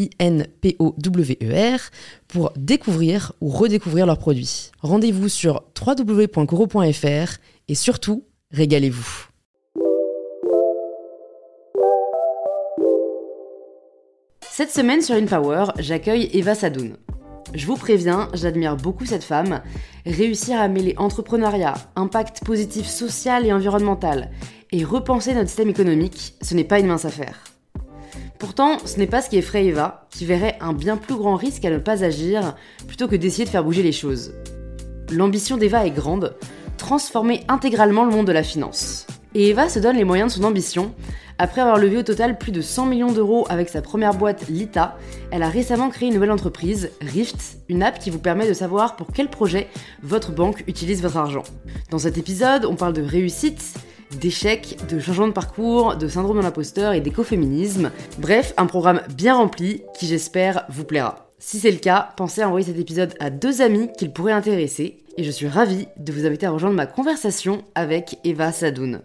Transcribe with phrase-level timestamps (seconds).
[0.00, 1.80] I-N-P-O-W-E-R,
[2.28, 4.70] pour découvrir ou redécouvrir leurs produits.
[4.80, 9.26] Rendez-vous sur www.coro.fr et surtout, régalez-vous.
[14.40, 16.96] Cette semaine sur InPower, j'accueille Eva Sadoun.
[17.54, 19.62] Je vous préviens, j'admire beaucoup cette femme.
[20.06, 24.30] Réussir à mêler entrepreneuriat, impact positif social et environnemental,
[24.70, 27.49] et repenser notre système économique, ce n'est pas une mince affaire.
[28.40, 31.62] Pourtant, ce n'est pas ce qui effraie Eva, qui verrait un bien plus grand risque
[31.66, 32.56] à ne pas agir
[32.88, 34.32] plutôt que d'essayer de faire bouger les choses.
[35.10, 36.34] L'ambition d'Eva est grande,
[36.78, 39.06] transformer intégralement le monde de la finance.
[39.34, 40.94] Et Eva se donne les moyens de son ambition.
[41.36, 44.96] Après avoir levé au total plus de 100 millions d'euros avec sa première boîte Lita,
[45.30, 48.96] elle a récemment créé une nouvelle entreprise, Rift, une app qui vous permet de savoir
[48.96, 49.68] pour quel projet
[50.02, 51.42] votre banque utilise votre argent.
[51.90, 53.74] Dans cet épisode, on parle de réussite,
[54.18, 57.90] d'échecs, de changement de parcours, de syndrome de l'imposteur et d'écoféminisme.
[58.18, 61.30] Bref, un programme bien rempli qui j'espère vous plaira.
[61.38, 64.98] Si c'est le cas, pensez à envoyer cet épisode à deux amis qu'il pourrait intéresser
[65.16, 69.00] et je suis ravie de vous inviter à rejoindre ma conversation avec Eva Sadoun.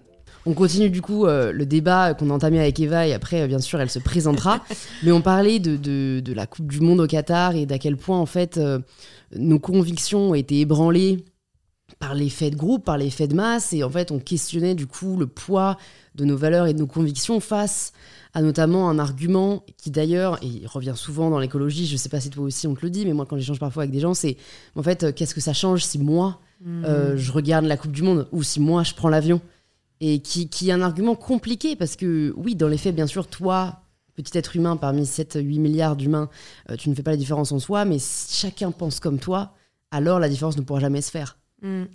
[0.48, 3.48] On continue du coup euh, le débat qu'on a entamé avec Eva et après euh,
[3.48, 4.64] bien sûr elle se présentera.
[5.04, 8.20] Mais on parlait de, de, la Coupe du Monde au Qatar et d'à quel point
[8.20, 8.80] en fait euh,
[9.36, 11.26] nos convictions ont été ébranlées
[12.06, 15.18] par l'effet de groupe, par l'effet de masse, et en fait on questionnait du coup
[15.18, 15.76] le poids
[16.14, 17.94] de nos valeurs et de nos convictions face
[18.36, 22.10] à notamment un argument qui d'ailleurs, et il revient souvent dans l'écologie, je ne sais
[22.10, 24.02] pas si toi aussi on te le dit, mais moi quand j'échange parfois avec des
[24.02, 24.38] gens, c'est
[24.76, 26.86] en fait euh, qu'est-ce que ça change si moi mmh.
[26.86, 29.42] euh, je regarde la Coupe du Monde ou si moi je prends l'avion?
[30.00, 33.26] Et qui, qui est un argument compliqué parce que oui, dans les faits, bien sûr,
[33.26, 33.80] toi,
[34.14, 36.30] petit être humain parmi 7-8 milliards d'humains,
[36.70, 39.54] euh, tu ne fais pas la différence en soi, mais si chacun pense comme toi,
[39.90, 41.38] alors la différence ne pourra jamais se faire.
[41.66, 41.86] Mm.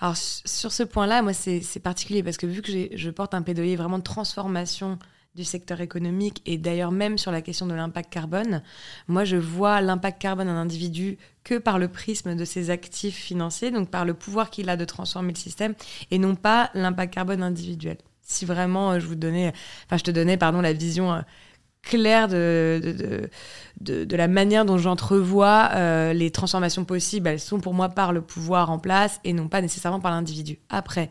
[0.00, 3.76] Alors sur ce point-là, moi c'est particulier parce que vu que je porte un plaidoyer
[3.76, 4.98] vraiment de transformation
[5.36, 8.62] du secteur économique et d'ailleurs même sur la question de l'impact carbone,
[9.08, 13.70] moi je vois l'impact carbone d'un individu que par le prisme de ses actifs financiers,
[13.70, 15.74] donc par le pouvoir qu'il a de transformer le système
[16.10, 17.98] et non pas l'impact carbone individuel.
[18.22, 19.52] Si vraiment euh, je vous donnais,
[19.92, 21.20] je te donnais pardon la vision euh,
[21.82, 23.28] clair de,
[24.10, 27.28] la manière dont j'entrevois euh, les transformations possibles.
[27.28, 30.58] Elles sont pour moi par le pouvoir en place et non pas nécessairement par l'individu.
[30.68, 31.10] Après,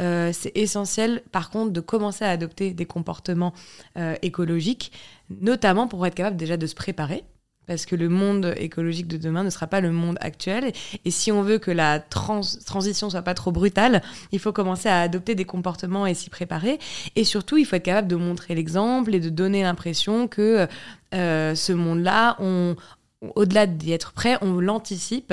[0.00, 3.52] euh, c'est essentiel par contre de commencer à adopter des comportements
[3.98, 4.92] euh, écologiques,
[5.30, 7.24] notamment pour être capable déjà de se préparer
[7.66, 10.72] parce que le monde écologique de demain ne sera pas le monde actuel.
[11.04, 14.02] Et si on veut que la trans transition soit pas trop brutale,
[14.32, 16.78] il faut commencer à adopter des comportements et s'y préparer.
[17.16, 20.66] Et surtout, il faut être capable de montrer l'exemple et de donner l'impression que
[21.14, 22.36] euh, ce monde-là,
[23.34, 25.32] au-delà d'y être prêt, on l'anticipe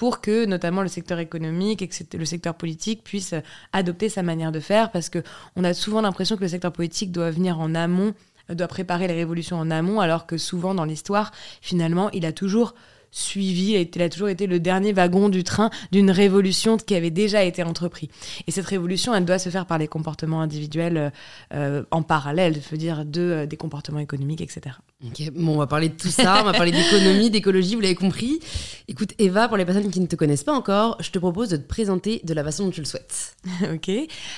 [0.00, 3.34] pour que notamment le secteur économique et le secteur politique puissent
[3.74, 7.30] adopter sa manière de faire, parce qu'on a souvent l'impression que le secteur politique doit
[7.30, 8.14] venir en amont
[8.54, 12.74] doit préparer les révolutions en amont, alors que souvent dans l'histoire, finalement, il a toujours
[13.10, 17.42] suivi, il a toujours été le dernier wagon du train d'une révolution qui avait déjà
[17.42, 18.08] été entreprise.
[18.46, 21.10] Et cette révolution, elle doit se faire par les comportements individuels euh,
[21.54, 24.76] euh, en parallèle, je veux dire, de, euh, des comportements économiques, etc.
[25.02, 27.94] Ok, bon, on va parler de tout ça, on va parler d'économie, d'écologie, vous l'avez
[27.94, 28.38] compris.
[28.86, 31.56] Écoute, Eva, pour les personnes qui ne te connaissent pas encore, je te propose de
[31.56, 33.34] te présenter de la façon dont tu le souhaites.
[33.72, 33.88] ok.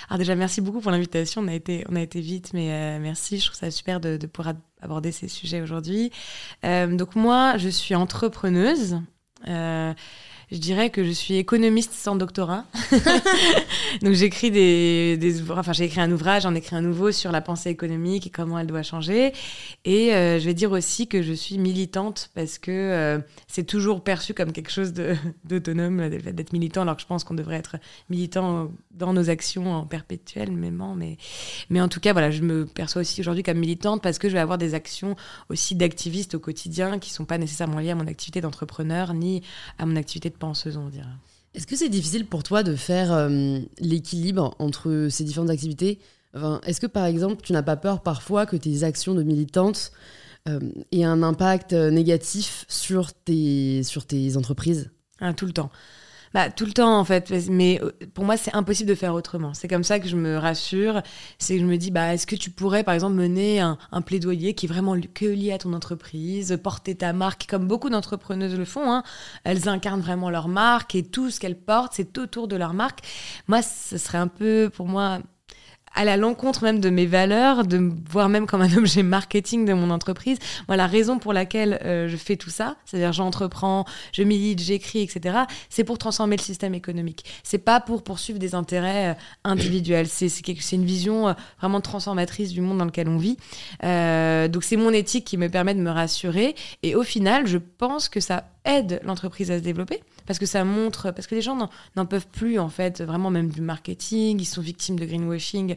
[0.08, 1.42] Alors déjà, merci beaucoup pour l'invitation.
[1.42, 3.38] On a été, on a été vite, mais merci.
[3.38, 6.10] Je trouve ça super de, de pouvoir aborder ces sujets aujourd'hui.
[6.64, 9.00] Euh, donc moi, je suis entrepreneuse.
[9.48, 9.92] Euh,
[10.52, 12.66] je dirais que je suis économiste sans doctorat.
[14.02, 15.18] Donc j'écris des,
[15.50, 18.58] enfin j'ai écrit un ouvrage, j'en écrit un nouveau sur la pensée économique et comment
[18.58, 19.32] elle doit changer.
[19.86, 23.18] Et euh, je vais dire aussi que je suis militante parce que euh,
[23.48, 24.92] c'est toujours perçu comme quelque chose
[25.44, 27.76] d'autonome d'être militant, alors que je pense qu'on devrait être
[28.10, 30.72] militant dans nos actions en perpétuel, même.
[30.96, 31.16] Mais,
[31.70, 34.34] mais en tout cas, voilà, je me perçois aussi aujourd'hui comme militante parce que je
[34.34, 35.16] vais avoir des actions
[35.48, 39.42] aussi d'activiste au quotidien qui sont pas nécessairement liées à mon activité d'entrepreneur ni
[39.78, 41.06] à mon activité de penseuse, on dirait.
[41.54, 43.28] Est-ce que c'est difficile pour toi de faire
[43.78, 46.00] l'équilibre entre ces différentes activités?
[46.66, 49.92] Est-ce que par exemple, tu n'as pas peur parfois que tes actions de militante
[50.46, 54.90] aient un impact négatif sur tes, sur tes entreprises?
[55.20, 55.70] Ah, Tout le temps.
[56.34, 57.32] Bah, tout le temps, en fait.
[57.50, 59.54] Mais euh, pour moi, c'est impossible de faire autrement.
[59.54, 61.02] C'est comme ça que je me rassure.
[61.38, 64.54] C'est que je me dis, bah, est-ce que tu pourrais, par exemple, mener un, plaidoyer
[64.54, 68.64] qui est vraiment que lié à ton entreprise, porter ta marque, comme beaucoup d'entrepreneuses le
[68.64, 68.92] font.
[68.92, 69.02] Hein.
[69.44, 73.00] Elles incarnent vraiment leur marque et tout ce qu'elles portent, c'est autour de leur marque.
[73.46, 75.20] Moi, ce serait un peu, pour moi,
[75.94, 79.72] à l'encontre même de mes valeurs, de me voir même comme un objet marketing de
[79.72, 80.38] mon entreprise.
[80.68, 85.02] Moi, la raison pour laquelle euh, je fais tout ça, c'est-à-dire j'entreprends, je milite, j'écris,
[85.02, 87.24] etc., c'est pour transformer le système économique.
[87.42, 90.08] C'est pas pour poursuivre des intérêts euh, individuels.
[90.08, 93.36] C'est une vision euh, vraiment transformatrice du monde dans lequel on vit.
[93.82, 96.54] donc c'est mon éthique qui me permet de me rassurer.
[96.82, 100.64] Et au final, je pense que ça aide l'entreprise à se développer parce que ça
[100.64, 104.44] montre, parce que les gens n'en peuvent plus en fait, vraiment même du marketing, ils
[104.44, 105.76] sont victimes de greenwashing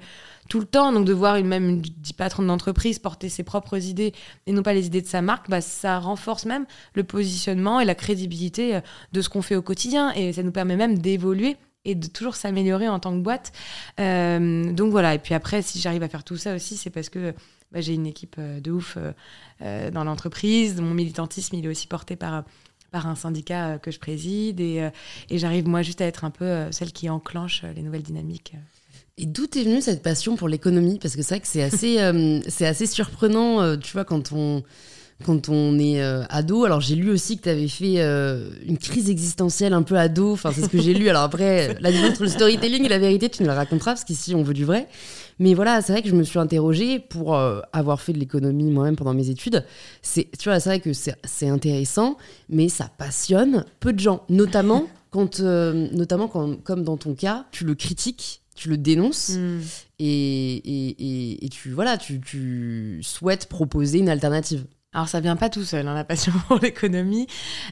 [0.50, 1.84] tout le temps, donc de voir une même une
[2.18, 4.14] patronne d'entreprise porter ses propres idées
[4.46, 7.86] et non pas les idées de sa marque, bah, ça renforce même le positionnement et
[7.86, 8.82] la crédibilité euh,
[9.12, 12.36] de ce qu'on fait au quotidien et ça nous permet même d'évoluer et de toujours
[12.36, 13.52] s'améliorer en tant que boîte.
[14.00, 17.10] Euh, donc voilà, et puis après, si j'arrive à faire tout ça aussi, c'est parce
[17.10, 17.34] que
[17.72, 18.98] bah, j'ai une équipe euh, de ouf
[19.60, 20.82] dans l'entreprise.
[20.82, 22.44] Mon militantisme, il est aussi porté par
[22.96, 24.90] par un syndicat euh, que je préside et, euh,
[25.30, 28.54] et j'arrive moi juste à être un peu euh, celle qui enclenche les nouvelles dynamiques.
[29.18, 30.98] Et d'où est venue cette passion pour l'économie?
[30.98, 31.98] Parce que c'est vrai que c'est assez,
[32.48, 34.64] c'est assez surprenant, tu vois, quand on,
[35.24, 36.66] quand on est ado.
[36.66, 38.02] Alors j'ai lu aussi que tu avais fait
[38.66, 40.34] une crise existentielle un peu ado.
[40.34, 41.08] Enfin, c'est ce que j'ai lu.
[41.10, 44.04] Alors après, la différence entre le storytelling et la vérité, tu nous la raconteras parce
[44.04, 44.88] qu'ici on veut du vrai.
[45.40, 48.72] Mais voilà, c'est vrai que je me suis interrogée pour euh, avoir fait de l'économie
[48.72, 49.66] moi-même pendant mes études.
[50.02, 52.18] C'est, tu vois, c'est vrai que c'est intéressant,
[52.50, 57.46] mais ça passionne peu de gens, notamment quand, euh, notamment quand, comme dans ton cas,
[57.52, 59.60] tu le critiques, tu le dénonces hmm.
[60.00, 64.64] et, et, et, tu, voilà, tu, tu souhaites proposer une alternative.
[64.96, 67.28] Alors ça vient pas tout seul, hein, la passion pour l'économie.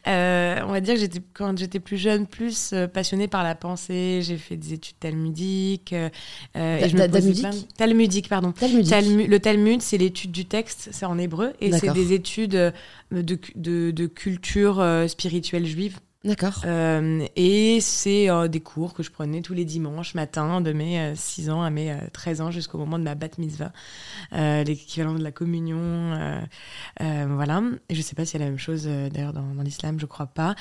[0.08, 3.56] Euh, on va dire que j'étais quand j'étais plus jeune, plus euh, passionnée par la
[3.56, 4.20] pensée.
[4.22, 5.94] J'ai fait des études talmudiques.
[5.94, 6.10] Euh,
[6.54, 8.52] et je talmudique Talmudique, pardon.
[8.52, 9.30] Talmudique.
[9.30, 13.22] le Talmud, c'est l'étude du texte, c'est en hébreu, et c'est des études de,
[13.56, 16.62] de, de culture spirituelle juive D'accord.
[16.66, 21.14] Euh, et c'est euh, des cours que je prenais tous les dimanches matin de mes
[21.16, 23.74] 6 euh, ans à mes 13 ans jusqu'au moment de ma bat mitzvah,
[24.32, 26.40] l'équivalent de la communion.
[27.00, 27.62] voilà.
[27.90, 30.00] Et je ne sais pas s'il y a la même chose d'ailleurs dans, dans l'islam,
[30.00, 30.56] je crois pas.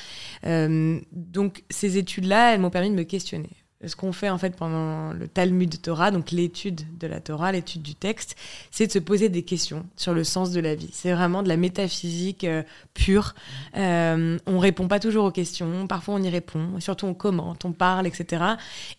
[1.12, 5.12] donc ces études-là, elles m'ont permis de me questionner ce qu'on fait en fait pendant
[5.12, 8.36] le Talmud Torah, donc l'étude de la Torah, l'étude du texte,
[8.70, 10.90] c'est de se poser des questions sur le sens de la vie.
[10.92, 12.62] C'est vraiment de la métaphysique euh,
[12.94, 13.34] pure.
[13.76, 17.72] Euh, on répond pas toujours aux questions, parfois on y répond, surtout on commente, on
[17.72, 18.44] parle, etc.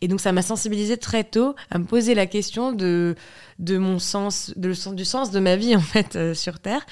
[0.02, 3.16] Et donc ça m'a sensibilisé très tôt à me poser la question de,
[3.60, 6.86] mon sens, de le, du sens de ma vie en fait euh, sur Terre.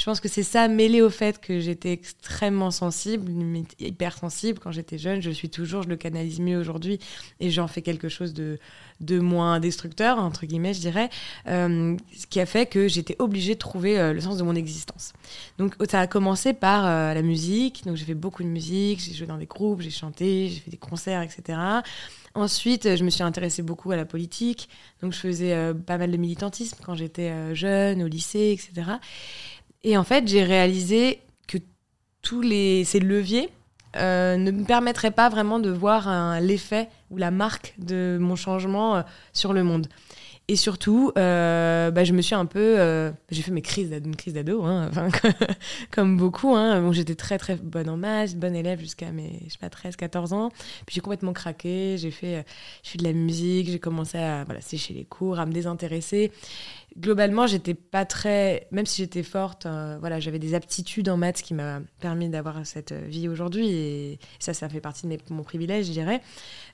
[0.00, 3.30] Je pense que c'est ça, mêlé au fait que j'étais extrêmement sensible,
[3.78, 5.20] hyper sensible quand j'étais jeune.
[5.20, 6.98] Je suis toujours, je le canalise mieux aujourd'hui
[7.38, 8.58] et j'en fais quelque chose de,
[9.02, 11.10] de moins destructeur, entre guillemets, je dirais,
[11.48, 14.54] euh, ce qui a fait que j'étais obligée de trouver euh, le sens de mon
[14.54, 15.12] existence.
[15.58, 19.12] Donc ça a commencé par euh, la musique, donc j'ai fait beaucoup de musique, j'ai
[19.12, 21.58] joué dans des groupes, j'ai chanté, j'ai fait des concerts, etc.
[22.34, 24.70] Ensuite, je me suis intéressée beaucoup à la politique,
[25.02, 28.92] donc je faisais pas mal de militantisme quand j'étais jeune, au lycée, etc.
[29.82, 31.58] Et en fait, j'ai réalisé que
[32.22, 33.48] tous les, ces leviers
[33.96, 38.96] euh, ne me permettraient pas vraiment de voir l'effet ou la marque de mon changement
[38.96, 39.88] euh, sur le monde.
[40.46, 43.12] Et surtout, euh, bah, je me suis un peu.
[43.30, 44.90] j'ai fait mes crises, une crise d'ado, hein,
[45.92, 46.56] comme beaucoup.
[46.56, 46.90] Hein.
[46.92, 50.32] J'étais très très bonne en maths, bonne élève jusqu'à mes je sais pas, 13, 14
[50.32, 50.50] ans.
[50.86, 52.44] Puis j'ai complètement craqué, j'ai fait,
[52.82, 56.32] fait de la musique, j'ai commencé à sécher les cours, à me désintéresser
[56.98, 58.66] globalement, j'étais pas très.
[58.70, 62.64] Même si j'étais forte, euh, voilà, j'avais des aptitudes en maths qui m'a permis d'avoir
[62.66, 63.70] cette vie aujourd'hui.
[63.70, 66.20] Et ça, ça fait partie de mon privilège, je dirais.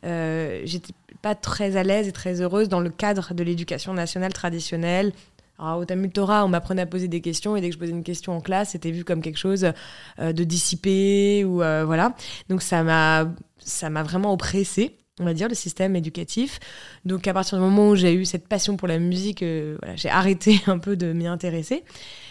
[0.05, 4.33] Euh, j'étais pas très à l'aise et très heureuse dans le cadre de l'éducation nationale
[4.33, 5.13] traditionnelle.
[5.59, 8.03] Alors, au Torah, on m'apprenait à poser des questions et dès que je posais une
[8.03, 9.73] question en classe, c'était vu comme quelque chose
[10.19, 12.15] euh, de dissipé ou voilà.
[12.49, 16.59] Donc ça m'a ça m'a vraiment oppressée on va dire, le système éducatif.
[17.05, 19.97] Donc à partir du moment où j'ai eu cette passion pour la musique, euh, voilà,
[19.97, 21.85] j'ai arrêté un peu de m'y intéresser,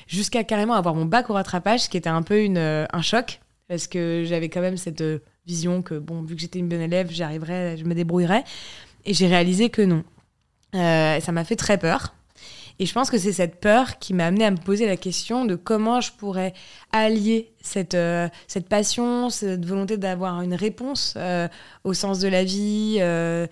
[0.07, 3.01] jusqu'à carrément avoir mon bac au rattrapage, ce qui était un peu une, euh, un
[3.01, 6.69] choc, parce que j'avais quand même cette euh, vision que, bon, vu que j'étais une
[6.69, 8.43] bonne élève, j'y arriverais, je me débrouillerais.
[9.05, 10.03] Et j'ai réalisé que non.
[10.73, 12.15] ça m'a fait très peur.
[12.79, 15.46] Et je pense que c'est cette peur qui m'a amené à me poser la question
[15.46, 16.53] de comment je pourrais
[16.91, 21.48] allier cette, euh, cette passion, cette volonté d'avoir une réponse euh,
[21.84, 23.48] au sens de la vie, euh,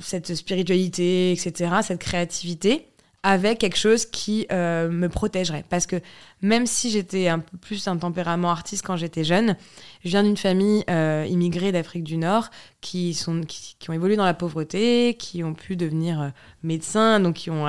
[0.00, 2.88] cette spiritualité, etc., cette créativité,
[3.22, 5.64] avec quelque chose qui me protégerait.
[5.68, 5.96] Parce que
[6.40, 9.56] même si j'étais un peu plus un tempérament artiste quand j'étais jeune,
[10.04, 14.24] je viens d'une famille immigrée d'Afrique du Nord qui, sont, qui, qui, ont évolué dans
[14.24, 16.32] la pauvreté, qui ont pu devenir
[16.62, 17.66] médecins, donc qui ont,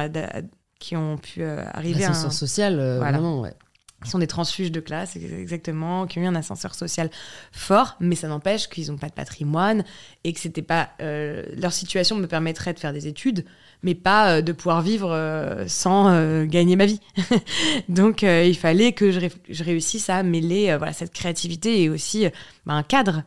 [0.80, 2.12] qui ont pu arriver à...
[2.12, 2.30] un...
[2.30, 3.56] social, vraiment, ouais
[4.04, 7.10] qui sont des transfuges de classe, exactement, qui ont eu un ascenseur social
[7.52, 9.84] fort, mais ça n'empêche qu'ils n'ont pas de patrimoine
[10.24, 13.46] et que c'était pas euh, leur situation me permettrait de faire des études,
[13.84, 16.00] mais pas euh, de pouvoir vivre euh, sans
[16.46, 17.02] gagner ma vie.
[17.90, 22.26] Donc il fallait que je, réussisse à mêler voilà cette créativité et aussi
[22.66, 23.24] bah, un cadre.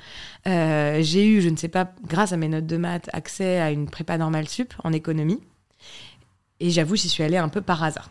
[0.47, 3.91] J'ai eu, je ne sais pas, grâce à mes notes de maths, accès à une
[3.91, 5.41] prépa normale sup en économie,
[6.61, 8.11] et j'avoue j'y suis allée un peu par hasard.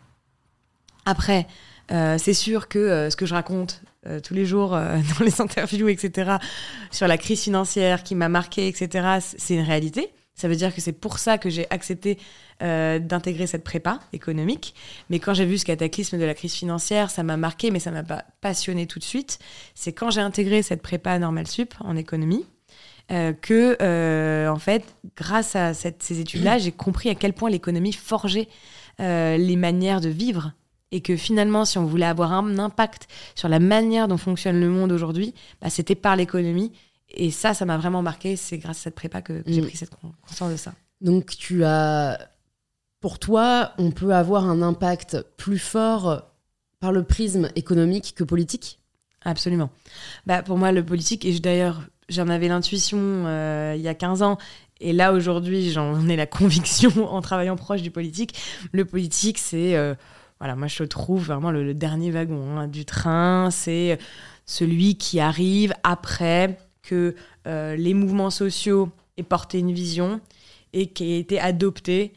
[1.05, 1.47] Après,
[1.91, 5.41] euh, c'est sûr que euh, ce que je raconte euh, tous les jours dans les
[5.41, 6.33] interviews, etc.,
[6.91, 10.13] sur la crise financière qui m'a marqué, etc., c'est une réalité.
[10.33, 12.17] Ça veut dire que c'est pour ça que j'ai accepté
[12.61, 14.75] d'intégrer cette prépa économique.
[15.09, 17.89] Mais quand j'ai vu ce cataclysme de la crise financière, ça m'a marqué, mais ça
[17.89, 19.39] m'a pas passionné tout de suite.
[19.73, 22.45] C'est quand j'ai intégré cette prépa normale sup en économie
[23.09, 24.83] que, en fait,
[25.17, 28.47] grâce à ces études-là, j'ai compris à quel point l'économie forgeait
[28.99, 30.53] les manières de vivre
[30.91, 34.69] et que finalement, si on voulait avoir un impact sur la manière dont fonctionne le
[34.69, 36.71] monde aujourd'hui, bah, c'était par l'économie.
[37.13, 38.35] Et ça, ça m'a vraiment marqué.
[38.35, 39.65] C'est grâce à cette prépa que, j'ai mm.
[39.65, 40.73] pris cette conscience de ça.
[41.01, 42.29] Donc, tu as.
[42.99, 46.31] Pour toi, on peut avoir un impact plus fort
[46.79, 48.79] par le prisme économique que politique?
[49.23, 49.71] Absolument.
[50.27, 54.21] Bah, pour moi, le politique, et d'ailleurs, j'en avais l'intuition euh, il y a 15
[54.21, 54.37] ans,
[54.81, 58.37] et là, aujourd'hui, j'en ai la conviction en travaillant proche du politique.
[58.71, 59.75] Le politique, c'est.
[59.75, 59.95] Euh,
[60.41, 63.99] voilà, moi je trouve vraiment le, dernier wagon hein, du train, c'est
[64.47, 67.13] celui qui arrive après que
[67.45, 70.19] euh, les mouvements sociaux aient porté une vision
[70.73, 72.13] et qui ait été adopté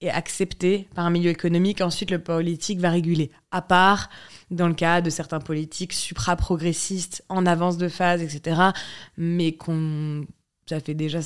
[0.00, 1.80] et accepté par un milieu économique.
[1.80, 3.30] Ensuite, le politique va réguler.
[3.52, 4.10] À part
[4.50, 8.60] dans le cas de certains politiques supra-progressistes en avance de phase, etc.
[9.16, 10.26] Mais qu'on
[10.68, 11.20] ça fait déjà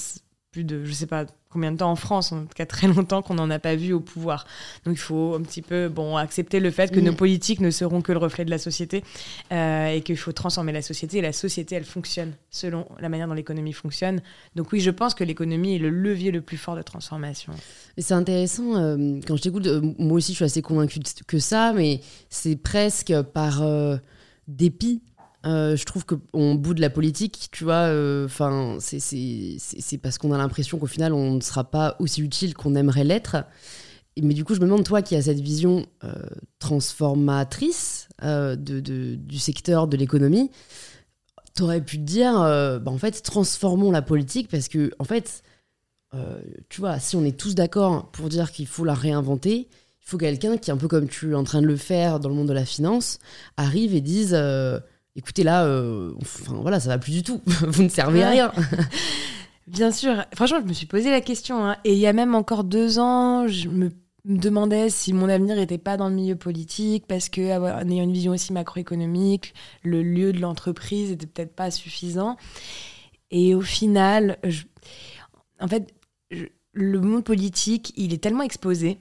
[0.51, 3.23] plus de, je sais pas combien de temps en France, en tout cas très longtemps
[3.23, 4.47] qu'on n'en a pas vu au pouvoir.
[4.85, 8.03] Donc il faut un petit peu bon, accepter le fait que nos politiques ne seront
[8.03, 9.05] que le reflet de la société
[9.53, 11.19] euh, et qu'il faut transformer la société.
[11.19, 14.23] Et la société, elle fonctionne selon la manière dont l'économie fonctionne.
[14.57, 17.53] Donc oui, je pense que l'économie est le levier le plus fort de transformation.
[17.99, 21.73] C'est intéressant, euh, quand je t'écoute, euh, moi aussi je suis assez convaincue que ça,
[21.73, 23.63] mais c'est presque par
[24.49, 25.03] dépit
[25.45, 28.29] euh, je trouve qu'au bout de la politique, tu vois, euh,
[28.79, 33.05] c'est parce qu'on a l'impression qu'au final, on ne sera pas aussi utile qu'on aimerait
[33.05, 33.45] l'être.
[34.21, 36.13] Mais du coup, je me demande, toi qui as cette vision euh,
[36.59, 40.51] transformatrice du secteur de l'économie,
[41.57, 45.43] tu aurais pu te dire, bah, en fait, transformons la politique parce que, en fait,
[46.69, 50.19] tu vois, si on est tous d'accord pour dire qu'il faut la réinventer, il faut
[50.19, 52.49] quelqu'un qui, un peu comme tu es en train de le faire dans le monde
[52.49, 53.19] de la finance,
[53.57, 54.37] arrive et dise
[55.17, 57.41] écoutez là, euh, enfin voilà, ça va plus du tout.
[57.47, 58.53] Vous ne servez à rien.
[59.67, 60.25] Bien sûr.
[60.35, 61.65] Franchement, je me suis posé la question.
[61.65, 61.77] Hein.
[61.85, 63.91] Et il y a même encore deux ans, je me
[64.25, 68.13] demandais si mon avenir n'était pas dans le milieu politique parce que en ayant une
[68.13, 72.37] vision aussi macroéconomique, le lieu de l'entreprise était peut-être pas suffisant.
[73.31, 74.39] Et au final,
[75.61, 75.93] en fait,
[76.73, 78.99] le monde politique, il est tellement exposé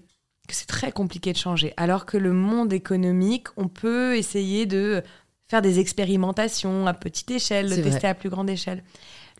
[0.47, 1.73] que c'est très compliqué de changer.
[1.77, 5.03] Alors que le monde économique, on peut essayer de
[5.51, 8.83] faire des expérimentations à petite échelle, le tester à plus grande échelle.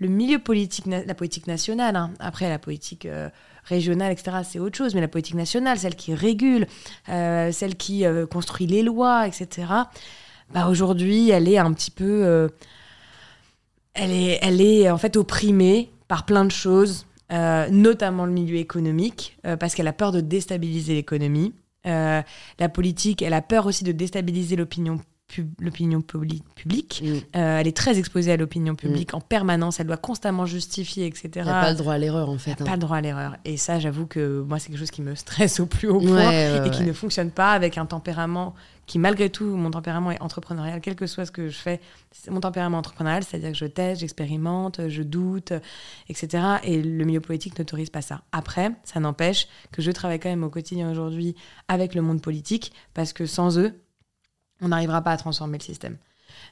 [0.01, 2.12] Le milieu politique, la politique nationale, hein.
[2.20, 3.30] après la politique euh,
[3.63, 6.68] régionale, etc., c'est autre chose, mais la politique nationale, celle qui régule,
[7.08, 9.68] euh, celle qui euh, construit les lois, etc.,
[10.53, 12.50] bah, aujourd'hui, elle est un petit peu.
[13.94, 19.38] elle, est, elle est en fait opprimée par plein de choses, notamment le milieu économique,
[19.62, 21.53] parce qu'elle a peur de déstabiliser l'économie.
[21.86, 25.00] la politique, elle a peur aussi de déstabiliser l'opinion
[25.60, 27.04] l'opinion publique.
[27.04, 27.08] Mm.
[27.36, 29.18] Euh, elle est très exposée à l'opinion publique mm.
[29.18, 29.80] en permanence.
[29.80, 31.30] Elle doit constamment justifier, etc.
[31.36, 32.52] Elle n'a pas le droit à l'erreur, en fait.
[32.52, 32.76] Elle n'a pas hein.
[32.76, 33.38] le droit à l'erreur.
[33.46, 36.32] Et ça, j'avoue que moi, c'est quelque chose qui me stresse au plus haut point
[36.66, 38.54] et qui ne fonctionne pas avec un tempérament
[38.92, 41.80] qui, malgré tout, mon tempérament est entrepreneurial, quel que soit ce que je fais.
[42.30, 45.54] Mon tempérament entrepreneurial, c'est-à-dire que je teste, j'expérimente, je doute,
[46.10, 46.44] etc.
[46.64, 48.22] Et le milieu politique n'autorise pas ça.
[48.34, 51.36] Après, ça n'empêche que je travaille quand même au quotidien aujourd'hui
[51.70, 53.80] avec le monde politique parce que sans eux,
[54.62, 55.98] on n'arrivera pas à transformer le système.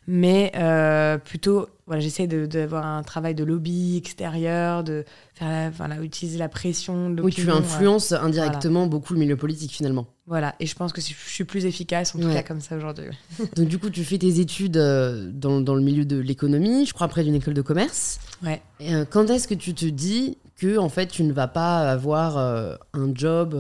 [0.08, 6.38] mais euh, plutôt, voilà, j'essaie d'avoir un travail de lobby extérieur, de faire voilà, utiliser
[6.38, 7.16] la pression.
[7.22, 10.08] Oui, tu influences indirectement beaucoup le milieu politique finalement.
[10.26, 13.06] Voilà, et je pense que je suis plus efficace en tout cas comme ça aujourd'hui.
[13.56, 16.94] Donc du coup, tu fais tes études euh, dans, dans le milieu de l'économie, je
[16.94, 18.20] crois près d'une école de commerce.
[18.44, 18.62] Ouais.
[18.80, 21.90] Et, euh, quand est-ce que tu te dis que en fait tu ne vas pas
[21.90, 23.56] avoir un job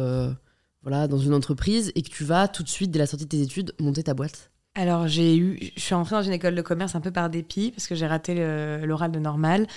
[0.81, 3.29] voilà, dans une entreprise et que tu vas tout de suite, dès la sortie de
[3.29, 6.61] tes études, monter ta boîte alors j'ai eu, je suis entrée dans une école de
[6.61, 8.35] commerce un peu par dépit parce que j'ai raté
[8.83, 9.67] l'oral de normal.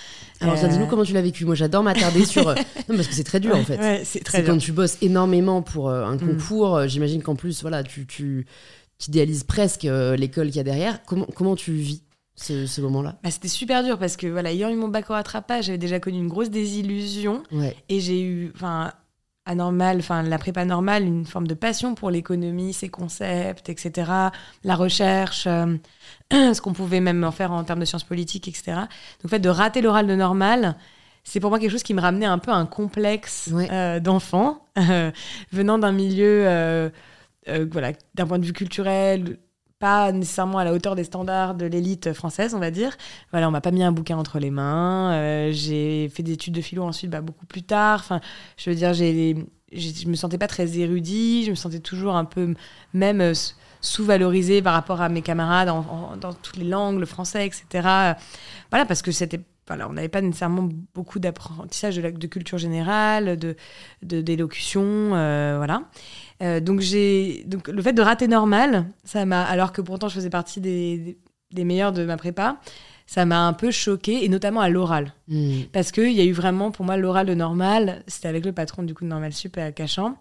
[0.41, 0.69] Alors euh...
[0.69, 1.45] dis-nous comment tu l'as vécu.
[1.45, 2.55] Moi j'adore m'attarder sur, euh,
[2.89, 3.79] non parce que c'est très dur en fait.
[3.79, 6.21] Ouais, c'est très quand tu bosses énormément pour euh, un mm.
[6.21, 6.77] concours.
[6.77, 8.47] Euh, j'imagine qu'en plus voilà tu tu
[9.09, 11.03] idéalises presque l'école qu'il y a derrière.
[11.05, 12.05] Comment comment tu vis
[12.37, 13.19] ce, ce moment-là?
[13.25, 16.01] Bah, C'était super dur parce que voilà ayant eu mon bac au rattrapage, j'avais déjà
[16.01, 17.43] connu une grosse désillusion
[17.89, 18.93] et j'ai eu, enfin
[19.45, 24.11] anormal, enfin la prépa normale, une forme de passion pour l'économie, ses concepts, etc.,
[24.65, 25.77] la recherche, euh,
[26.31, 28.73] ce qu'on pouvait même en faire en termes de sciences politiques, etc.
[28.77, 30.77] Donc le fait de rater l'oral de normal,
[31.25, 35.11] c'est pour moi quelque chose qui me ramenait un peu un complexe euh, d'enfant, euh,
[35.53, 36.91] venant d'un milieu,
[37.47, 39.39] voilà, d'un point de vue culturel,
[39.83, 42.97] pas nécessairement à la hauteur des standards de l'élite française, on va dire.
[43.33, 45.12] Voilà, on m'a pas mis un bouquin entre les mains.
[45.12, 47.99] Euh, j'ai fait des études de philo ensuite, bah, beaucoup plus tard.
[47.99, 48.21] Enfin,
[48.57, 51.45] je veux dire, je me sentais pas très érudit.
[51.47, 52.55] Je me sentais toujours un peu
[52.95, 53.35] même euh,
[53.81, 58.15] sous-valorisée par rapport à mes camarades dans toutes les langues, le français, etc.
[58.71, 63.39] Voilà, parce que c'était voilà, on n'avait pas nécessairement beaucoup d'apprentissage de, de, culture générale,
[63.39, 63.57] de
[64.03, 65.85] d'élocution, euh, voilà.
[66.43, 70.15] Euh, donc j'ai donc le fait de rater normal, ça m'a alors que pourtant je
[70.15, 71.19] faisais partie des,
[71.53, 72.59] des, meilleurs de ma prépa,
[73.07, 75.65] ça m'a un peu choqué et notamment à l'oral hmm.
[75.73, 78.53] parce que il y a eu vraiment pour moi l'oral de normal, c'était avec le
[78.53, 80.17] patron du coup de Normal Sup à Cachan.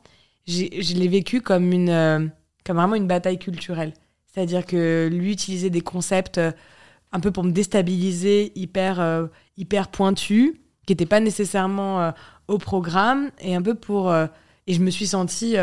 [0.48, 2.28] Je l'ai vécu comme une euh,
[2.66, 3.94] comme vraiment une bataille culturelle,
[4.28, 6.52] c'est-à-dire que lui utilisait des concepts euh,
[7.14, 10.54] un peu pour me déstabiliser, hyper hyper pointus,
[10.86, 12.14] qui n'étaient pas nécessairement
[12.48, 14.14] au programme et un peu pour
[14.68, 15.56] et je me suis sentie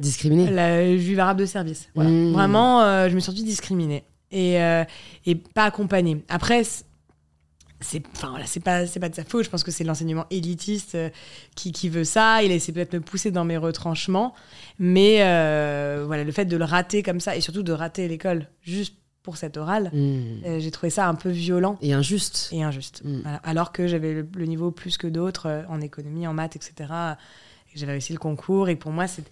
[0.00, 1.88] Discriminée La juive arabe de service.
[1.94, 2.32] Mmh.
[2.32, 4.84] Vraiment, euh, je me suis sentie discriminée et, euh,
[5.26, 6.24] et pas accompagnée.
[6.28, 6.62] Après,
[7.82, 10.26] c'est enfin voilà, c'est pas c'est pas de sa faute je pense que c'est l'enseignement
[10.30, 11.08] élitiste euh,
[11.56, 14.34] qui, qui, veut ça il essaie peut-être de me pousser dans mes retranchements
[14.78, 15.16] mais
[16.04, 19.38] voilà le fait de le rater comme ça et surtout de rater l'école juste pour
[19.38, 20.58] cette orale mmh.
[20.58, 23.22] j'ai trouvé ça un peu violent et injuste et injuste mmh.
[23.44, 27.16] alors que j'avais le, le, niveau plus que d'autres en économie en maths etc
[27.74, 29.24] j'avais réussi le concours et pour moi c'est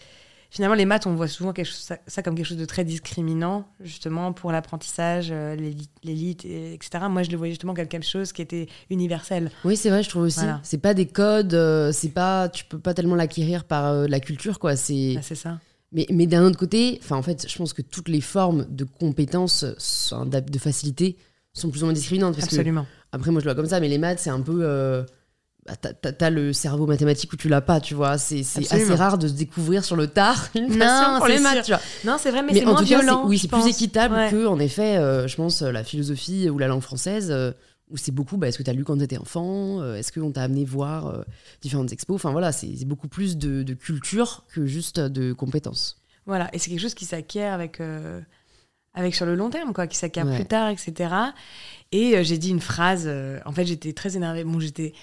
[0.51, 3.66] finalement, les maths, on voit souvent quelque chose, ça, comme quelque chose de très discriminant,
[3.81, 5.57] justement, pour l'apprentissage, euh,
[6.03, 7.05] l'élite, etc.
[7.09, 9.51] Moi, je le voyais justement comme quelque chose qui était universel.
[9.64, 10.40] Oui, c'est vrai, je trouve aussi.
[10.62, 14.20] C'est pas des codes, euh, c'est pas, tu peux pas tellement l'acquérir par euh, la
[14.20, 14.77] culture, quoi.
[14.77, 15.59] C'est bah, ça.
[15.92, 19.64] Mais, mais d'un autre côté, en fait, je pense que toutes les formes de compétences,
[19.64, 21.16] de facilité,
[21.55, 22.35] sont plus ou moins discriminantes.
[22.35, 22.87] Parce Absolument.
[23.11, 25.07] après, moi, je le vois comme ça, mais les maths, c'est un peu
[25.68, 28.16] bah, t'as le cerveau mathématique ou tu l'as pas, tu vois.
[28.16, 31.72] C'est assez rare de se découvrir sur le tard une passion pour les maths, tu
[31.72, 31.81] vois.
[32.04, 33.24] Non, c'est vrai, mais, c'est moins violent.
[33.26, 36.81] oui, c'est plus équitable que, en effet, euh, je pense, la philosophie ou la langue
[36.81, 37.52] française, euh,
[37.90, 40.12] où c'est beaucoup, bah, est-ce que tu as lu quand tu étais enfant euh, Est-ce
[40.12, 41.24] qu'on t'a amené voir
[41.61, 42.14] différentes expos?
[42.14, 46.00] Enfin voilà, c'est beaucoup plus de, culture que juste de compétences.
[46.24, 47.81] Voilà, et c'est quelque chose qui s'acquiert avec,
[48.94, 51.14] avec sur le long terme, quoi, qui s'acquiert plus tard, etc.
[51.92, 53.07] Et j'ai dit une phrase,
[53.44, 54.44] en fait, j'étais très énervée.
[54.44, 54.94] Bon, j'étais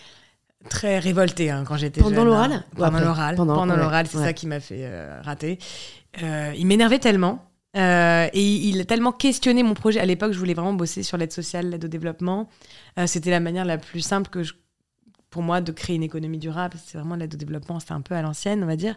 [0.70, 2.64] très révoltée hein, quand j'étais pendant l'oral hein.
[2.76, 3.36] pendant l'oral.
[3.36, 5.60] Pendant, l'oral c'est ça qui m'a fait euh, rater.
[6.24, 10.00] Euh, il m'énervait tellement euh, et il a tellement questionné mon projet.
[10.00, 12.50] À l'époque je voulais vraiment bosser sur l'aide sociale l'aide au développement.
[13.06, 14.54] C'était la manière la plus simple que je,
[15.30, 16.78] pour moi de créer une économie durable.
[16.84, 17.80] C'est vraiment l'aide au développement.
[17.80, 18.96] C'était un peu à l'ancienne on va dire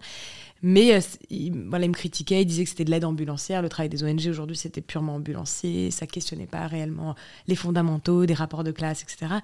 [0.63, 3.63] mais euh, il, il me critiquait, il disait que c'était de l'aide ambulancière.
[3.63, 5.91] Le travail des ONG aujourd'hui, c'était purement ambulancier.
[5.91, 7.15] Ça questionnait pas réellement
[7.47, 9.35] les fondamentaux, des rapports de classe, etc.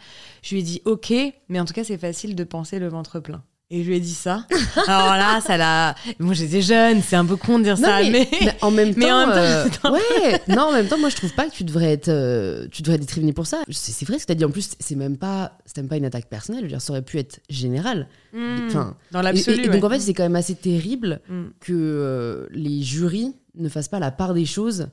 [0.42, 1.12] Je lui ai dit, OK,
[1.48, 3.42] mais en tout cas, c'est facile de penser le ventre plein.
[3.70, 4.46] Et je lui ai dit ça.
[4.87, 5.94] Alors là, ça l'a.
[6.18, 8.29] Moi, j'étais jeune, c'est un peu con de dire ça, mais...
[8.61, 9.31] en même temps.
[9.31, 12.68] Euh, ouais, non, en même temps, moi, je trouve pas que tu devrais être, euh,
[12.70, 13.62] tu devrais être pour ça.
[13.70, 14.44] C'est vrai ce que tu as dit.
[14.44, 16.61] En plus, c'est même pas, c'est même pas une attaque personnelle.
[16.61, 18.07] Je veux dire, ça aurait pu être général.
[18.35, 18.66] Hmm.
[18.66, 19.64] enfin, dans l'absolu.
[19.64, 21.44] Et, donc, en fait, c'est quand même assez terrible hmm.
[21.61, 24.88] que euh, les jurys ne fassent pas la part des choses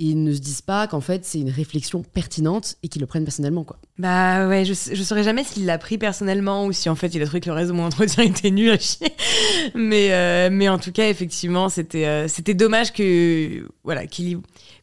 [0.00, 3.24] et ne se disent pas qu'en fait c'est une réflexion pertinente et qu'ils le prennent
[3.24, 3.78] personnellement quoi.
[3.98, 7.22] Bah ouais, je, je saurais jamais s'il l'a pris personnellement ou si en fait il
[7.22, 9.12] a trouvé que le reste de mon entretien était nul à chier.
[9.74, 14.02] Mais euh, mais en tout cas effectivement c'était euh, c'était dommage que voilà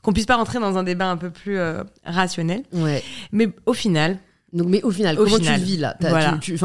[0.01, 2.63] qu'on puisse pas rentrer dans un débat un peu plus euh, rationnel.
[2.71, 3.03] Ouais.
[3.31, 4.17] Mais au final
[4.53, 5.95] Donc, mais au final, Au comment final, tu le vis là?
[6.01, 6.37] Voilà.
[6.41, 6.57] tu-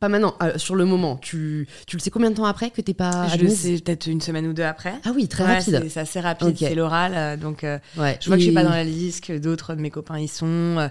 [0.00, 1.16] pas maintenant, euh, sur le moment.
[1.18, 4.06] Tu, tu le sais combien de temps après que t'es pas je le sais peut-être
[4.06, 4.94] une semaine ou deux après.
[5.04, 5.84] Ah oui, très Ouais, rapide.
[5.90, 7.12] c'est- assez rapide, c'est l'oral.
[7.14, 8.16] euh, donc, euh, Ouais.
[8.22, 10.26] je vois que je suis pas dans la liste, que d'autres de mes copains y
[10.28, 10.90] sont.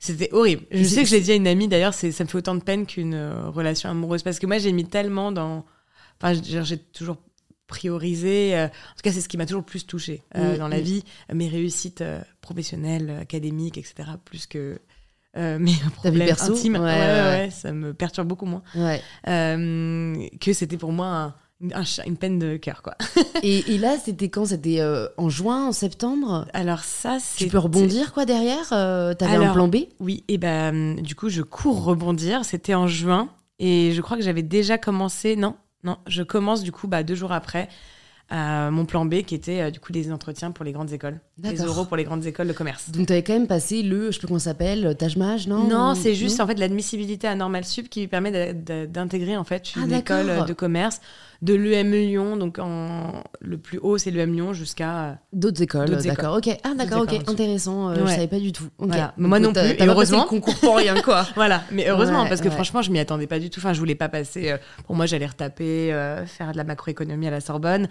[0.00, 0.64] C'était horrible.
[0.72, 2.62] Je sais que je l'ai dit à une amie, d'ailleurs, ça me fait autant de
[2.62, 3.14] peine qu'une
[3.46, 4.22] relation amoureuse.
[4.24, 5.64] Parce que moi, j'ai mis tellement dans.
[6.20, 7.18] Enfin, j'ai toujours
[7.66, 8.54] priorisé.
[8.60, 10.82] en tout cas, c'est ce qui m'a toujours plus touché Mm, dans la mm.
[10.82, 11.04] vie.
[11.32, 12.02] Mes réussites
[12.40, 13.94] professionnelles, académiques, etc.
[14.24, 14.78] Plus que
[15.36, 15.58] euh,
[16.26, 16.54] perso.
[16.54, 17.20] Ouais, Ouais, ouais, ouais, ouais.
[17.44, 18.62] ouais, ça me perturbe beaucoup moins.
[19.28, 21.34] Euh, que c'était pour moi un-
[21.74, 22.96] un une peine de cœur, quoi.
[23.42, 24.44] Et, et là, c'était quand?
[24.46, 26.46] C'était euh, en juin, en septembre?
[26.52, 27.44] Alors ça, c'est...
[27.44, 28.72] Tu peux rebondir quoi derrière?
[28.72, 29.76] Euh, T'avais un Alors, plan B?
[30.00, 32.44] Oui, et ben du coup, je cours rebondir.
[32.44, 35.36] C'était en juin et je crois que j'avais déjà commencé.
[35.36, 37.68] Non, non, je commence du coup bah, deux jours après
[38.32, 41.20] euh, mon plan B qui était euh, du coup des entretiens pour les grandes écoles,
[41.42, 41.66] les D'accord.
[41.66, 42.90] euros pour les grandes écoles de commerce.
[42.90, 46.14] Donc t'avais quand même passé le, je sais plus comment s'appelle, Tajmage, non Non, c'est
[46.14, 49.80] juste en fait l'admissibilité à Normal Sup qui permet d'a- d'a- d'intégrer en fait Ah,
[49.84, 50.18] une d'accord.
[50.18, 51.00] école de commerce
[51.42, 55.90] de l'UM Lyon, donc en le plus haut c'est l'UM Lyon jusqu'à euh, D'autres écoles,
[55.90, 56.36] D'autres d'accord.
[56.36, 57.90] Ok, ah d'accord, ok, intéressant.
[57.90, 58.14] euh, Je Ouais.
[58.14, 58.64] savais pas du tout.
[58.78, 58.88] Ok.
[58.88, 59.14] Voilà.
[59.18, 60.18] Donc, Moi non plus, et pas heureusement.
[60.24, 61.26] passé le concours pour rien quoi.
[61.34, 62.54] Voilà, mais heureusement, Ouais, parce que ouais.
[62.54, 63.60] franchement, je m'y attendais pas du tout.
[63.60, 64.50] Enfin, je voulais pas passer.
[64.50, 67.88] euh, pour moi, j'allais retaper, euh, faire de la macroéconomie à la Sorbonne,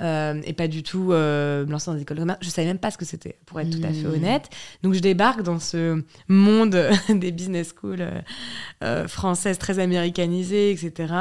[0.00, 2.38] et pas du tout me lancer dans des écoles de commerce.
[2.42, 4.14] Je savais même pas ce que c'était, pour être tout à fait Hmm.
[4.14, 4.48] honnête.
[4.82, 6.76] Donc, je débarque dans ce monde
[7.08, 8.06] des business schools
[9.08, 11.12] françaises très américanisées, etc.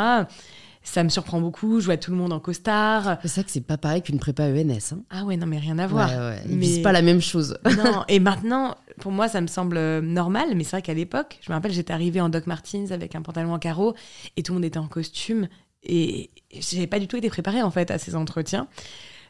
[0.85, 1.79] Ça me surprend beaucoup.
[1.79, 3.17] Je vois tout le monde en costard.
[3.21, 4.93] C'est ça que c'est pas pareil qu'une prépa ENS.
[4.93, 4.99] Hein.
[5.09, 6.09] Ah ouais, non, mais rien à voir.
[6.09, 6.41] Ouais, ouais.
[6.45, 7.57] Ils Mais- visent pas la même chose.
[7.77, 11.39] non, et maintenant, pour moi, ça me semble euh, normal, mais c'est vrai qu'à l'époque,
[11.41, 13.95] je me rappelle, j'étais arrivée en Doc Martens avec un pantalon en carreau
[14.35, 15.47] et tout le monde était en costume
[15.83, 18.67] et j'ai pas du tout été préparée en fait à ces entretiens.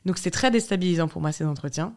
[0.05, 1.93] Donc c'était très déstabilisant pour moi ces entretiens.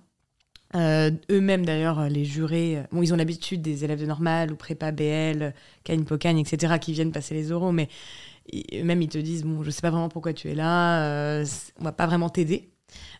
[0.74, 4.56] Euh, Eux-mêmes d'ailleurs, euh, les jurés, bon, ils ont l'habitude des élèves de normal ou
[4.56, 7.88] prépa BL, Cagne Pocagne, etc., qui viennent passer les oraux, mais
[8.74, 11.46] eux-mêmes ils te disent bon, je sais pas vraiment pourquoi tu es là, euh,
[11.80, 12.70] on va pas vraiment t'aider.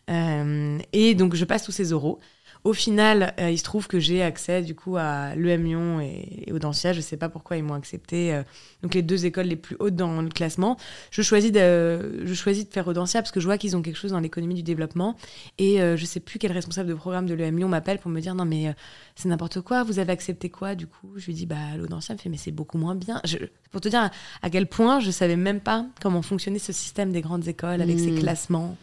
[0.09, 2.19] Euh, et donc je passe tous ces oraux.
[2.67, 6.43] Au final, euh, il se trouve que j'ai accès du coup à l'EM Lyon et,
[6.47, 6.91] et Audencia.
[6.91, 8.33] Je sais pas pourquoi ils m'ont accepté.
[8.33, 8.43] euh,
[8.83, 10.75] donc les deux écoles les plus hautes dans le classement.
[11.09, 13.95] Je choisis de, je choisis de faire Audencia parce que je vois qu'ils ont quelque
[13.97, 15.15] chose dans l'économie du développement.
[15.57, 18.19] Et euh, je sais plus quel responsable de programme de l'EM Lyon m'appelle pour me
[18.19, 18.75] dire non mais
[19.15, 19.83] c'est n'importe quoi.
[19.83, 21.09] Vous avez accepté quoi du coup?
[21.15, 23.21] Je lui dis bah l'Audencia me fait mais c'est beaucoup moins bien.
[23.23, 23.37] Je,
[23.71, 27.11] pour te dire à, à quel point je savais même pas comment fonctionnait ce système
[27.11, 28.19] des grandes écoles avec ses Mm.
[28.19, 28.77] classements,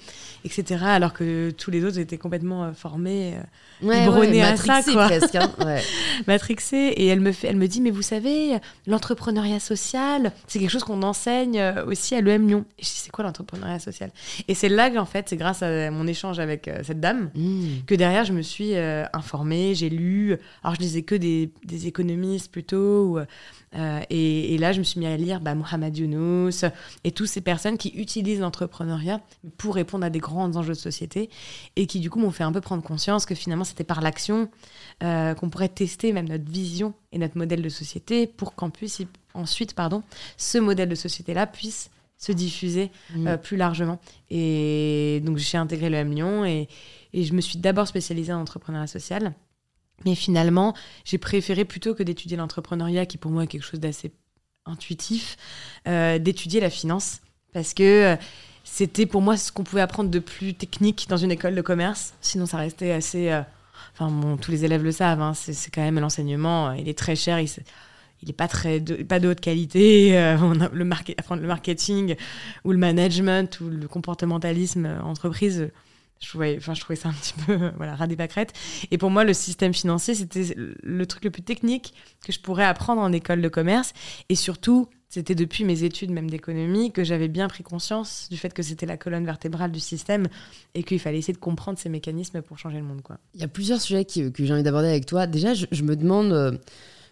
[0.44, 0.84] etc.
[0.86, 3.34] Alors que tous les autres étaient complètement formés.
[3.82, 5.06] Ouais, Biberonné à ça, quoi.
[5.06, 5.34] presque.
[5.34, 5.50] hein.
[5.64, 5.82] Ouais.
[6.26, 8.52] matrixée et elle me fait elle me dit mais vous savez
[8.86, 12.94] l'entrepreneuriat social c'est quelque chose qu'on enseigne euh, aussi à l'EM Lyon et je dis
[12.96, 14.10] c'est quoi l'entrepreneuriat social?
[14.48, 17.82] Et c'est là qu'en fait c'est grâce à mon échange avec euh, cette dame Mm.
[17.86, 21.86] que derrière je me suis euh, informée j'ai lu alors je lisais que des, des
[21.86, 25.96] économistes plutôt ou, euh, et, et là je me suis mis à lire bah, Mohamed
[25.96, 26.64] Younous
[27.02, 29.20] et toutes ces personnes qui utilisent l'entrepreneuriat
[29.58, 31.28] pour répondre à des grands enjeux de société
[31.76, 34.48] et qui du coup m'ont fait un peu prendre conscience que finalement c'était par l'action
[35.02, 39.02] euh, qu'on pourrait tester même notre vision et notre modèle de société pour qu'en puisse
[39.34, 40.02] ensuite pardon
[40.36, 43.26] ce modèle de société là puisse se diffuser Mm.
[43.26, 43.98] euh, plus largement
[44.30, 46.68] et donc j'ai intégré le M Lyon et,
[47.12, 49.34] et je me suis d'abord spécialisée en entrepreneuriat social
[50.04, 50.74] mais finalement
[51.04, 54.12] j'ai préféré plutôt que d'étudier l'entrepreneuriat qui pour moi est quelque chose d'assez
[54.66, 55.36] intuitif
[55.88, 57.20] euh, d'étudier la finance
[57.52, 58.16] parce que
[58.64, 62.14] c'était pour moi ce qu'on pouvait apprendre de plus technique dans une école de commerce.
[62.22, 63.30] Sinon, ça restait assez.
[63.30, 63.42] euh,
[63.94, 66.98] Enfin, bon, tous les élèves le savent, hein, c'est quand même l'enseignement, euh, il est
[66.98, 67.48] très cher, il
[68.22, 70.18] il n'est pas, de, pas de haute qualité.
[70.18, 70.36] euh,
[70.72, 72.16] le market, apprendre le marketing
[72.64, 75.70] ou le management ou le comportementalisme euh, entreprise.
[76.20, 78.16] Je trouvais, enfin, je trouvais ça un petit peu voilà, ras des.
[78.90, 81.92] Et pour moi, le système financier, c'était le truc le plus technique
[82.24, 83.92] que je pourrais apprendre en école de commerce.
[84.30, 88.52] Et surtout, c'était depuis mes études même d'économie que j'avais bien pris conscience du fait
[88.52, 90.26] que c'était la colonne vertébrale du système
[90.74, 93.00] et qu'il fallait essayer de comprendre ces mécanismes pour changer le monde.
[93.02, 93.18] Quoi.
[93.34, 95.26] Il y a plusieurs sujets qui- que j'ai envie d'aborder avec toi.
[95.28, 96.50] Déjà, je, me demande, euh,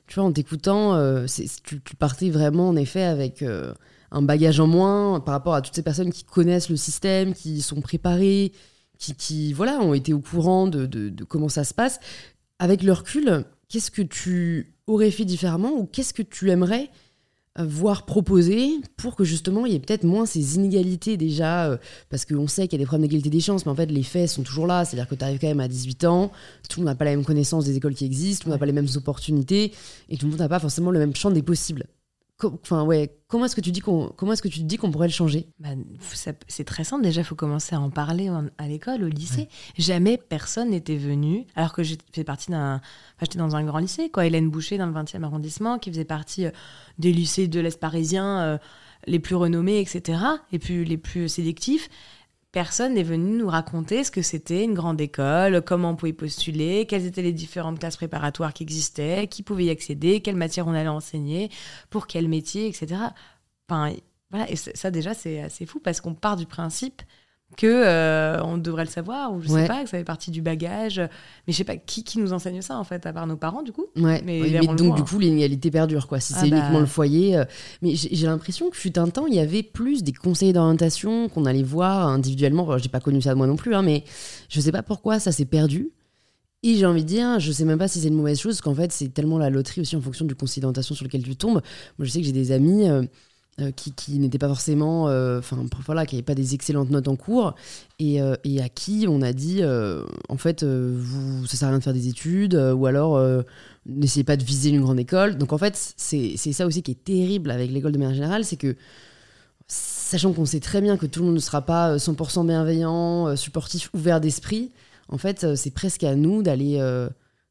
[0.08, 1.26] tu vois, en t'écoutant, euh,
[1.64, 3.72] tu partais vraiment en effet avec euh,
[4.10, 7.62] un bagage en moins par rapport à toutes ces personnes qui connaissent le système, qui
[7.62, 8.50] sont préparées,
[8.98, 12.00] qui, qui voilà, ont été au courant de, de- de comment ça se passe.
[12.58, 16.90] Avec le recul, qu'est-ce que tu aurais fait différemment ou qu'est-ce que tu aimerais
[17.58, 21.76] euh, voir proposer pour que justement il y ait peut-être moins ces inégalités déjà euh,
[22.08, 24.02] parce qu'on sait qu'il y a des problèmes d'égalité des chances mais en fait les
[24.02, 24.84] faits sont toujours là.
[24.84, 26.32] C'est-à-dire que tu arrives quand même à 18 ans
[26.68, 28.56] tout le monde n'a pas la même connaissance des écoles qui existent tout le monde
[28.56, 29.72] n'a pas les mêmes opportunités
[30.08, 31.84] et tout le monde n'a pas forcément le même champ des possibles
[32.44, 34.90] enfin ouais, comment est-ce que tu dis qu'on, comment est-ce que tu te dis qu'on
[34.90, 35.48] pourrait le changer?
[35.58, 35.70] Bah,
[36.48, 37.02] C'est très simple.
[37.02, 39.48] Déjà, il faut commencer à en parler à l'école, au lycée.
[39.78, 42.80] Jamais personne n'était venu, alors que fait partie d'un,
[43.20, 44.26] j'étais dans un grand lycée, quoi.
[44.26, 46.50] Hélène Boucher dans le 20e arrondissement, qui faisait partie euh,
[46.98, 48.58] des lycées de l'Est parisien euh,
[49.06, 50.20] les plus renommés, etc.
[50.52, 51.88] Et puis les plus sélectifs
[52.52, 56.86] personne n'est venu nous raconter ce que c'était une grande école, comment on pouvait postuler,
[56.86, 60.74] quelles étaient les différentes classes préparatoires qui existaient, qui pouvait y accéder, quelle matière on
[60.74, 61.50] allait enseigner,
[61.90, 63.00] pour quel métier, etc.
[63.68, 63.94] Enfin,
[64.30, 67.02] voilà, et ça déjà c'est assez fou parce qu'on part du principe
[67.56, 70.42] que euh, on devrait le savoir ou je sais pas que ça fait partie du
[70.42, 73.36] bagage mais je sais pas qui, qui nous enseigne ça en fait à part nos
[73.36, 74.22] parents du coup ouais.
[74.24, 76.80] mais, donc du coup l'inégalité perdure quoi si ah c'est uniquement bah.
[76.80, 77.44] le foyer euh,
[77.82, 81.44] mais j'ai l'impression que fut un temps il y avait plus des conseils d'orientation qu'on
[81.44, 84.04] allait voir individuellement j'ai pas connu ça moi non plus hein, mais
[84.48, 85.92] je sais pas pourquoi ça s'est perdu
[86.64, 88.60] et j'ai envie de dire, je sais même pas si c'est une mauvaise chose, parce
[88.60, 91.34] qu'en fait, c'est tellement la loterie aussi en fonction du conseil d'orientation sur lequel tu
[91.34, 91.60] tombes.
[91.98, 93.02] Moi, je sais que j'ai des amis, euh,
[93.60, 97.06] euh, qui, qui n'étaient pas forcément, euh, enfin voilà, qui n'avaient pas des excellentes notes
[97.06, 97.54] en cours,
[97.98, 99.60] et, euh, à qui on a dit,
[100.30, 103.22] en fait, vous, ça sert à rien de faire des études, ou alors
[103.84, 105.36] n'essayez pas de viser une grande école.
[105.36, 108.56] Donc en fait, c'est ça aussi qui est terrible avec l'école de manière générale, c'est
[108.56, 108.74] que
[109.68, 113.90] sachant qu'on sait très bien que tout le monde ne sera pas 100% bienveillant, supportif,
[113.92, 114.70] ouvert d'esprit,
[115.10, 116.78] en fait, c'est presque à nous d'aller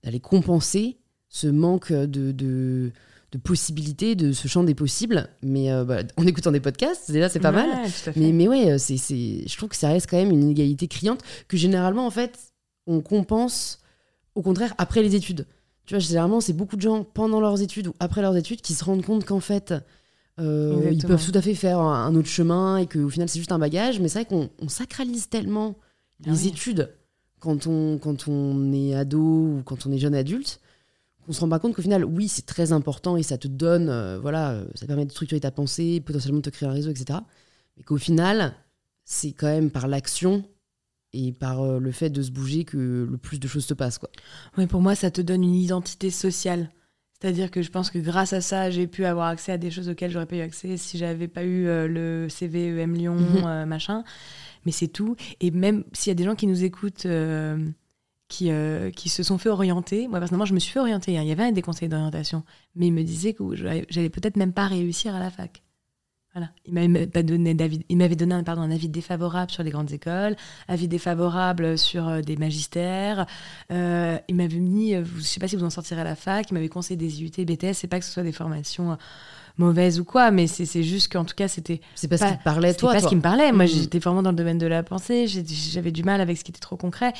[0.03, 0.97] d'aller compenser
[1.29, 2.91] ce manque de
[3.31, 5.29] de possibilités, de ce champ des possibles.
[5.41, 7.69] Mais euh, bah, en écoutant des podcasts, déjà, c'est pas mal.
[8.15, 11.21] Mais, mais ouais, euh, c'est, je trouve que ça reste quand même une inégalité criante
[11.47, 12.37] que généralement, en fait,
[12.87, 13.79] on compense
[14.35, 15.47] au contraire après les études.
[15.85, 18.73] Tu vois, généralement, c'est beaucoup de gens pendant leurs études ou après leurs études qui
[18.73, 19.73] se rendent compte qu'en fait,
[20.39, 23.51] euh, ils peuvent tout à fait faire un, autre chemin et qu'au final, c'est juste
[23.51, 23.99] un bagage.
[23.99, 25.77] Mais c'est vrai qu'on sacralise tellement
[26.25, 26.93] ah les études
[27.39, 30.60] quand on, quand on est ado ou quand on est jeune adulte
[31.31, 33.87] on se rend pas compte qu'au final, oui, c'est très important et ça te donne,
[33.87, 36.91] euh, voilà, euh, ça permet de structurer ta pensée, potentiellement de te créer un réseau,
[36.91, 37.19] etc.
[37.77, 38.53] Mais qu'au final,
[39.05, 40.43] c'est quand même par l'action
[41.13, 43.97] et par euh, le fait de se bouger que le plus de choses se passent,
[43.97, 44.09] quoi.
[44.57, 46.69] Oui, pour moi, ça te donne une identité sociale.
[47.13, 49.87] C'est-à-dire que je pense que grâce à ça, j'ai pu avoir accès à des choses
[49.87, 53.65] auxquelles j'aurais pas eu accès si j'avais pas eu le CVEM Lyon, mhm.
[53.65, 54.03] machin.
[54.65, 55.15] Mais c'est tout.
[55.39, 57.05] Et même s'il y a des gens qui nous écoutent
[58.31, 60.07] qui, euh, qui se sont fait orienter.
[60.07, 61.17] Moi, personnellement, je me suis fait orienter.
[61.17, 61.21] Hein.
[61.23, 62.43] Il y avait des conseils d'orientation,
[62.75, 65.61] mais il me disait que j'allais peut-être même pas réussir à la fac.
[66.33, 66.49] Voilà.
[66.65, 67.57] Il m'avait donné,
[67.89, 70.37] il m'avait donné un, pardon, un avis défavorable sur les grandes écoles,
[70.69, 73.25] avis défavorable sur euh, des magistères.
[73.69, 76.49] Euh, il m'avait mis, je ne sais pas si vous en sortirez à la fac,
[76.49, 77.73] il m'avait conseillé des IUT, BTS.
[77.73, 78.97] C'est pas que ce soit des formations
[79.57, 81.81] mauvaises ou quoi, mais c'est juste qu'en tout cas, c'était.
[81.95, 82.91] C'est pas, ce qui te parlait, toi.
[82.91, 83.51] C'est pas ce qui me parlait.
[83.51, 83.67] Moi, mm.
[83.67, 85.27] j'étais vraiment dans le domaine de la pensée.
[85.27, 87.11] J'avais du mal avec ce qui était trop concret.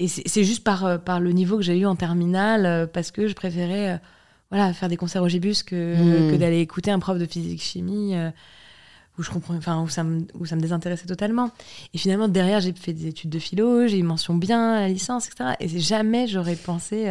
[0.00, 3.10] Et c'est juste par, euh, par le niveau que j'ai eu en terminale, euh, parce
[3.10, 3.96] que je préférais euh,
[4.50, 6.32] voilà, faire des concerts au gibus que, hmm.
[6.32, 8.14] que d'aller écouter un prof de physique-chimie
[9.18, 11.50] où je comprends, enfin, où ça, me, où ça me désintéressait totalement.
[11.92, 14.88] Et finalement, derrière, j'ai fait des études de philo, j'ai eu mention bien à la
[14.88, 15.50] licence, etc.
[15.60, 17.06] Et jamais j'aurais pensé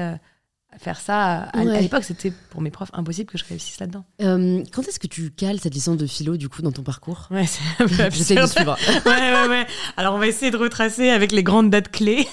[0.77, 1.41] faire ça.
[1.53, 4.05] À, l'époque, c'était pour mes profs impossible que je réussisse là-dedans.
[4.21, 7.27] Euh, quand est-ce que tu cales cette licence de philo, du coup, dans ton parcours
[7.32, 8.77] Ouais, c'est un peu J'essaie de suivre.
[9.05, 9.65] ouais, ouais, ouais.
[9.97, 12.27] Alors, on va essayer de retracer avec les grandes dates clés.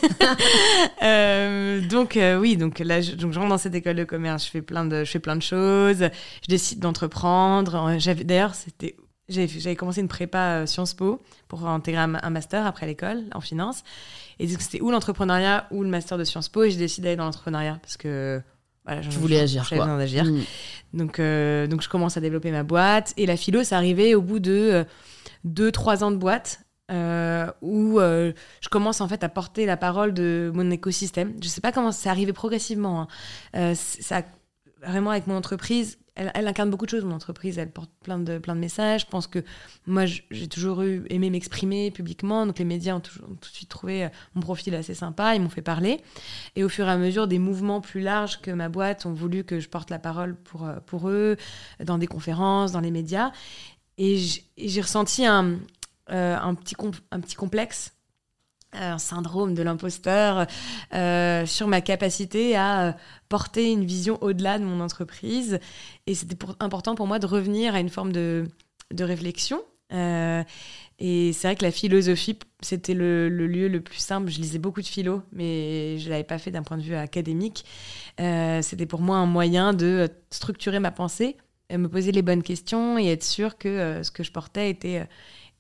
[1.03, 4.45] euh, donc, euh, oui, donc là, je, donc, je rentre dans cette école de commerce,
[4.45, 6.09] je fais plein de, je fais plein de choses,
[6.43, 7.97] je décide d'entreprendre.
[8.25, 8.97] D'ailleurs, c'était
[9.29, 13.83] j'avais commencé une prépa Sciences Po pour intégrer un, master après l'école en finance.
[14.39, 16.65] Et c'était ou l'entrepreneuriat ou le master de Sciences Po.
[16.65, 18.41] Et j'ai décidé d'aller dans l'entrepreneuriat parce que
[18.85, 19.65] voilà, je voulais agir.
[19.65, 20.25] J'avais besoin d'agir.
[20.25, 20.43] Mm.
[20.95, 23.15] Donc, euh, donc je commence à développer ma boîte.
[23.17, 24.85] Et la philo, ça arrivait au bout de
[25.47, 26.61] 2-3 euh, ans de boîte.
[27.63, 31.35] où je commence en fait à porter la parole de mon écosystème.
[31.43, 33.09] Je sais pas comment c'est arrivé progressivement.
[33.55, 33.75] Hein.
[33.75, 34.23] ça
[34.83, 38.39] vraiment avec mon entreprise elle, incarne beaucoup de choses, mon entreprise, elle porte plein de,
[38.39, 39.03] plein de messages.
[39.03, 39.45] Je pense que
[39.87, 44.05] moi, j'ai toujours eu, aimé m'exprimer publiquement, donc les médias ont, tout de suite trouvé
[44.05, 46.01] euh, mon profil assez sympa, ils m'ont fait parler.
[46.57, 49.45] Et au fur et à mesure, des mouvements plus larges que ma boîte ont voulu
[49.45, 51.37] que je porte la parole pour, euh, pour eux,
[51.85, 53.31] dans des conférences, dans les médias.
[53.99, 54.19] Et
[54.57, 55.59] j'ai ressenti un,
[56.11, 56.77] euh, un, petit
[57.11, 57.96] un petit complexe
[58.77, 60.47] un syndrome de l'imposteur
[60.95, 62.93] euh, sur ma capacité à euh,
[63.29, 65.59] porter une vision au-delà de mon entreprise.
[66.07, 68.45] Et c'était important pour moi de revenir à une forme de,
[68.93, 69.63] de réflexion.
[69.93, 70.43] Euh,
[70.99, 74.31] et c'est vrai que la philosophie, c'était le, lieu le plus simple.
[74.31, 76.95] Je lisais beaucoup de philo, mais je ne l'avais pas fait d'un point de vue
[76.95, 77.65] académique.
[78.19, 81.37] c'était pour moi un moyen de structurer ma pensée,
[81.71, 85.07] me poser les bonnes questions et être sûr que ce que je portais était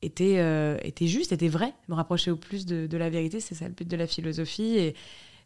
[0.02, 3.54] était, euh, était juste, était vrai, me rapprocher au plus de, de la vérité, c'est
[3.54, 4.76] ça le but de la philosophie.
[4.76, 4.94] Et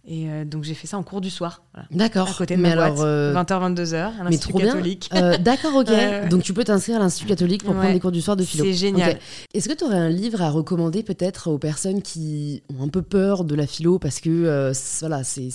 [0.07, 1.63] Et euh, donc j'ai fait ça en cours du soir.
[1.91, 2.29] D'accord.
[2.31, 2.99] À côté de ma boîte.
[2.99, 5.11] 20h, 22h, à l'Institut catholique.
[5.41, 5.91] D'accord, ok.
[6.31, 8.65] donc tu peux t'inscrire à l'Institut catholique pour prendre des cours du soir de philo.
[8.65, 9.19] C'est génial.
[9.55, 13.03] Est-ce que tu aurais un livre à recommander peut-être aux personnes qui ont un peu
[13.03, 15.51] peur de la philo parce que voilà, c'est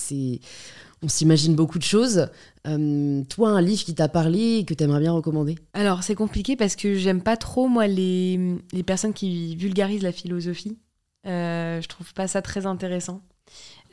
[1.06, 2.30] on s'imagine beaucoup de choses.
[2.68, 6.56] Euh, toi, un livre qui t'a parlé et que t'aimerais bien recommander Alors, c'est compliqué
[6.56, 10.80] parce que j'aime pas trop, moi, les, les, personnes qui vulgarisent la philosophie.
[11.28, 13.22] Euh, je trouve pas ça très intéressant.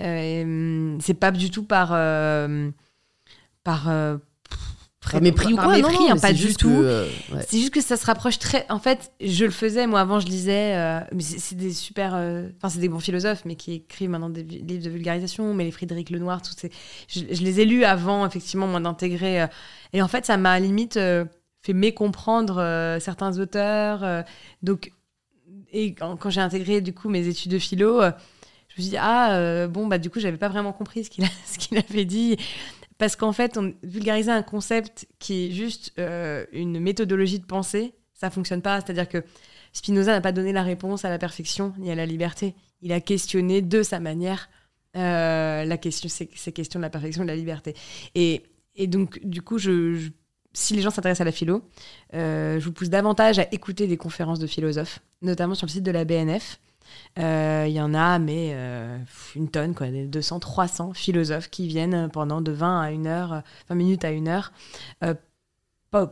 [0.01, 1.90] Euh, c'est pas du tout par.
[3.64, 3.92] Par
[5.21, 6.71] Mépris ou quoi mépris, non, hein, pas du tout.
[6.71, 7.09] Euh,
[7.47, 8.65] c'est juste que ça se rapproche très.
[8.71, 10.77] En fait, je le faisais moi avant, je lisais.
[10.77, 12.12] Euh, mais c'est des super.
[12.15, 15.55] Euh, enfin, c'est des bons philosophes, mais qui écrivent maintenant des livres de vulgarisation.
[15.55, 16.71] Mais les Frédéric Lenoir, tous ces.
[17.09, 19.47] Je, les ai lus avant, effectivement, moi d'intégrer.
[19.93, 22.57] et en fait, ça m'a limite fait mécomprendre
[23.01, 24.25] certains auteurs.
[24.62, 24.93] donc,
[25.73, 28.97] et quand, quand j'ai intégré du coup mes études de philo, je me suis dit
[28.99, 32.37] ah bon bah du coup j'avais pas vraiment compris ce qu'il ce qu'il avait dit
[33.03, 38.31] parce qu'en fait, vulgariser un concept qui est juste euh, une méthodologie de pensée, ça
[38.31, 38.81] fonctionne pas.
[38.81, 39.25] C'est-à-dire que
[39.73, 42.55] Spinoza n'a pas donné la réponse à la perfection ni à la liberté.
[42.81, 44.49] Il a questionné de sa manière
[44.97, 47.75] euh, la question, ces, questions de la perfection et de la liberté.
[48.15, 48.45] Et,
[48.87, 51.65] donc, du coup, si les gens s'intéressent à la philo,
[52.15, 55.83] euh, je vous pousse davantage à écouter des conférences de philosophes, notamment sur le site
[55.83, 56.61] de la BNF.
[57.18, 58.98] Euh, il y en a, mais euh,
[59.37, 63.74] une tonne, quoi, 200, 300 philosophes qui viennent pendant de 20 à 1 heure, 20
[63.74, 64.52] minutes à 1 heure,
[65.05, 65.14] euh,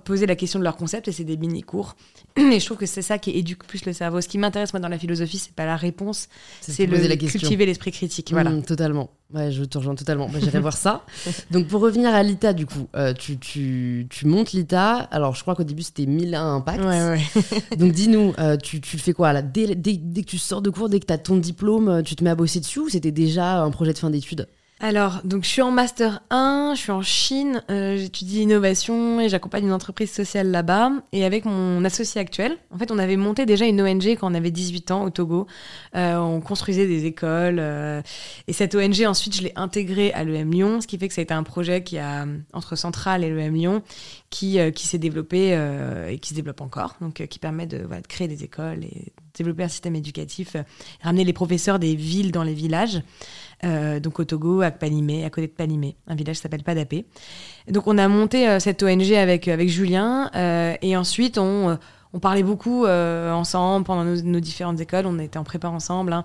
[0.04, 1.96] poser la question de leur concept et c'est des mini-cours.
[2.36, 4.20] Et je trouve que c'est ça qui éduque plus le cerveau.
[4.20, 6.28] Ce qui m'intéresse, moi, dans la philosophie, c'est pas la réponse,
[6.60, 8.30] c'est le la cultiver l'esprit critique.
[8.32, 8.50] Voilà.
[8.50, 9.10] Mmh, totalement.
[9.32, 10.28] Ouais, je te rejoins totalement.
[10.28, 11.04] Bah, J'irai voir ça.
[11.50, 15.08] Donc, pour revenir à l'ITA, du coup, euh, tu, tu, tu, montes l'ITA.
[15.10, 16.84] Alors, je crois qu'au début, c'était 1001 impacts.
[16.84, 17.76] Ouais, ouais.
[17.76, 19.42] Donc, dis-nous, euh, tu, tu, le fais quoi là?
[19.42, 22.16] Dès, dès, dès, que tu sors de cours, dès que tu as ton diplôme, tu
[22.16, 24.46] te mets à bosser dessus ou c'était déjà un projet de fin d'études?
[24.82, 29.28] Alors, donc je suis en master 1, je suis en Chine, euh, j'étudie l'innovation et
[29.28, 30.90] j'accompagne une entreprise sociale là-bas.
[31.12, 34.34] Et avec mon associé actuel, en fait, on avait monté déjà une ONG quand on
[34.34, 35.46] avait 18 ans au Togo.
[35.96, 37.58] Euh, on construisait des écoles.
[37.58, 38.00] Euh,
[38.48, 41.20] et cette ONG, ensuite, je l'ai intégrée à l'EM Lyon, ce qui fait que ça
[41.20, 43.82] a été un projet qui a, entre Centrale et l'EM Lyon,
[44.30, 45.50] qui, qui s'est développé
[46.08, 46.96] et qui se développe encore.
[47.02, 49.12] Donc, qui permet de, voilà, de créer des écoles et
[49.42, 50.56] développer un système éducatif,
[51.02, 53.02] ramener les professeurs des villes dans les villages.
[53.64, 57.04] Euh, donc au Togo, à Palimé, à côté de Palimé, un village qui s'appelle Padapé.
[57.68, 61.78] Donc on a monté euh, cette ONG avec, avec Julien euh, et ensuite on
[62.12, 66.24] on parlait beaucoup ensemble pendant nos, différentes écoles, on était en prépa ensemble, hein.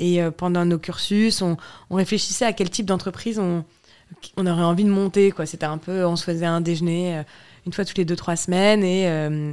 [0.00, 1.56] et pendant nos cursus, on,
[1.92, 3.64] réfléchissait à quel type d'entreprise on,
[4.36, 5.32] on aurait envie de monter.
[5.44, 7.22] C'était un peu, on se faisait un déjeuner
[7.68, 9.04] une fois toutes les deux trois semaines et,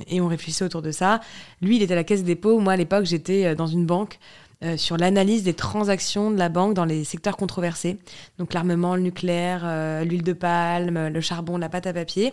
[0.08, 1.20] et on réfléchissait autour de ça.
[1.62, 4.18] Lui, il était à la caisse dépôt, moi à l'époque j'étais dans une banque.
[4.64, 7.98] Euh, sur l'analyse des transactions de la banque dans les secteurs controversés.
[8.40, 12.32] Donc l'armement, le nucléaire, euh, l'huile de palme, le charbon, la pâte à papier.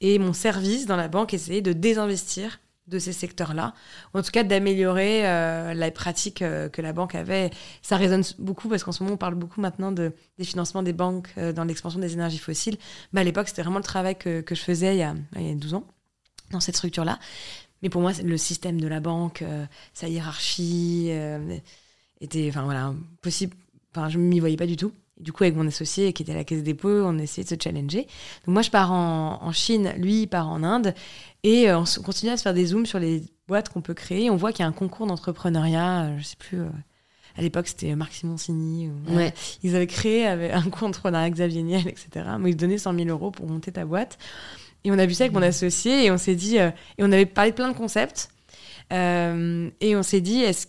[0.00, 3.74] Et mon service dans la banque essayait de désinvestir de ces secteurs-là,
[4.12, 7.50] en tout cas d'améliorer euh, la pratique que la banque avait.
[7.80, 10.92] Ça résonne beaucoup parce qu'en ce moment, on parle beaucoup maintenant de, des financements des
[10.92, 12.76] banques dans l'expansion des énergies fossiles.
[13.12, 15.48] Mais à l'époque, c'était vraiment le travail que, que je faisais il y, a, il
[15.48, 15.84] y a 12 ans
[16.50, 17.18] dans cette structure-là.
[17.84, 21.58] Mais pour moi, le système de la banque, euh, sa hiérarchie, euh,
[22.20, 23.54] était, enfin voilà, possible.
[23.90, 24.90] Enfin, je m'y voyais pas du tout.
[25.18, 27.54] Du coup, avec mon associé qui était à la caisse dépôt, on essayait de se
[27.62, 28.06] challenger.
[28.46, 30.94] Donc moi, je pars en, Chine, lui, il part en Inde,
[31.42, 34.30] et euh, on continue à se faire des zooms sur les boîtes qu'on peut créer.
[34.30, 36.60] On voit qu'il y a un concours d'entrepreneuriat, je sais plus.
[37.36, 38.90] à l'époque, c'était Marc Simoncini.
[39.08, 39.32] Ouais.
[39.62, 42.26] Ils avaient créé un concours d'entrepreneuriat Xavier Niel, etc.
[42.40, 44.18] Mais ils donnaient 100 000 euros pour monter ta boîte.
[44.84, 47.10] Et on a vu ça avec mon associé et on s'est dit, euh, et on
[47.10, 48.28] avait parlé de plein de concepts.
[48.92, 50.66] Euh, et on s'est dit, est-ce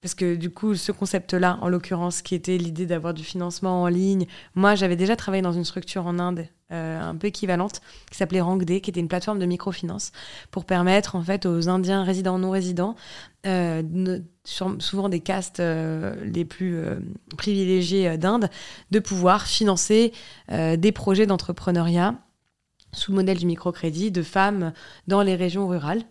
[0.00, 3.88] parce que du coup, ce concept-là, en l'occurrence, qui était l'idée d'avoir du financement en
[3.88, 8.16] ligne, moi, j'avais déjà travaillé dans une structure en Inde euh, un peu équivalente, qui
[8.16, 10.12] s'appelait Rangde, qui était une plateforme de microfinance,
[10.50, 12.96] pour permettre en fait aux Indiens résidents non résidents,
[14.44, 16.78] souvent des castes les plus
[17.36, 18.48] privilégiées d'Inde,
[18.90, 20.12] de pouvoir financer
[20.48, 22.14] des projets d'entrepreneuriat
[22.92, 24.72] sous le modèle du microcrédit de femmes
[25.06, 26.02] dans les régions rurales.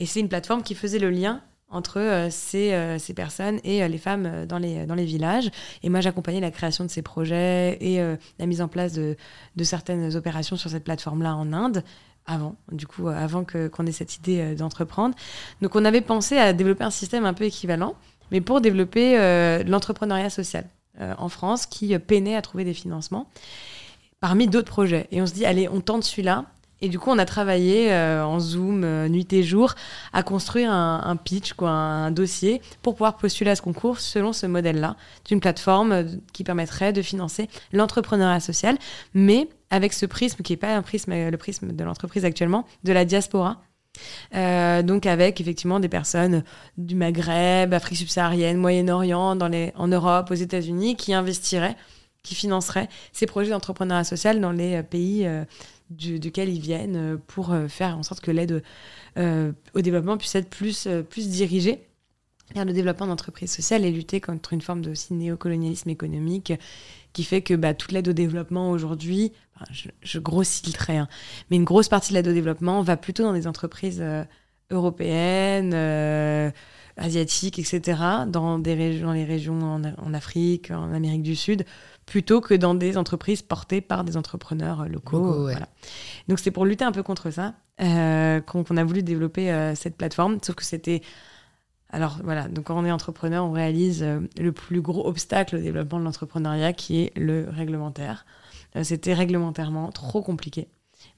[0.00, 3.82] Et c'est une plateforme qui faisait le lien entre euh, ces, euh, ces, personnes et
[3.82, 5.50] euh, les femmes dans les, dans les villages.
[5.82, 8.00] Et moi, j'accompagnais la création de ces projets et
[8.38, 9.16] la mise en place de,
[9.56, 11.84] de certaines opérations sur cette plateforme-là en Inde
[12.26, 15.14] avant, du coup, avant qu'on ait cette idée d'entreprendre.
[15.62, 17.94] Donc, on avait pensé à développer un système un peu équivalent,
[18.30, 19.16] mais pour développer
[19.66, 20.66] l'entrepreneuriat social
[21.00, 23.28] en France, qui peinait à trouver des financements
[24.20, 25.06] parmi d'autres projets.
[25.10, 26.44] Et on se dit, allez, on tente celui-là.
[26.80, 29.74] Et du coup, on a travaillé euh, en Zoom, euh, nuit et jour,
[30.12, 34.46] à construire un, pitch, quoi, un, dossier, pour pouvoir postuler à ce concours selon ce
[34.46, 38.78] modèle-là, d'une plateforme euh, qui permettrait de financer l'entrepreneuriat social,
[39.12, 42.92] mais avec ce prisme qui n'est pas un prisme, le prisme de l'entreprise actuellement, de
[42.92, 43.60] la diaspora.
[44.32, 46.44] donc avec effectivement des personnes
[46.78, 51.76] du Maghreb, Afrique subsaharienne, Moyen-Orient, en Europe, aux États-Unis, qui investiraient,
[52.22, 55.28] qui financeraient ces projets d'entrepreneuriat social dans les pays
[55.90, 58.62] du, duquel ils viennent euh, pour euh, faire en sorte que l'aide
[59.16, 61.80] euh, au développement puisse être plus, plus dirigée
[62.54, 66.52] vers le développement d'entreprises sociales et lutter contre une forme de néocolonialisme économique
[67.12, 69.32] qui fait que bah, toute l'aide au développement aujourd'hui,
[70.02, 71.08] je, grossis le trait, hein,
[71.50, 74.02] mais une grosse partie de l'aide au développement va plutôt dans des entreprises
[74.70, 75.74] européennes,
[76.96, 81.64] asiatiques, etc., dans, des régions, dans les régions en, en, Afrique, en Amérique du Sud,
[82.08, 85.42] plutôt que dans des entreprises portées par des entrepreneurs euh, locaux.
[85.42, 85.68] voilà.
[86.26, 89.96] Donc c'est pour lutter un peu contre ça euh, qu'on a voulu développer euh, cette
[89.96, 91.02] plateforme, sauf que c'était...
[91.90, 94.04] Alors voilà, donc quand on est entrepreneur, on réalise
[94.38, 98.26] le plus gros obstacle au développement de l'entrepreneuriat qui est le réglementaire.
[98.82, 100.68] c'était réglementairement trop compliqué.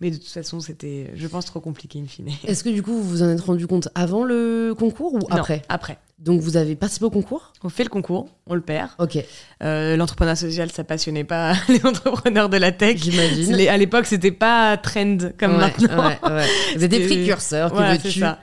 [0.01, 2.29] Mais de toute façon, c'était, je pense, trop compliqué in fine.
[2.45, 5.63] Est-ce que du coup, vous vous en êtes rendu compte avant le concours ou après
[5.69, 5.99] Après.
[6.21, 7.55] Donc vous avez participé au concours?
[7.65, 8.91] On fait le concours, on le perd.
[8.99, 9.19] Ok.
[9.63, 12.99] Euh, L'entrepreneuriat social, ça passionnait pas les entrepreneurs de la tech.
[13.03, 13.55] J'imagine.
[13.69, 16.09] À l'époque, c'était pas trend comme maintenant.
[16.09, 16.47] Ouais, ouais.
[16.77, 17.73] Vous êtes des précurseurs.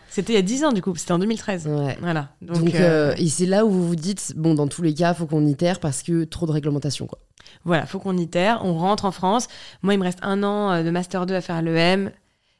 [0.09, 1.69] C'était il y a 10 ans du coup, c'était en 2013.
[2.01, 2.29] Voilà.
[2.41, 3.15] Donc, Donc euh, euh...
[3.17, 5.79] et c'est là où vous vous dites, bon, dans tous les cas, faut qu'on itère
[5.79, 7.19] parce que trop de réglementation, quoi.
[7.65, 8.61] Voilà, faut qu'on itère.
[8.63, 9.47] On rentre en France.
[9.81, 12.11] Moi, il me reste un an euh, de master 2 à faire à l'EM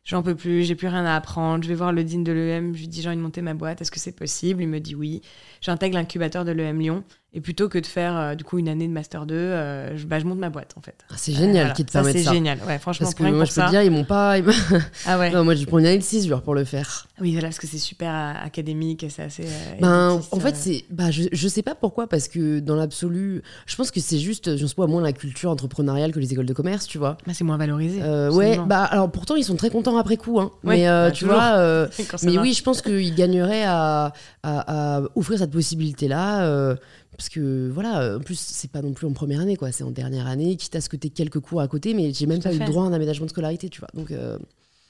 [0.07, 2.73] j'en peux plus, j'ai plus rien à apprendre, je vais voir le dean de l'EM,
[2.73, 4.63] je lui dis j'ai envie de monter ma boîte, est-ce que c'est possible?
[4.63, 5.21] Il me dit oui.
[5.61, 7.03] J'intègre l'incubateur de l'EM Lyon
[7.33, 10.05] et plutôt que de faire euh, du coup une année de master 2, euh, je,
[10.05, 10.95] bah, je, monte ma boîte en fait.
[11.09, 12.19] Ah, c'est génial qui te permet ça.
[12.19, 13.05] C'est génial, ouais, franchement.
[13.05, 14.37] Parce que moi je peux te dire, ils m'ont pas.
[15.05, 15.29] ah ouais.
[15.31, 17.05] non, moi je prends une année de 6 jours pour le faire.
[17.19, 19.45] Oui, voilà, parce que c'est super euh, académique et c'est assez.
[19.81, 20.85] ben, en fait, c'est.
[20.89, 24.55] Bah, je, je sais pas pourquoi, parce que dans l'absolu, je pense que c'est juste,
[24.55, 27.17] je sais pas, moins la culture entrepreneuriale que les écoles de commerce, tu vois.
[27.27, 28.01] Bah, c'est moins valorisé.
[28.29, 30.51] ouais, bah alors pourtant ils sont très contents après coup, hein.
[30.63, 31.87] mais bah, tu vois,
[32.23, 34.13] mais oui, je pense qu'ils gagneraient à,
[34.43, 36.77] à, à, offrir cette possibilité-là.
[37.17, 39.71] Parce que voilà, en plus, c'est pas non plus en première année, quoi.
[39.71, 42.27] C'est en dernière année, quitte à ce que tu quelques cours à côté, mais j'ai
[42.27, 43.89] même pas eu le droit à un aménagement de scolarité, tu vois.
[43.95, 44.37] Donc, euh,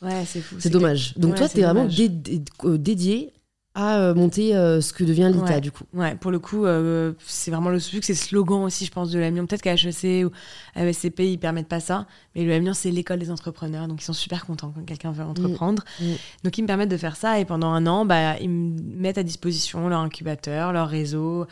[0.01, 0.55] ouais, c'est fou.
[0.59, 1.13] C'est dommage.
[1.17, 3.31] Donc, toi, tu es vraiment euh, dédié
[3.75, 5.85] à euh, monter ce que devient l'ITA, du coup.
[5.93, 6.65] Ouais, pour le coup,
[7.25, 9.45] c'est vraiment le que c'est slogan aussi, je pense, de l'Amiens.
[9.45, 10.31] Peut-être qu'à HEC ou
[10.75, 14.05] à ESCP, ils permettent pas ça, mais le Amiens, c'est l'école des entrepreneurs, donc ils
[14.05, 15.83] sont super contents quand quelqu'un veut entreprendre.
[16.01, 16.05] Mm.
[16.05, 16.15] Mm.
[16.43, 19.19] Donc, ils me permettent de faire ça, et pendant un an, bah, ils me mettent
[19.19, 21.47] à disposition leur incubateur, leur réseau,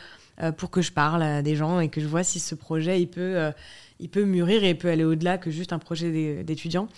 [0.56, 3.08] pour que je parle à des gens et que je vois si ce projet il
[3.08, 3.52] peut, euh,
[3.98, 6.88] il peut mûrir et il peut aller au-delà que juste un projet d'étudiant.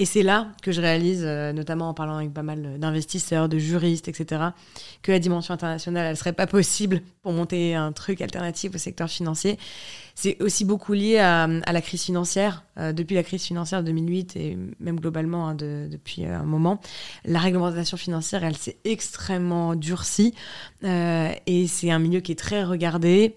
[0.00, 3.58] Et c'est là que je réalise, euh, notamment en parlant avec pas mal d'investisseurs, de
[3.58, 4.42] juristes, etc.,
[5.02, 9.10] que la dimension internationale, elle serait pas possible pour monter un truc alternatif au secteur
[9.10, 9.58] financier.
[10.14, 12.64] C'est aussi beaucoup lié à, la crise financière.
[12.78, 16.80] Euh, depuis la crise financière de 2008 et même globalement hein, depuis euh, un moment,
[17.26, 20.34] la réglementation financière, elle s'est extrêmement durcie
[20.82, 23.36] et c'est un milieu qui est très regardé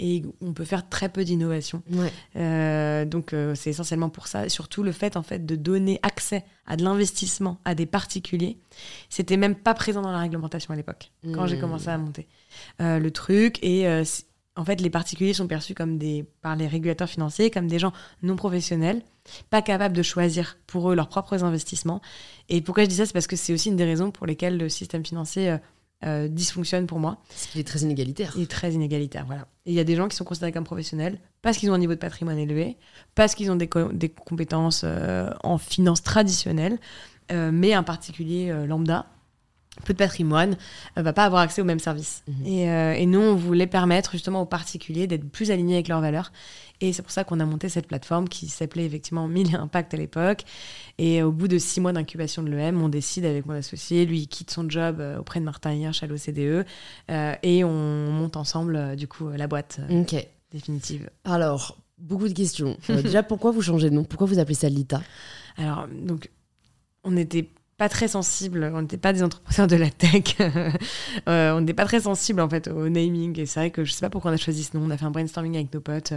[0.00, 1.82] et on peut faire très peu d'innovation.
[2.34, 6.44] Euh, donc euh, c'est essentiellement pour ça, surtout le fait en fait de donner accès
[6.66, 8.58] à de l'investissement à des particuliers.
[9.10, 11.60] C'était même pas présent dans la réglementation à l'époque quand j'ai mmh.
[11.60, 12.26] commencé à monter
[12.80, 13.86] euh, le truc et
[14.56, 17.92] en fait les particuliers sont perçus comme des par les régulateurs financiers comme des gens
[18.22, 19.02] non professionnels,
[19.50, 22.00] pas capables de choisir pour eux leurs propres investissements.
[22.48, 24.56] Et pourquoi je dis ça, c'est parce que c'est aussi une des raisons pour lesquelles
[24.56, 25.58] le système financier
[26.04, 27.18] euh, dysfonctionne pour moi.
[27.28, 28.32] Parce qu'il est très inégalitaire.
[28.36, 29.46] Il est très inégalitaire, voilà.
[29.66, 31.78] Et il y a des gens qui sont considérés comme professionnels parce qu'ils ont un
[31.78, 32.76] niveau de patrimoine élevé,
[33.14, 36.78] parce qu'ils ont des, des compétences euh, en finance traditionnelle,
[37.32, 39.06] euh, mais un particulier lambda,
[39.84, 40.56] peu de patrimoine,
[40.96, 42.22] va pas avoir accès aux mêmes services.
[42.28, 42.46] Mhm.
[42.46, 42.62] Et,
[43.02, 46.32] et, nous, on voulait permettre justement aux particuliers d'être plus alignés avec leurs valeurs
[46.80, 49.96] et c'est pour ça qu'on a monté cette plateforme qui s'appelait effectivement Mille Impact à
[49.96, 50.44] l'époque.
[50.98, 54.20] Et au bout de six mois d'incubation de l'EM, on décide avec mon associé, lui
[54.20, 56.64] il quitte son job euh, auprès de Martin Hirsch à l'OCDE,
[57.10, 59.80] euh, et on monte ensemble euh, du coup la boîte
[60.52, 61.10] définitive.
[61.24, 62.76] Alors, beaucoup de questions.
[62.88, 64.04] déjà, pourquoi vous changez de nom?
[64.04, 65.02] Pourquoi vous appelez ça Lita?
[65.56, 66.30] Alors, donc,
[67.04, 67.48] on n'était
[67.80, 70.36] pas très sensible, on n'était pas des entrepreneurs de la tech,
[71.26, 73.40] on n'était pas très sensible en fait au naming.
[73.40, 74.98] Et c'est vrai que je sais pas pourquoi on a choisi ce nom, on a
[74.98, 76.12] fait un brainstorming avec nos potes.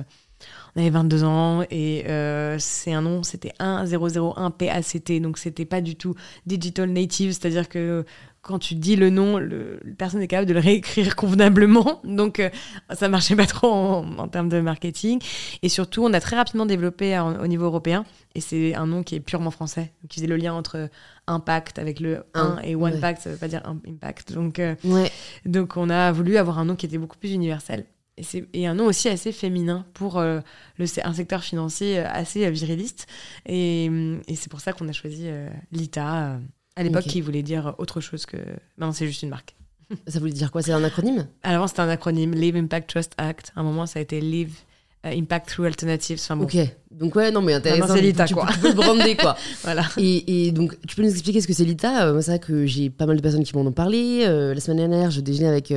[0.75, 5.79] On avait 22 ans et euh, c'est un nom, c'était 1001 PACT, donc c'était pas
[5.79, 8.03] du tout digital native, c'est-à-dire que
[8.43, 12.01] quand tu dis le nom, le, personne n'est capable de le réécrire convenablement.
[12.03, 12.49] Donc, euh,
[12.93, 15.19] ça marchait pas trop en, termes de marketing.
[15.63, 18.03] Et surtout, on a très rapidement développé au niveau européen.
[18.35, 19.93] Et c'est un nom qui est purement français.
[20.09, 20.89] qui faisait le lien entre
[21.25, 24.33] impact avec le 1 et one pact, ça veut pas dire impact.
[24.33, 24.75] Donc, euh,
[25.45, 27.85] donc, on a voulu avoir un nom qui était beaucoup plus universel.
[28.17, 28.23] Et,
[28.53, 30.41] et un nom aussi assez féminin pour euh,
[30.77, 33.07] le, un secteur financier assez viriliste.
[33.45, 33.85] Et,
[34.27, 35.29] et c'est pour ça qu'on a choisi
[35.71, 36.39] l'ITA.
[36.75, 38.37] À l'époque, qui voulait dire autre chose que.
[38.77, 39.55] Non, c'est juste une marque.
[40.07, 40.61] Ça voulait dire quoi?
[40.61, 41.27] C'est un acronyme?
[41.43, 43.51] Alors, c'était un acronyme, Live Impact Trust Act.
[43.55, 44.55] À un moment, ça a été Live
[45.05, 46.19] euh, Impact Through Alternatives.
[46.21, 46.57] Enfin, Ok.
[46.91, 47.93] Donc, ouais, non, mais intéressant.
[47.93, 48.47] c'est l'ITA, quoi.
[48.53, 49.35] Tu peux le brander, quoi.
[49.63, 49.83] voilà.
[49.97, 52.07] Et, et, donc, tu peux nous expliquer ce que c'est l'ITA?
[52.07, 54.23] Euh, Moi, c'est vrai que j'ai pas mal de personnes qui m'en ont parlé.
[54.25, 55.73] Euh, la semaine dernière, je déjeunais avec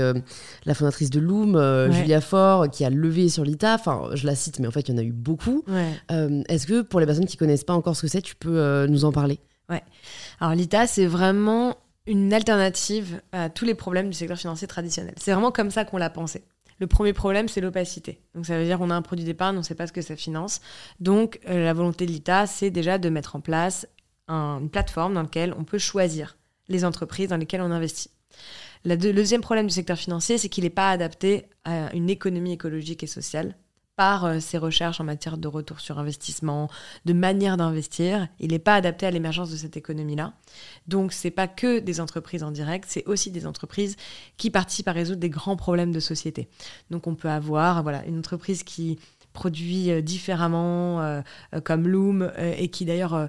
[0.65, 1.59] la fondatrice de Loom,
[1.91, 3.75] Julia Faure, qui a levé sur l'ITA.
[3.75, 5.65] Enfin, je la cite, mais en fait, il y en a eu beaucoup.
[6.09, 9.05] Est-ce que pour les personnes qui connaissent pas encore ce que c'est, tu peux nous
[9.05, 9.41] en parler?
[9.69, 9.83] Ouais.
[10.41, 15.15] Alors l'ITA, c'est vraiment une alternative à tous les problèmes du secteur financier traditionnel.
[15.17, 16.45] C'est vraiment comme ça qu'on l'a pensé.
[16.79, 18.21] Le premier problème, c'est l'opacité.
[18.35, 20.03] Donc ça veut dire qu'on a un produit d'épargne, on ne sait pas ce que
[20.03, 20.61] ça finance.
[21.01, 23.87] Donc euh, la volonté de l'ITA, c'est déjà de mettre en place
[24.29, 26.37] une plateforme dans laquelle on peut choisir
[26.69, 28.11] les entreprises dans lesquelles on investit.
[28.85, 33.05] le deuxième problème du secteur financier, c'est qu'il n'est pas adapté à une économie écologique
[33.05, 33.55] et sociale
[33.97, 36.69] par euh, ses recherches en matière de retour sur investissement,
[37.07, 38.29] de manière d'investir.
[38.39, 40.35] Il n'est pas adapté à l'émergence de cette économie-là.
[40.87, 43.97] Donc, ce n'est pas que des entreprises en direct, c'est aussi des entreprises
[44.37, 46.49] qui participent à résoudre des grands problèmes de société.
[46.91, 48.99] Donc, on peut avoir voilà, une entreprise qui
[49.33, 51.23] produit euh, différemment, euh,
[51.65, 53.29] comme Loom, et qui d'ailleurs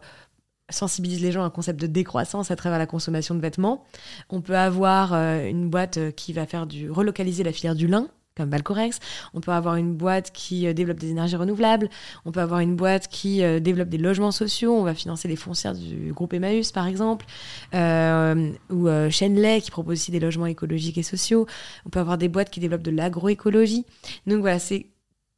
[0.69, 3.85] sensibilise les gens à un concept de décroissance à travers la consommation de vêtements.
[4.29, 8.49] On peut avoir une boîte qui va faire du relocaliser la filière du lin comme
[8.49, 8.99] Balcorex.
[9.33, 11.89] On peut avoir une boîte qui euh, développe des énergies renouvelables.
[12.25, 14.73] On peut avoir une boîte qui euh, développe des logements sociaux.
[14.73, 17.25] On va financer les foncières du groupe Emmaüs, par exemple.
[17.73, 21.47] Euh, ou Shenley, qui propose aussi des logements écologiques et sociaux.
[21.85, 23.85] On peut avoir des boîtes qui développent de l'agroécologie.
[24.25, 24.87] Donc voilà, c'est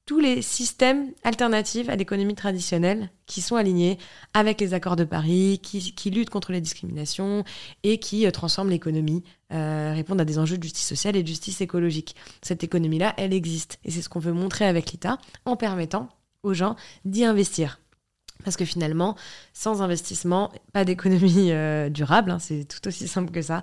[0.09, 3.99] tous les systèmes alternatifs à l'économie traditionnelle qui sont alignés
[4.33, 7.43] avec les accords de Paris, qui, luttent contre les discriminations
[7.83, 11.27] et qui euh, transforment l'économie, euh, répondent à des enjeux de justice sociale et de
[11.27, 12.15] justice écologique.
[12.41, 13.79] Cette économie-là, elle existe.
[13.83, 16.09] Et c'est ce qu'on veut montrer avec l'État en permettant
[16.43, 16.75] aux gens
[17.05, 17.79] d'y investir.
[18.45, 19.17] Parce que finalement,
[19.53, 23.61] sans investissement, pas d'économie euh, durable, hein, c'est tout aussi simple que ça.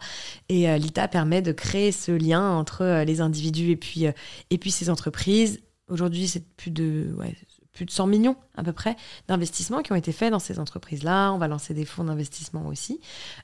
[0.51, 4.05] Et l'État permet de créer ce lien entre les individus et puis,
[4.51, 7.17] et puis ces entreprises Aujourd'hui, c'est plus de,
[7.77, 8.97] plus de 100 millions à peu près
[9.29, 11.33] d'investissements qui ont été faits dans ces entreprises-là.
[11.33, 13.01] On va lancer des fonds d'investissement aussi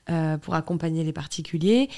[0.09, 1.89] euh, pour accompagner les particuliers.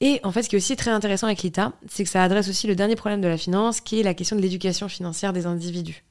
[0.00, 2.48] Et en fait, ce qui est aussi très intéressant avec l'ITA, c'est que ça adresse
[2.48, 5.46] aussi le dernier problème de la finance, qui est la question de l'éducation financière des
[5.46, 6.04] individus.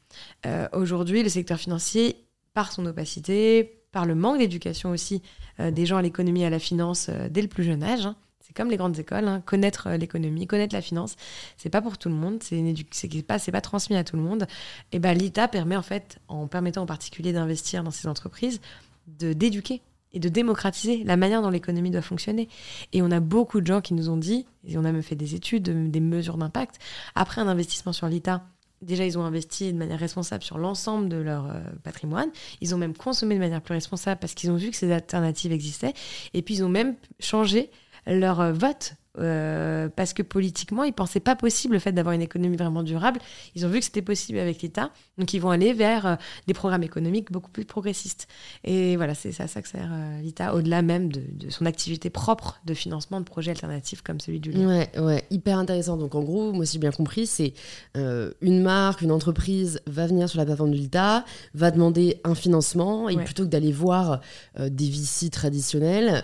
[0.46, 5.22] Euh, aujourd'hui, le secteur financier, par son opacité, par le manque d'éducation aussi
[5.60, 8.16] euh, des gens à l'économie et à la finance dès le plus jeune âge, hein,
[8.46, 9.42] c'est comme les grandes écoles, hein.
[9.44, 11.16] connaître euh, l'économie, connaître la finance,
[11.58, 14.46] c'est pas pour tout le monde, c'est pas, pas transmis à tout le monde.
[14.92, 18.62] Et ben l'ITA permet en fait, en permettant en particulier d'investir dans ces entreprises,
[19.08, 19.82] de d'éduquer
[20.14, 22.48] et de démocratiser la manière dont l'économie doit fonctionner.
[22.94, 25.16] Et on a beaucoup de gens qui nous ont dit, et on a même fait
[25.16, 26.80] des études, des mesures d'impact,
[27.16, 28.46] après un investissement sur l'ITA,
[28.82, 32.30] déjà ils ont investi de manière responsable sur l'ensemble de leur euh, patrimoine,
[32.62, 35.52] ils ont même consommé de manière plus responsable parce qu'ils ont vu que ces alternatives
[35.52, 35.94] existaient,
[36.34, 37.72] et puis ils ont même changé
[38.08, 42.22] leur euh, vote euh, parce que politiquement, ils pensaient pas possible le fait d'avoir une
[42.22, 43.20] économie vraiment durable.
[43.56, 46.16] Ils ont vu que c'était possible avec l'État, donc ils vont aller vers euh,
[46.48, 48.28] des programmes économiques beaucoup plus progressistes.
[48.64, 52.60] Et voilà, c'est à ça que sert euh, l'État, au-delà même de, son activité propre
[52.66, 54.68] de financement de projets alternatifs comme celui du lien.
[54.68, 55.98] Ouais, ouais, hyper intéressant.
[55.98, 57.54] Donc en gros, moi si j'ai bien compris, c'est
[57.96, 63.10] une marque, une entreprise va venir sur la plateforme de l'État, va demander un financement,
[63.10, 64.22] et plutôt que d'aller voir
[64.60, 66.24] des VC traditionnels,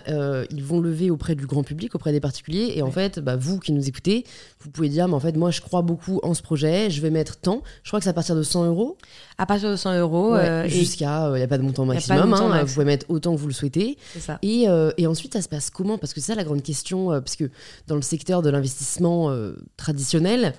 [0.50, 3.58] ils vont lever auprès du grand public, auprès des particuliers, et en fait, bah, vous
[3.58, 4.24] qui nous écoutez,
[4.60, 7.10] vous pouvez dire, mais en fait, moi, je crois beaucoup en ce projet, je vais
[7.10, 7.62] mettre tant.
[7.82, 8.96] Je crois que c'est à partir de 100 euros.
[9.38, 10.34] À partir de 100 euros.
[10.34, 12.34] Euh, jusqu'à, il n'y a pas de montant maximum.
[12.34, 13.98] Hein, vous pouvez mettre autant que vous le souhaitez.
[14.18, 14.38] Ça.
[14.42, 15.98] Et, euh, et, ensuite, ça se passe comment?
[15.98, 17.50] Parce que c'est ça la grande question, euh, parce que
[17.86, 19.34] dans le secteur de l'investissement
[19.76, 20.54] traditionnel,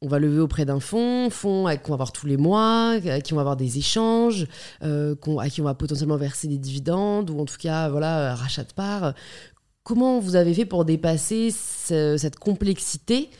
[0.00, 3.32] on va lever auprès d'un fonds, fonds qu'on va avoir tous les mois, à qui
[3.32, 4.46] on va avoir des échanges,
[4.80, 8.72] à qui on va potentiellement verser des dividendes, ou en tout cas, voilà, rachat de
[8.72, 9.14] parts.
[9.84, 13.30] Comment vous avez fait pour dépasser cette complexité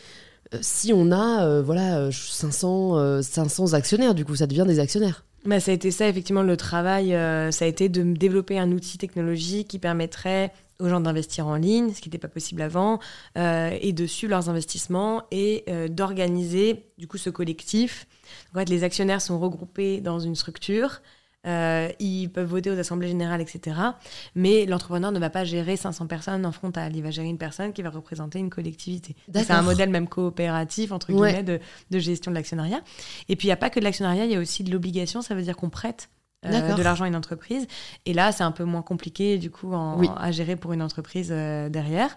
[0.54, 4.80] euh, si on a euh, voilà 500, 500 euh, actionnaires du coup ça devient des
[4.80, 7.10] actionnaires bah, ça a été ça effectivement le travail
[7.52, 11.92] ça a été de développer un outil technologique qui permettrait aux gens d'investir en ligne,
[11.94, 12.98] ce qui n'était pas possible avant,
[13.38, 18.06] euh, et de suivre leurs investissements et euh, d'organiser du coup ce collectif.
[18.54, 21.00] En fait, les actionnaires sont regroupés dans une structure.
[21.46, 23.76] Euh, ils peuvent voter aux assemblées générales, etc.
[24.34, 26.94] Mais l'entrepreneur ne va pas gérer 500 personnes en frontal.
[26.94, 29.16] Il va gérer une personne qui va représenter une collectivité.
[29.32, 31.58] C'est un modèle même coopératif, entre guillemets, de,
[31.90, 32.80] de, gestion de l'actionnariat.
[33.28, 35.22] Et puis, il n'y a pas que de l'actionnariat, il y a aussi de l'obligation.
[35.22, 36.08] Ça veut dire qu'on prête
[36.44, 37.66] euh, de l'argent à une entreprise.
[38.04, 41.68] Et là, c'est un peu moins compliqué, du coup, à gérer pour une entreprise euh,
[41.68, 42.16] derrière.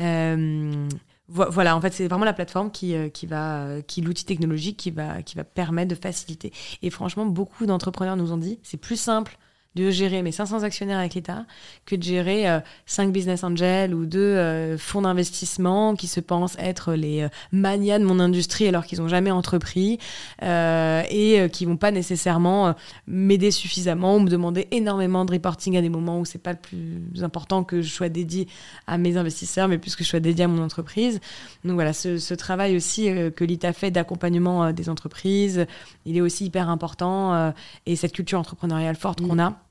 [0.00, 0.88] Euh,
[1.28, 5.22] voilà, en fait, c'est vraiment la plateforme qui, qui va, qui l'outil technologique qui va,
[5.22, 6.52] qui va permettre de faciliter.
[6.82, 9.38] Et franchement, beaucoup d'entrepreneurs nous ont dit, c'est plus simple
[9.74, 11.44] de gérer mes 500 actionnaires avec l'État
[11.84, 12.46] que de gérer
[12.86, 17.28] 5 euh, business angels ou 2 euh, fonds d'investissement qui se pensent être les euh,
[17.52, 19.98] manias de mon industrie alors qu'ils n'ont jamais entrepris
[20.42, 22.74] et qui vont pas nécessairement
[23.06, 26.58] m'aider suffisamment ou me demander énormément de reporting à des moments où c'est pas le
[26.58, 28.48] plus important que je sois dédié
[28.86, 31.20] à mes investisseurs mais plus que je sois dédié à mon entreprise.
[31.64, 35.66] Donc voilà, ce, ce travail aussi que l'ITA fait d'accompagnement des entreprises,
[36.04, 37.52] il est aussi hyper important
[37.86, 39.67] et cette culture entrepreneuriale forte qu'on a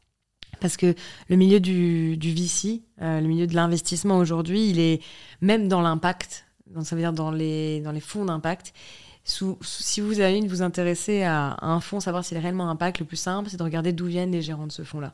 [0.60, 0.96] parce que
[1.30, 5.02] le milieu du, du VC, euh, le milieu de l'investissement aujourd'hui, il est
[5.42, 6.46] même dans l'impact,
[6.82, 8.74] ça veut dire dans les, fonds d'impact.
[9.24, 13.06] si vous avez de vous intéresser à, un fonds, savoir s'il a réellement impact, le
[13.06, 15.14] plus simple, c'est de regarder d'où viennent les gérants de ce fonds-là.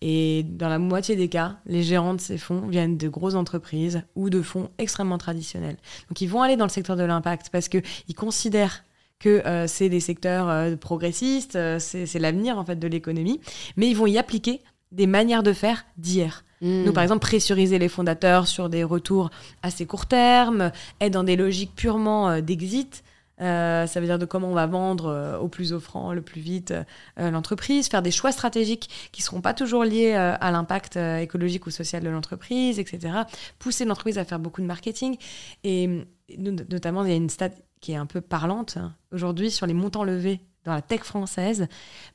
[0.00, 4.02] Et dans la moitié des cas, les gérants de ces fonds viennent de grosses entreprises
[4.16, 5.76] ou de fonds extrêmement traditionnels.
[6.08, 7.82] Donc ils vont aller dans le secteur de l'impact parce qu'ils
[8.16, 8.84] considèrent
[9.22, 13.40] que euh, c'est des secteurs euh, progressistes, euh, c'est l'avenir en fait de l'économie,
[13.76, 14.60] mais ils vont y appliquer
[14.90, 16.44] des manières de faire d'hier.
[16.60, 16.82] Hmm.
[16.84, 19.30] Nous, par exemple, pressuriser les fondateurs sur des retours
[19.62, 23.02] assez court terme, être dans des logiques purement d'exit.
[23.38, 26.72] ça veut dire de comment on va vendre au plus offrant, le plus vite
[27.16, 31.70] l'entreprise, faire des choix stratégiques qui ne seront pas toujours liés à l'impact écologique ou
[31.70, 33.22] social de l'entreprise, etc.
[33.58, 35.16] Pousser l'entreprise à faire beaucoup de marketing.
[35.64, 36.06] Et
[36.38, 37.50] notamment, il y a une stat
[37.82, 38.78] qui est un peu parlante.
[39.12, 41.66] Aujourd'hui, sur les montants levés dans la tech française,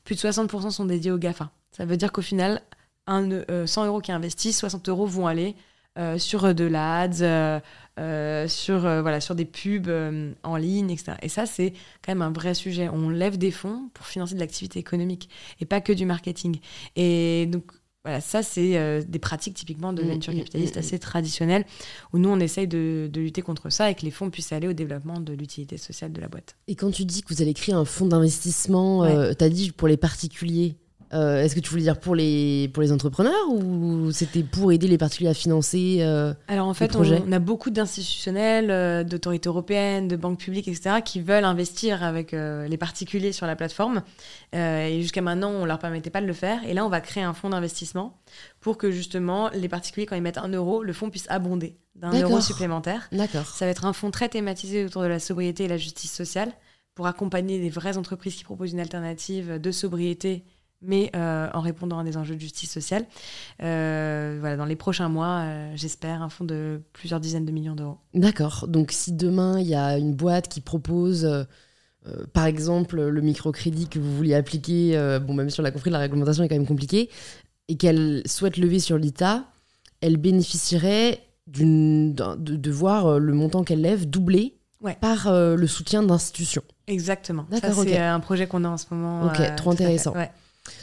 [0.03, 1.51] plus de 60% sont dédiés aux GAFA.
[1.72, 2.63] Ça veut dire qu'au final,
[3.05, 3.30] un,
[3.68, 5.55] 100 euh, euros qui investissent, 60 euros vont aller
[5.99, 7.22] euh, sur de l'ADS,
[7.99, 9.89] euh, sur, voilà, sur des pubs
[10.43, 11.13] en ligne, etc.
[11.22, 12.89] Et ça, c'est quand même un vrai sujet.
[12.89, 16.59] On lève des fonds pour financer de l'activité économique et pas que du marketing.
[16.95, 17.72] Et donc,
[18.08, 21.66] voilà, ça, c'est euh, des pratiques typiquement de mm, venture mm, capitaliste mm, assez traditionnelles,
[22.14, 24.72] où nous, on essaye de, lutter contre ça et que les fonds puissent aller au
[24.72, 26.55] développement de l'utilité sociale de la boîte.
[26.70, 29.74] Et quand tu dis que vous allez créer un fonds d'investissement, euh, tu as dit
[29.74, 30.78] pour les particuliers,
[31.14, 34.88] euh, est-ce que tu voulais dire pour les, pour les entrepreneurs ou c'était pour aider
[34.88, 40.08] les particuliers à financer euh, Alors en fait, on, a beaucoup d'institutionnels, euh, d'autorités européennes,
[40.08, 44.01] de banques publiques, etc., qui veulent investir avec les particuliers sur la plateforme.
[44.53, 46.60] et jusqu'à maintenant, on ne leur permettait pas de le faire.
[46.68, 48.18] Et là, on va créer un fonds d'investissement
[48.60, 52.12] pour que justement les particuliers, quand ils mettent un euro, le fonds puisse abonder d'un
[52.12, 53.08] euro supplémentaire.
[53.12, 53.45] D'accord.
[53.45, 56.51] Ça va être un fonds très thématisé autour de la sobriété et la justice sociale
[56.93, 60.43] pour accompagner des vraies entreprises qui proposent une alternative de sobriété
[60.82, 63.05] mais euh, en répondant à des enjeux de justice sociale.
[63.63, 67.75] Euh, voilà, dans les prochains mois, euh, j'espère un fonds de plusieurs dizaines de millions
[67.75, 67.97] d'euros.
[68.13, 68.65] D'accord.
[68.67, 71.28] Donc si demain, il y a une boîte qui propose,
[72.34, 75.99] par exemple, le microcrédit que vous vouliez appliquer, bon, même si on l'a compris, la
[75.99, 77.09] réglementation est quand même compliquée,
[77.67, 79.45] et qu'elle souhaite lever sur l'ITA,
[79.99, 84.57] elle bénéficierait de, de, voir le montant qu'elle lève doubler
[85.01, 86.63] par le soutien d'institutions.
[86.88, 87.45] Exactement.
[87.51, 89.25] C'est un projet qu'on a en ce moment.
[89.25, 90.13] Ok, trop intéressant.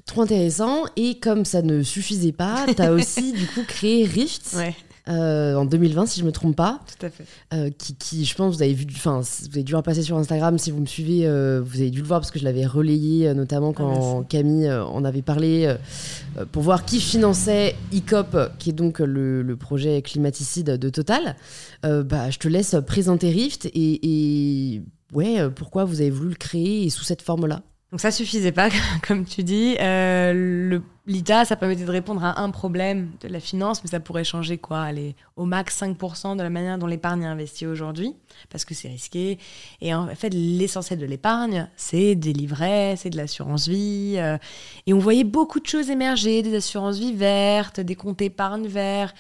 [0.07, 0.85] Trop intéressant.
[0.97, 4.57] Et comme ça ne suffisait pas, tu as aussi du coup créé Rift.
[5.07, 6.81] Euh, en 2020, si je me trompe pas.
[6.99, 7.25] Tout à fait.
[7.53, 10.57] Euh, qui, qui, je pense, vous avez vu, enfin, vous avez dû repasser sur Instagram
[10.57, 13.33] si vous me suivez, euh, vous avez dû le voir parce que je l'avais relayé,
[13.35, 15.75] notamment ah, quand Camille en avait parlé,
[16.53, 21.37] pour voir qui finançait ICOP, qui est donc le, le projet climaticide de Total.
[21.83, 24.01] bah, je te laisse présenter Rift et,
[24.75, 24.83] et
[25.13, 27.63] ouais, pourquoi vous avez voulu le créer et sous cette forme-là?
[27.95, 28.71] Donc ça suffisait pas,
[29.07, 29.77] comme tu dis.
[29.79, 34.25] Euh, L'ITA, ça permettait de répondre à un problème de la finance, mais ça pourrait
[34.25, 34.81] changer quoi?
[34.81, 38.17] Aller au max 5% de la manière dont l'épargne est investie aujourd'hui,
[38.51, 39.39] parce que c'est risqué.
[39.81, 44.17] Et en fait, l'essentiel de l'épargne, c'est des livrets, c'est de l'assurance vie.
[44.19, 44.39] Euh,
[44.89, 49.15] et on voyait beaucoup de choses émerger, des assurances vie vertes, des comptes épargne verts.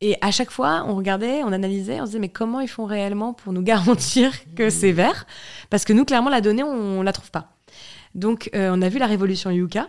[0.00, 2.84] Et à chaque fois, on regardait, on analysait, on se disait, mais comment ils font
[2.84, 5.26] réellement pour nous garantir que c'est vert?
[5.68, 7.53] Parce que nous, clairement, la donnée, on ne la trouve pas.
[8.14, 9.88] Donc, euh, on a vu la révolution Yuka.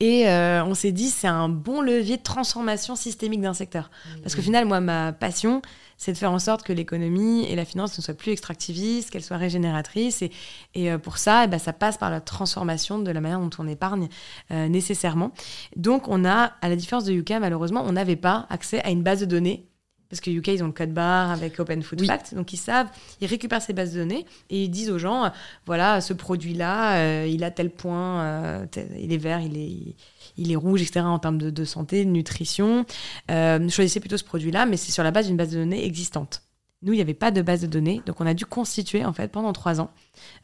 [0.00, 3.90] Et euh, on s'est dit, c'est un bon levier de transformation systémique d'un secteur.
[4.22, 5.62] Parce qu'au final, moi, ma passion,
[5.98, 9.22] c'est de faire en sorte que l'économie et la finance ne soient plus extractivistes, qu'elles
[9.22, 10.22] soient régénératrices.
[10.22, 10.32] Et,
[10.74, 13.50] et euh, pour ça, eh ben, ça passe par la transformation de la manière dont
[13.58, 14.08] on épargne
[14.50, 15.30] euh, nécessairement.
[15.76, 19.04] Donc, on a, à la différence de UK, malheureusement, on n'avait pas accès à une
[19.04, 19.68] base de données
[20.14, 22.88] parce que UK, ils ont le code barre avec Open Food Fact, donc ils savent,
[23.20, 25.30] ils récupèrent ces bases de données et ils disent aux gens,
[25.66, 28.66] voilà, ce produit-là, il a tel point,
[28.98, 29.94] il est vert, il est,
[30.36, 31.00] il est rouge, etc.
[31.00, 32.84] en termes de, santé, de nutrition.
[33.30, 36.42] Euh, choisissez plutôt ce produit-là, mais c'est sur la base d'une base de données existante.
[36.82, 39.12] Nous, il n'y avait pas de base de données, donc on a dû constituer en
[39.12, 39.90] fait pendant trois ans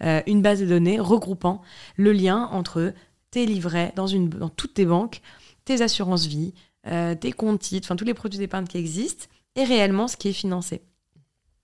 [0.02, 1.60] euh, une base de données regroupant
[1.96, 2.94] le lien entre
[3.30, 5.20] tes livrets dans, une, dans toutes tes banques,
[5.66, 6.54] tes assurances vie,
[6.86, 10.28] euh, tes comptes titres, enfin tous les produits d'épargne qui existent, et réellement ce qui
[10.28, 10.82] est financé.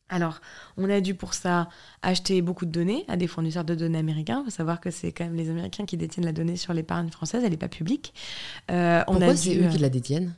[0.09, 0.41] Alors,
[0.77, 1.69] on a dû pour ça
[2.03, 4.43] acheter beaucoup de données à des fournisseurs de données américains.
[4.43, 7.11] Il faut savoir que c'est quand même les Américains qui détiennent la donnée sur l'épargne
[7.11, 8.15] française, elle n'est pas publique.
[8.71, 10.35] Euh, Pourquoi c'est eux qui la détiennent?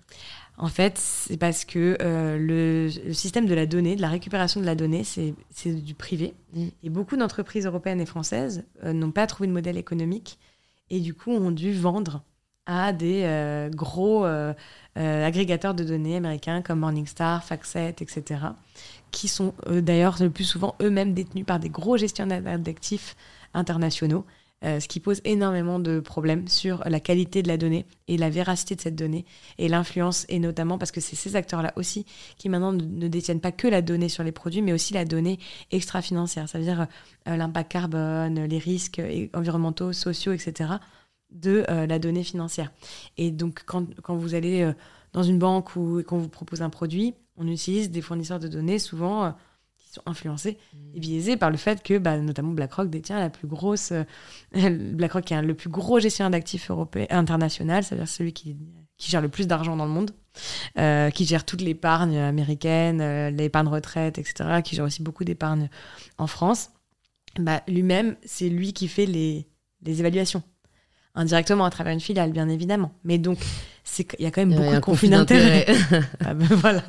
[0.56, 4.66] En fait, c'est parce que euh, le, système de la donnée, de la récupération de
[4.66, 5.34] la donnée, c'est
[5.66, 6.34] du privé.
[6.54, 6.66] Mm.
[6.82, 10.38] Et beaucoup d'entreprises européennes et françaises euh, n'ont pas trouvé de modèle économique
[10.90, 12.24] et du coup ont dû vendre
[12.68, 14.24] à des gros
[14.94, 18.36] agrégateurs de données américains comme Morningstar, FactSet, etc
[19.10, 23.16] qui sont euh, d'ailleurs le plus souvent eux-mêmes détenus par des gros gestionnaires d'actifs
[23.54, 24.24] internationaux,
[24.64, 28.28] euh, ce qui pose énormément de problèmes sur la qualité de la donnée et la
[28.28, 29.24] véracité de cette donnée
[29.58, 32.04] et l'influence, et notamment parce que c'est ces acteurs-là aussi
[32.38, 35.38] qui maintenant ne, détiennent pas que la donnée sur les produits, mais aussi la donnée
[35.70, 36.88] extra-financière, ça veut dire
[37.28, 39.00] euh, l'impact carbone, les risques
[39.32, 40.70] environnementaux, sociaux, etc.,
[41.30, 42.72] de la donnée financière.
[43.16, 44.72] Et donc quand, quand vous allez
[45.12, 48.78] dans une banque ou qu'on vous propose un produit, on utilise des fournisseurs de données
[48.78, 49.30] souvent euh,
[49.78, 50.76] qui sont influencés mmh.
[50.94, 54.04] et biaisés par le fait que bah, notamment BlackRock détient la plus grosse euh,
[54.52, 58.56] BlackRock est le plus gros gestionnaire d'actifs européen international, c'est-à-dire celui qui,
[58.96, 60.10] qui gère le plus d'argent dans le monde,
[60.78, 65.70] euh, qui gère toute l'épargne américaine, l'épargne retraite, etc., qui gère aussi beaucoup d'épargne
[66.18, 66.70] en France.
[67.38, 69.46] Bah, lui-même, c'est lui qui fait les,
[69.82, 70.42] les évaluations
[71.18, 72.92] indirectement à travers une filiale, bien évidemment.
[73.04, 73.38] Mais donc,
[73.98, 75.66] il y a quand même beaucoup de conflits d'intérêts.
[76.24, 76.82] Ah ben voilà.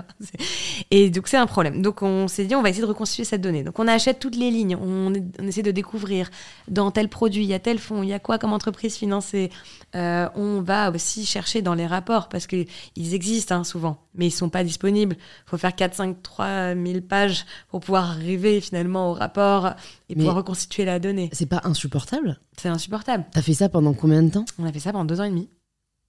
[0.92, 1.82] Et donc c'est un problème.
[1.82, 3.64] Donc on s'est dit on va essayer de reconstituer cette donnée.
[3.64, 6.30] Donc on achète toutes les lignes, on, essaie de découvrir
[6.68, 9.50] dans tel produit, il y a tel fonds, il y a quoi comme entreprise financée.
[9.96, 14.32] Euh, on va aussi chercher dans les rapports parce qu'ils existent hein, souvent, mais ils
[14.32, 15.16] sont pas disponibles.
[15.20, 19.74] Il faut faire 4, 5, 3 000 pages pour pouvoir arriver finalement au rapport
[20.10, 21.30] et pouvoir reconstituer la donnée.
[21.34, 22.40] C'est pas insupportable?
[22.58, 23.26] C'est insupportable.
[23.32, 24.46] T'as fait ça pendant combien de temps?
[24.58, 25.50] On a fait ça pendant deux ans et demi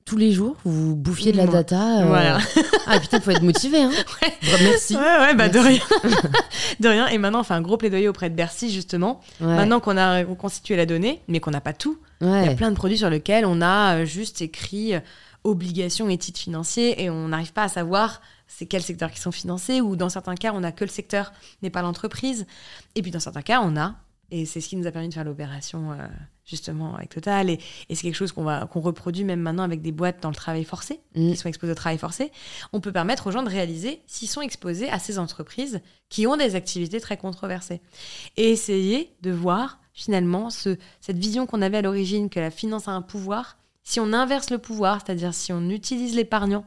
[0.04, 2.00] tous les jours, vous bouffiez de la data.
[2.00, 2.38] Euh, voilà.
[2.86, 3.82] ah putain, faut être motivé.
[3.82, 3.92] Hein.
[4.42, 4.96] Merci.
[4.96, 5.80] Ouais, ouais, bah de rien.
[6.80, 7.06] de rien.
[7.08, 9.20] Et maintenant, on fait un gros plaidoyer auprès de Bercy, justement.
[9.40, 12.70] Maintenant qu'on a reconstitué la donnée, mais qu'on n'a pas tout, il y a plein
[12.70, 15.00] de produits sur lesquels on a euh, juste écrit euh,
[15.44, 19.32] obligations et titres financiers et on n'arrive pas à savoir c'est quels secteurs qui sont
[19.32, 21.32] financés ou dans certains cas, on a que le secteur,
[21.62, 22.46] mais pas l'entreprise.
[22.94, 23.94] Et puis dans certains cas, on a
[24.30, 25.96] et c'est ce qui nous a permis de faire l'opération euh,
[26.50, 27.48] justement avec Total.
[27.48, 30.64] Et, c'est quelque chose qu'on qu'on reproduit même maintenant avec des boîtes dans le travail
[30.64, 31.30] forcé, mmh.
[31.30, 32.32] qui sont exposées au travail forcé.
[32.72, 36.36] On peut permettre aux gens de réaliser s'ils sont exposés à ces entreprises qui ont
[36.36, 37.80] des activités très controversées.
[38.36, 42.88] Et essayer de voir finalement ce, cette vision qu'on avait à l'origine que la finance
[42.88, 43.56] a un pouvoir.
[43.82, 46.64] Si on inverse le pouvoir, c'est-à-dire si on utilise l'épargnant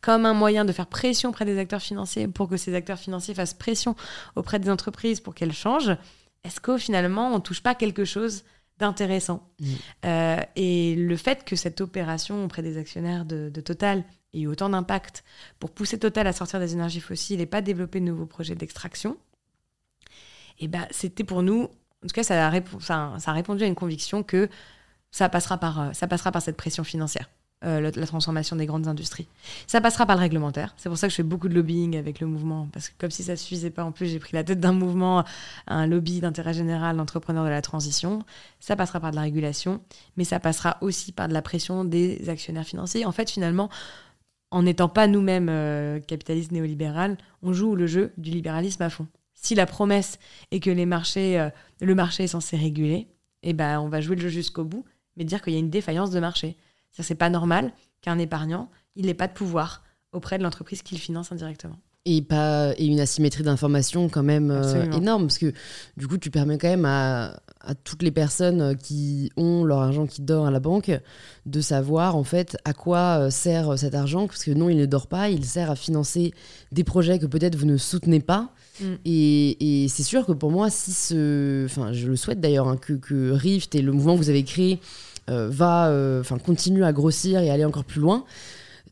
[0.00, 3.34] comme un moyen de faire pression auprès des acteurs financiers pour que ces acteurs financiers
[3.34, 3.94] fassent pression
[4.34, 5.96] auprès des entreprises pour qu'elles changent,
[6.44, 8.44] est-ce qu'au finalement, on touche pas quelque chose
[8.78, 9.66] d'intéressant mm.
[10.04, 14.04] euh, Et le fait que cette opération auprès des actionnaires de, Total
[14.34, 15.24] ait eu autant d'impact
[15.58, 19.16] pour pousser Total à sortir des énergies fossiles et pas développer de nouveaux projets d'extraction,
[20.58, 23.74] eh ben, c'était pour nous, en tout cas, ça a, ça a répondu à une
[23.74, 24.48] conviction que
[25.10, 27.28] ça passera par, euh, ça passera par cette pression financière.
[27.64, 29.26] Euh, la, transformation des grandes industries.
[29.66, 30.74] Ça passera par le réglementaire.
[30.76, 33.10] C'est pour ça que je fais beaucoup de lobbying avec le mouvement, parce que comme
[33.10, 35.24] si ça ne suffisait pas, en plus j'ai pris la tête d'un mouvement,
[35.66, 38.22] un lobby d'intérêt général d'entrepreneurs de la transition.
[38.60, 39.80] Ça passera par de la régulation,
[40.18, 43.06] mais ça passera aussi par de la pression des actionnaires financiers.
[43.06, 43.70] En fait, finalement,
[44.50, 49.06] en n'étant pas nous-mêmes euh, capitalistes néolibérales, on joue le jeu du libéralisme à fond.
[49.32, 50.18] Si la promesse
[50.50, 51.48] est que les marchés, euh,
[51.80, 53.08] le marché est censé réguler,
[53.42, 54.84] eh ben, on va jouer le jeu jusqu'au bout,
[55.16, 56.58] mais dire qu'il y a une défaillance de marché.
[57.02, 59.82] C'est pas normal qu'un épargnant, il n'ait pas de pouvoir
[60.12, 61.76] auprès de l'entreprise qu'il finance indirectement.
[62.08, 65.52] Et, pas, et une asymétrie d'information quand même euh, énorme, parce que
[65.96, 70.06] du coup, tu permets quand même à, à, toutes les personnes qui ont leur argent
[70.06, 70.92] qui dort à la banque
[71.46, 74.86] de savoir en fait à quoi euh, sert cet argent, parce que non, il ne
[74.86, 76.32] dort pas, il sert à financer
[76.70, 78.52] des projets que peut-être vous ne soutenez pas.
[78.80, 78.84] Mm.
[79.04, 81.64] Et, et c'est sûr que pour moi, si ce.
[81.64, 84.44] Enfin, je le souhaite d'ailleurs, hein, que, que Rift et le mouvement que vous avez
[84.44, 84.80] créé
[85.28, 88.24] va, enfin continue à grossir et aller encore plus loin,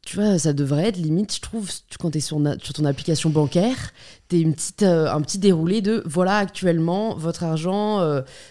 [0.05, 3.93] tu vois, ça devrait être limite, je trouve, quand tu es sur, ton application bancaire,
[4.29, 8.01] tu une petite, un petit déroulé de voilà actuellement votre argent,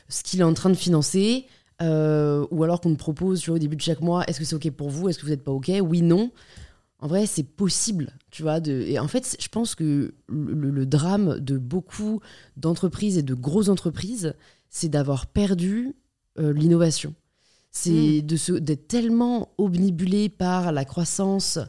[0.10, 1.46] ce qu'il est en train de financer,
[1.82, 4.56] ou alors qu'on te propose tu vois, au début de chaque mois, est-ce que c'est
[4.56, 6.32] OK pour vous, est-ce que vous n'êtes pas OK, oui, non
[7.04, 8.62] en vrai, c'est possible, tu vois.
[8.62, 8.72] De...
[8.72, 12.22] Et en fait, je pense que le, drame de beaucoup
[12.56, 14.36] d'entreprises et de grosses entreprises,
[14.70, 15.98] c'est d'avoir perdu
[16.40, 17.14] euh, l'innovation.
[17.76, 18.60] C'est hmm.
[18.60, 21.60] d'être tellement omnibulé par la croissance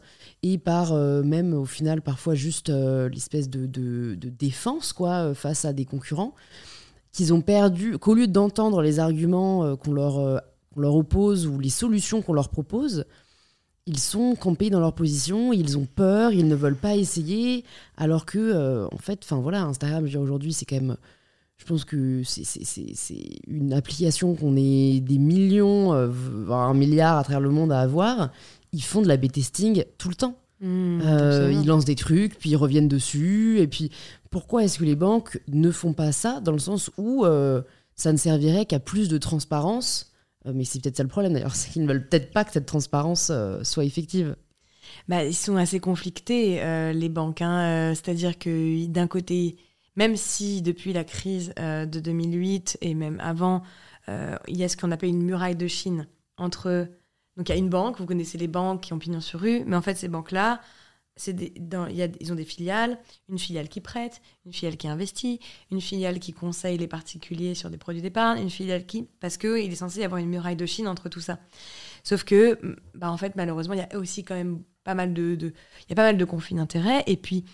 [0.43, 5.65] et par euh, même, au final, parfois juste euh, l'espèce de, de, défense, quoi, face
[5.65, 6.35] à des concurrents,
[7.11, 10.43] qu'ils ont perdu, qu'au lieu d'entendre les arguments qu'on leur,
[10.77, 13.07] leur oppose ou les solutions qu'on leur propose,
[13.87, 17.65] ils sont campés dans leur position, ils ont peur, ils ne veulent pas essayer,
[17.97, 20.97] alors que, euh, en fait, enfin voilà, Instagram, aujourd'hui, c'est quand même.
[21.57, 27.23] Je pense que c'est une application qu'on est des millions, euh, voire un milliard à
[27.23, 28.31] travers le monde à avoir.
[28.73, 30.37] Ils font de la B-testing tout le temps.
[30.61, 33.59] Mmh, euh, ils lancent des trucs, puis ils reviennent dessus.
[33.61, 33.91] Et puis,
[34.31, 37.25] pourquoi est-ce que les banques ne font pas ça dans le sens où
[37.95, 40.15] ça ne servirait qu'à plus de transparence?
[40.47, 42.53] Euh, mais c'est peut-être ça le problème d'ailleurs, c'est qu'ils ne veulent peut-être pas que
[42.53, 44.37] cette transparence euh, soit effective.
[45.09, 47.43] Bah, ils sont assez conflictés, euh, les banques.
[47.43, 49.57] Hein, c'est-à-dire que d'un côté,
[49.97, 53.63] même si depuis la crise de 2008 et même avant,
[54.09, 56.89] il y a ce qu'on appelle une muraille de Chine entre...
[57.37, 59.65] Donc il y a une banque, vous connaissez les banques qui ont pignon sur rue,
[59.67, 60.61] mais en fait ces banques-là,
[61.17, 61.31] a,
[62.21, 65.41] ils ont des filiales, une filiale qui prête, une filiale qui investit,
[65.71, 69.09] une filiale qui conseille les particuliers sur des produits d'épargne, une filiale qui...
[69.21, 71.39] Parce qu'il est censé y avoir une muraille de Chine entre tout ça.
[72.03, 72.59] Sauf que,
[72.95, 75.37] bah, en fait, malheureusement, il y a aussi quand même pas mal de...
[75.41, 77.05] Il y a pas mal de conflits d'intérêts.
[77.07, 77.45] Et puis,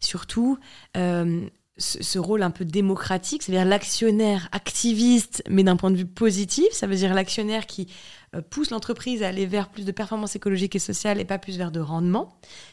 [0.00, 0.58] surtout,
[0.96, 1.46] euh,
[1.80, 6.86] ce, rôle un peu démocratique, c'est-à-dire l'actionnaire activiste, mais d'un point de vue positif, ça
[6.86, 7.88] veut dire l'actionnaire qui
[8.36, 11.56] euh, pousse l'entreprise à aller vers plus de performance écologique et sociale et pas plus
[11.56, 12.28] vers de rendement,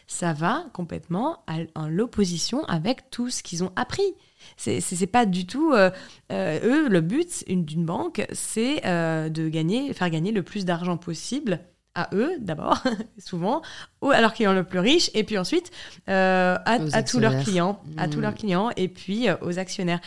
[0.07, 1.43] ça va complètement
[1.75, 4.13] en l'opposition avec tout ce qu'ils ont appris.
[4.57, 5.89] C'est pas du tout euh,
[6.31, 11.59] euh, eux le but d'une banque, c'est de gagner, faire gagner le plus d'argent possible
[11.97, 12.81] à eux d'abord,
[13.17, 13.61] souvent,
[14.01, 15.71] ou à leurs clients le plus riches, et puis ensuite
[16.05, 18.35] à, tous leurs clients, à tous leurs mmh.
[18.35, 19.99] clients, et puis aux actionnaires.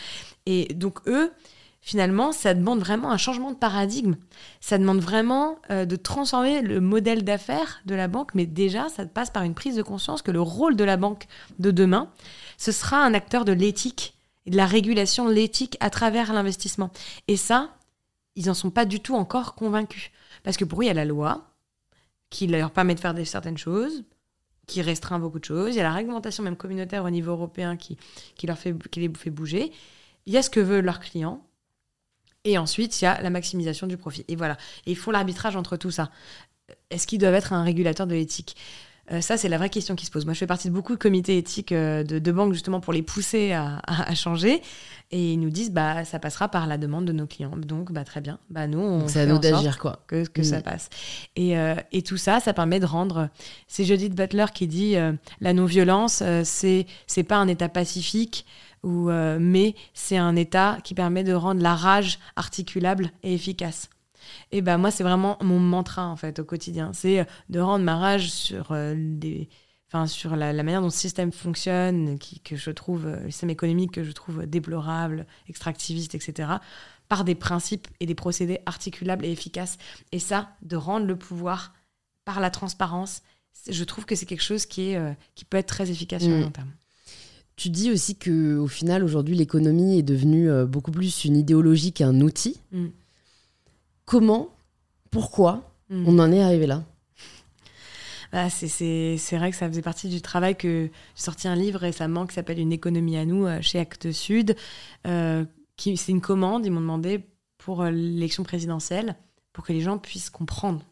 [0.45, 1.31] Et donc eux,
[1.81, 4.15] finalement, ça demande vraiment un changement de paradigme.
[4.59, 9.05] Ça demande vraiment euh, de transformer le modèle d'affaires de la banque, mais déjà, ça
[9.05, 11.27] passe par une prise de conscience que le rôle de la banque
[11.59, 12.09] de demain,
[12.57, 14.15] ce sera un acteur de l'éthique
[14.45, 16.91] et de la régulation de l'éthique à travers l'investissement.
[17.27, 17.69] Et ça,
[18.35, 20.11] ils n'en sont pas du tout encore convaincus.
[20.43, 21.50] Parce que pour eux, il y a la loi
[22.31, 24.03] qui leur permet de faire certaines choses,
[24.65, 25.75] qui restreint beaucoup de choses.
[25.75, 27.97] Il y a la réglementation même communautaire au niveau européen qui,
[28.35, 28.55] qui les
[29.13, 29.71] fait bouger.
[30.25, 31.45] Il y a ce que veulent leurs clients
[32.43, 34.25] et ensuite, il y a la maximisation du profit.
[34.27, 34.57] Et voilà.
[34.85, 36.09] Et ils font l'arbitrage entre tout ça.
[36.89, 38.55] Est-ce qu'ils doivent être un régulateur de l'éthique?
[39.11, 40.25] Euh, ça, c'est la vraie question qui se pose.
[40.25, 43.01] Moi, je fais partie de beaucoup de comités éthiques euh, de, banques, justement, pour les
[43.01, 44.61] pousser à, changer.
[45.11, 47.55] Et ils nous disent, bah, ça passera par la demande de nos clients.
[47.57, 48.39] Donc, bah, très bien.
[48.49, 50.03] Bah, nous, on C'est à nous d'agir, quoi.
[50.07, 50.63] Que, que ça mm.
[50.63, 50.89] passe.
[51.35, 53.29] Et, euh, et, tout ça, ça permet de rendre.
[53.67, 54.95] C'est Judith Butler qui dit
[55.41, 58.45] la non-violence, c'est c'est pas un état pacifique
[58.85, 63.89] euh, mais c'est un état qui permet de rendre la rage articulable et efficace.
[64.51, 67.83] Et ben moi, c'est vraiment mon mantra en fait au quotidien, c'est euh, de rendre
[67.83, 69.49] ma rage sur euh, des,
[69.87, 73.91] enfin sur la, manière dont le système fonctionne, qui, que je trouve le système économique
[73.91, 76.49] que je trouve déplorable, extractiviste, etc.
[77.07, 79.77] Par des principes et des procédés articulables et efficaces.
[80.11, 81.73] Et ça, de rendre le pouvoir
[82.23, 83.21] par la transparence,
[83.69, 86.37] je trouve que c'est quelque chose qui est qui peut être très efficace sur le
[86.37, 86.41] mm.
[86.41, 86.71] long terme.
[87.61, 91.93] Tu dis aussi que au final aujourd'hui l'économie est devenue euh, beaucoup plus une idéologie
[91.93, 92.59] qu'un outil.
[92.71, 92.87] Mm.
[94.11, 94.49] Comment,
[95.09, 96.03] pourquoi mm.
[96.05, 96.83] on en est arrivé là?
[98.33, 102.27] Bah, c'est vrai que ça faisait partie du travail que j'ai sorti un livre récemment
[102.27, 104.57] qui s'appelle Une économie à nous euh, chez Actes Sud.
[105.07, 105.45] Euh,
[105.77, 107.21] c'est une commande, ils m'ont demandé
[107.57, 109.15] pour l'élection présidentielle,
[109.53, 110.83] pour que les gens puissent comprendre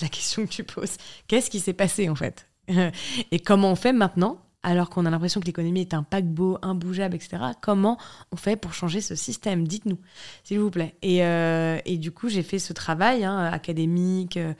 [0.00, 0.96] la question que tu poses.
[1.26, 2.46] Qu'est-ce qui s'est passé en fait?
[3.32, 7.14] Et comment on fait maintenant alors qu'on a l'impression que l'économie est un paquebot imbougeable,
[7.14, 7.38] etc.
[7.60, 7.98] Comment
[8.32, 9.66] on fait pour changer ce système?
[9.66, 9.98] Dites-nous,
[10.44, 10.96] s'il vous plaît.
[11.02, 14.52] Et, euh, du coup, j'ai fait ce travail hein, académique, euh,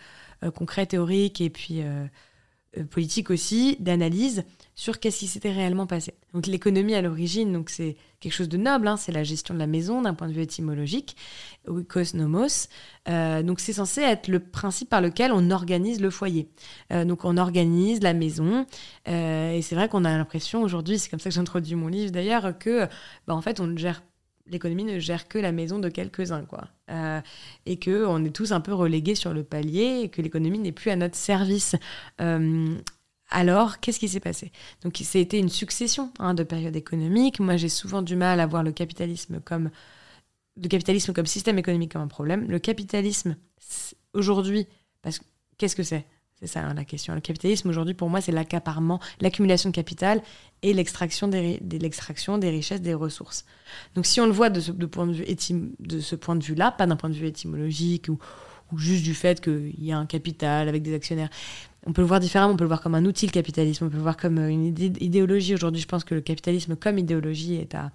[0.43, 1.83] euh, concret, théorique, et puis
[2.91, 4.45] politique aussi, d'analyse
[4.75, 6.15] sur qu'est-ce qui s'était réellement passé.
[6.33, 9.59] Donc l'économie à l'origine, donc c'est quelque chose de noble, hein, c'est la gestion de
[9.59, 11.17] la maison d'un point de vue étymologique,
[11.67, 12.69] oikos nomos.
[13.09, 16.49] Euh, donc c'est censé être le principe par lequel on organise le foyer.
[16.93, 18.65] Euh, donc on organise la maison,
[19.09, 22.13] euh, et c'est vrai qu'on a l'impression aujourd'hui, c'est comme ça que j'introduis mon livre
[22.13, 22.87] d'ailleurs, que
[23.27, 24.03] bah, en fait on gère
[24.51, 26.69] l'économie ne gère que la maison de quelques-uns, quoi.
[26.91, 27.21] Euh,
[27.67, 30.73] et que on est tous un peu relégués sur le palier et que l'économie n'est
[30.73, 31.77] plus à notre service.
[32.21, 32.75] Euh,
[33.31, 34.51] alors, qu'est-ce qui s'est passé?
[34.83, 37.39] Donc, été une succession hein, de périodes économiques.
[37.39, 39.71] Moi, j'ai souvent du mal à voir le capitalisme comme
[40.61, 42.51] le capitalisme comme système économique comme un problème.
[42.51, 43.37] Le capitalisme
[44.15, 44.67] aujourd'hui,
[45.01, 45.21] parce
[45.57, 46.05] qu'est-ce que c'est?
[46.41, 47.15] C'est ça hein, la question.
[47.15, 50.23] Le capitalisme aujourd'hui, pour moi, c'est l'accaparement, l'accumulation de capital
[50.63, 53.45] et l'extraction des, l'extraction des richesses, des ressources.
[53.95, 55.25] Donc si on le voit de ce, point de, vue
[55.81, 58.19] de ce point de vue-là, pas d'un point de vue étymologique ou,
[58.77, 61.29] juste du fait qu'il y a un capital avec des actionnaires,
[61.87, 63.89] on peut le voir différemment, on peut le voir comme un outil, le capitalisme, on
[63.89, 65.55] peut le voir comme une idéologie.
[65.55, 67.91] Aujourd'hui, je pense que le capitalisme comme idéologie est à,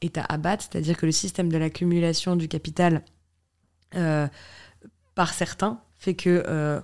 [0.00, 3.02] est à abattre, c'est-à-dire que le système de l'accumulation du capital
[3.94, 4.26] euh,
[5.14, 6.42] par certains fait que...
[6.48, 6.80] Euh,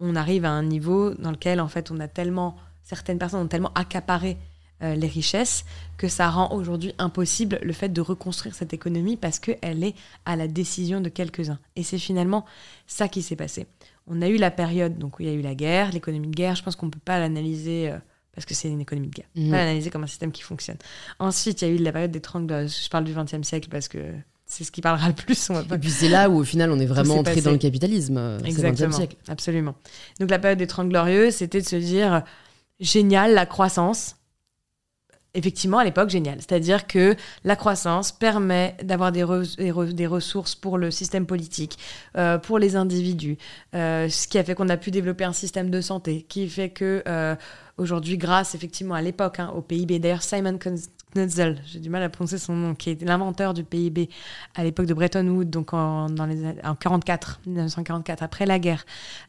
[0.00, 3.48] on arrive à un niveau dans lequel en fait on a tellement certaines personnes ont
[3.48, 4.36] tellement accaparé
[4.82, 5.64] euh, les richesses
[5.96, 9.94] que ça rend aujourd'hui impossible le fait de reconstruire cette économie parce qu'elle est
[10.26, 11.58] à la décision de quelques-uns.
[11.76, 12.44] Et c'est finalement
[12.86, 13.66] ça qui s'est passé.
[14.06, 16.34] On a eu la période donc où il y a eu la guerre, l'économie de
[16.34, 16.56] guerre.
[16.56, 17.98] Je pense qu'on ne peut pas l'analyser euh,
[18.34, 19.28] parce que c'est une économie de guerre.
[19.34, 20.78] Pas l'analyser comme un système qui fonctionne.
[21.20, 23.86] Ensuite, il y a eu la période des 30 Je parle du XXe siècle parce
[23.86, 23.98] que
[24.54, 25.50] c'est ce qui parlera le plus.
[25.50, 28.16] Et puis c'est là où au final on est vraiment entré dans le capitalisme.
[28.16, 28.92] Euh, Exactement.
[28.92, 29.16] Siècle.
[29.26, 29.74] Absolument.
[30.20, 32.22] Donc la période des Trente Glorieuses, c'était de se dire
[32.78, 34.16] génial la croissance.
[35.36, 36.36] Effectivement, à l'époque, génial.
[36.38, 39.24] C'est-à-dire que la croissance permet d'avoir des,
[39.58, 41.76] des, ressources pour le système politique,
[42.16, 43.36] euh, pour les individus,
[43.74, 46.70] euh, ce qui a fait qu'on a pu développer un système de santé, qui fait
[46.70, 47.02] que
[47.78, 50.56] aujourd'hui, grâce effectivement à l'époque hein, au PIB, d'ailleurs Simon
[51.14, 54.08] Knudzel, j'ai du mal à prononcer son nom, qui est l'inventeur du PIB
[54.54, 58.84] à l'époque de Bretton Woods, donc en, dans les, en 44, 1944, après la guerre,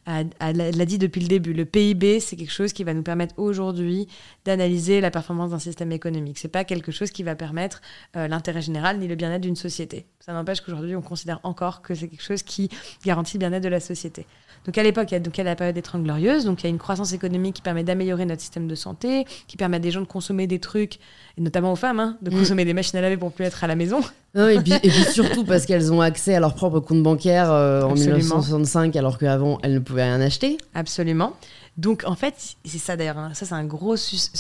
[0.08, 1.54] l'a dit depuis le début.
[1.54, 4.08] Le PIB, c'est quelque chose qui va nous permettre aujourd'hui
[4.46, 6.38] d'analyser la performance d'un système économique.
[6.38, 7.82] C'est pas quelque chose qui va permettre
[8.16, 10.06] euh, l'intérêt général ni le bien-être d'une société.
[10.20, 12.70] Ça n'empêche qu'aujourd'hui, on considère encore que c'est quelque chose qui
[13.04, 14.26] garantit le bien-être de la société.
[14.66, 16.68] Donc à l'époque, il y a donc la période des Trente Glorieuses, donc il y
[16.68, 19.92] a une croissance économique qui permet d'améliorer notre système de santé, qui permet à des
[19.92, 20.96] gens de consommer des trucs,
[21.38, 22.40] et notamment aux femmes, hein, de mm.
[22.40, 24.00] consommer des machines à laver pour plus être à la maison.
[24.36, 24.74] et, puis,
[25.14, 29.60] surtout parce qu'elles ont accès à leur propre compte bancaire euh, en 1965, alors qu'avant
[29.62, 30.58] elles ne pouvaient rien acheter.
[30.74, 31.34] Absolument.
[31.78, 33.96] Donc en fait, c'est ça d'ailleurs, hein, ça c'est un gros,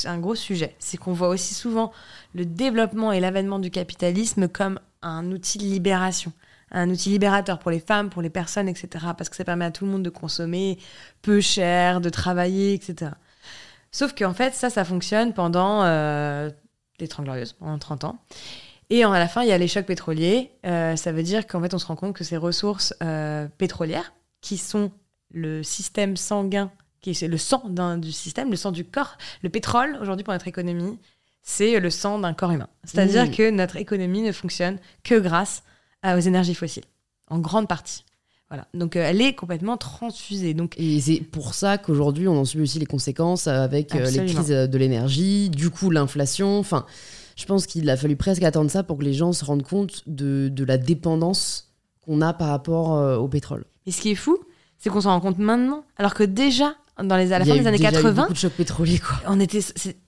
[0.06, 1.92] un gros sujet, c'est qu'on voit aussi souvent
[2.34, 6.32] le développement et l'avènement du capitalisme comme un outil de libération
[6.72, 9.06] un outil libérateur pour les femmes, pour les personnes, etc.
[9.18, 10.78] Parce que ça permet à tout le monde de consommer
[11.22, 13.12] peu cher, de travailler, etc.
[13.92, 16.50] Sauf qu'en fait, ça, ça fonctionne pendant euh,
[17.00, 18.18] les 30 glorieuses, pendant 30 ans.
[18.90, 20.52] Et à la fin, il y a les chocs pétroliers.
[20.66, 24.14] Euh, ça veut dire qu'en fait, on se rend compte que ces ressources euh, pétrolières,
[24.42, 24.92] qui sont
[25.32, 29.98] le système sanguin, qui est le sang du système, le sang du corps, le pétrole,
[30.02, 31.00] aujourd'hui, pour notre économie,
[31.42, 32.68] c'est le sang d'un corps humain.
[32.84, 33.32] C'est-à-dire mmh.
[33.32, 35.64] que notre économie ne fonctionne que grâce
[36.14, 36.86] aux énergies fossiles,
[37.30, 38.04] en grande partie.
[38.50, 38.68] Voilà.
[38.74, 40.54] Donc euh, elle est complètement transfusée.
[40.54, 40.76] Donc...
[40.78, 44.50] Et c'est pour ça qu'aujourd'hui on en subit aussi les conséquences avec euh, les crises
[44.50, 46.60] de l'énergie, du coup l'inflation.
[46.60, 46.86] Enfin,
[47.36, 50.04] je pense qu'il a fallu presque attendre ça pour que les gens se rendent compte
[50.06, 53.66] de, de la dépendance qu'on a par rapport euh, au pétrole.
[53.88, 54.38] Et ce qui est fou,
[54.78, 57.68] c'est qu'on s'en rend compte maintenant, alors que déjà dans les, à la fin des
[57.68, 58.28] années 80.
[58.30, 59.18] de choc pétrolier, quoi.
[59.28, 59.60] On était,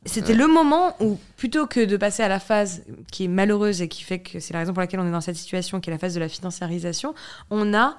[0.05, 3.88] c'était le moment où, plutôt que de passer à la phase qui est malheureuse et
[3.88, 5.93] qui fait que c'est la raison pour laquelle on est dans cette situation, qui est
[5.93, 7.13] la phase de la financiarisation,
[7.49, 7.97] on a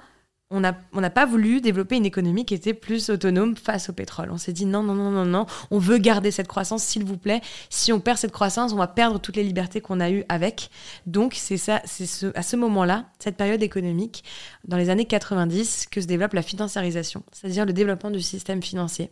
[0.51, 4.31] on n'a pas voulu développer une économie qui était plus autonome face au pétrole.
[4.31, 7.17] On s'est dit non, non, non, non, non, on veut garder cette croissance, s'il vous
[7.17, 7.41] plaît.
[7.69, 10.71] Si on perd cette croissance, on va perdre toutes les libertés qu'on a eues avec.
[11.05, 14.23] Donc, c'est ça, c'est ce, à ce moment-là, cette période économique,
[14.67, 19.11] dans les années 90, que se développe la financiarisation, c'est-à-dire le développement du système financier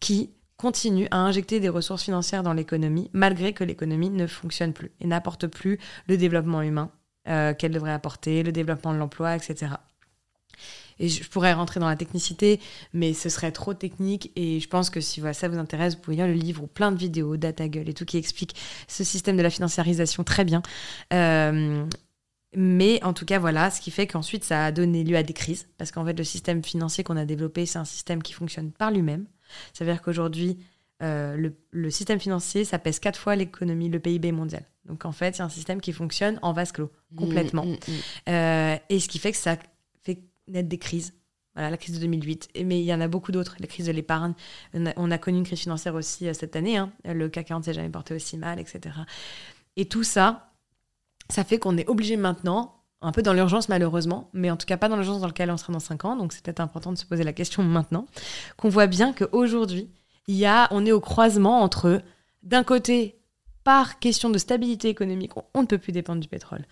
[0.00, 4.90] qui continue à injecter des ressources financières dans l'économie, malgré que l'économie ne fonctionne plus
[5.00, 5.78] et n'apporte plus
[6.08, 6.90] le développement humain
[7.28, 9.74] euh, qu'elle devrait apporter, le développement de l'emploi, etc.
[11.02, 12.60] Et je pourrais rentrer dans la technicité,
[12.94, 14.30] mais ce serait trop technique.
[14.36, 16.92] Et je pense que si ça vous intéresse, vous pouvez lire le livre ou plein
[16.92, 18.54] de vidéos, DataGull et tout, qui explique
[18.86, 20.62] ce système de la financiarisation très bien.
[21.12, 21.84] Euh,
[22.54, 25.32] mais en tout cas, voilà, ce qui fait qu'ensuite, ça a donné lieu à des
[25.32, 25.66] crises.
[25.76, 28.92] Parce qu'en fait, le système financier qu'on a développé, c'est un système qui fonctionne par
[28.92, 29.26] lui-même.
[29.72, 30.58] Ça veut dire qu'aujourd'hui,
[31.02, 34.62] euh, le, système financier, ça pèse quatre fois l'économie, le PIB mondial.
[34.84, 37.64] Donc en fait, c'est un système qui fonctionne en vase clos, mmh, complètement.
[37.64, 37.92] Mmh, mmh.
[38.28, 39.56] Euh, et ce qui fait que ça
[40.48, 41.14] naître des crises.
[41.54, 42.50] Voilà, la crise de 2008.
[42.64, 43.56] mais il y en a beaucoup d'autres.
[43.60, 44.34] La crise de l'épargne.
[44.74, 46.78] On, a, connu une crise financière aussi euh, cette année.
[46.78, 46.92] Hein.
[47.04, 48.94] Le CAC 40 s'est jamais porté aussi mal, etc.
[49.76, 50.52] Et tout ça,
[51.28, 54.76] ça fait qu'on est obligé maintenant, un peu dans l'urgence malheureusement, mais en tout cas
[54.76, 56.98] pas dans l'urgence dans laquelle on sera dans 5 ans, donc c'est peut-être important de
[56.98, 58.06] se poser la question maintenant,
[58.56, 59.90] qu'on voit bien qu'aujourd'hui,
[60.28, 62.02] il y a, on est au croisement entre,
[62.42, 63.18] d'un côté,
[63.64, 66.64] par question de stabilité économique, on ne peut plus dépendre du pétrole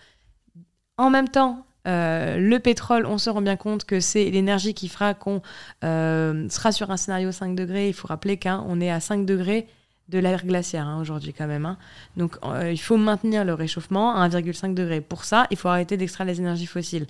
[0.97, 4.87] En même temps, euh, le pétrole, on se rend bien compte que c'est l'énergie qui
[4.87, 5.41] fera qu'on
[5.83, 7.87] euh, sera sur un scénario 5 degrés.
[7.87, 9.67] Il faut rappeler qu'on est à 5 degrés
[10.09, 11.65] de l'ère glaciaire hein, aujourd'hui quand même.
[11.65, 11.77] Hein.
[12.17, 15.01] Donc euh, il faut maintenir le réchauffement à 1,5 degré.
[15.01, 17.07] Pour ça, il faut arrêter d'extraire les énergies fossiles.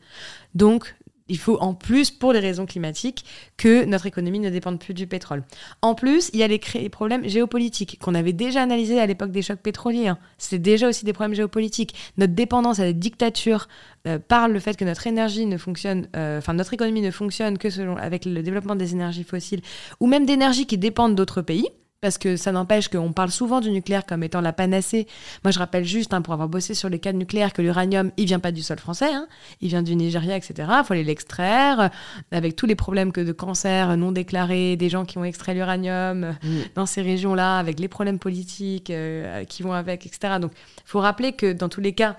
[0.55, 0.95] Donc
[1.27, 3.25] il faut en plus, pour les raisons climatiques,
[3.57, 5.43] que notre économie ne dépende plus du pétrole.
[5.81, 6.59] En plus, il y a les,
[6.89, 10.07] problèmes géopolitiques qu'on avait déjà analysés à l'époque des chocs pétroliers.
[10.07, 10.17] Hein.
[10.37, 11.95] C'était déjà aussi des problèmes géopolitiques.
[12.17, 13.67] Notre dépendance à des dictatures
[14.07, 17.57] euh, par le fait que notre énergie ne fonctionne, euh, enfin notre économie ne fonctionne
[17.57, 19.61] que selon avec le développement des énergies fossiles
[19.99, 21.67] ou même d'énergies qui dépendent d'autres pays
[22.01, 25.07] parce que ça n'empêche qu'on parle souvent du nucléaire comme étant la panacée.
[25.43, 28.11] Moi, je rappelle juste, hein, pour avoir bossé sur les cas de nucléaire, que l'uranium,
[28.17, 29.27] il vient pas du sol français, hein.
[29.61, 30.53] il vient du Nigeria, etc.
[30.57, 31.89] Il faut aller l'extraire, euh,
[32.31, 36.23] avec tous les problèmes que de cancer non déclarés, des gens qui ont extrait l'uranium
[36.23, 36.61] euh, mm.
[36.73, 40.39] dans ces régions-là, avec les problèmes politiques euh, qui vont avec, etc.
[40.41, 42.17] Donc, il faut rappeler que dans tous les cas,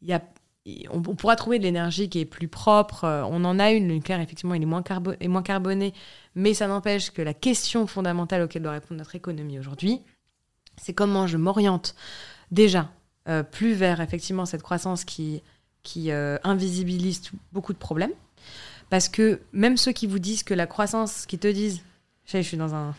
[0.00, 0.22] il y a
[0.90, 3.04] on, pourra trouver de l'énergie qui est plus propre.
[3.04, 4.82] Euh, on en a une, le nucléaire, effectivement, il est moins,
[5.28, 5.92] moins carboné,
[6.34, 10.00] mais ça n'empêche que la question fondamentale auquel doit répondre notre économie aujourd'hui,
[10.76, 11.94] c'est comment je m'oriente
[12.50, 12.90] déjà
[13.28, 15.42] euh, plus vers effectivement cette croissance qui,
[15.82, 18.12] qui euh, invisibilise beaucoup de problèmes.
[18.90, 21.82] Parce que même ceux qui vous disent que la croissance, qui te disent
[22.26, 22.94] je suis dans un,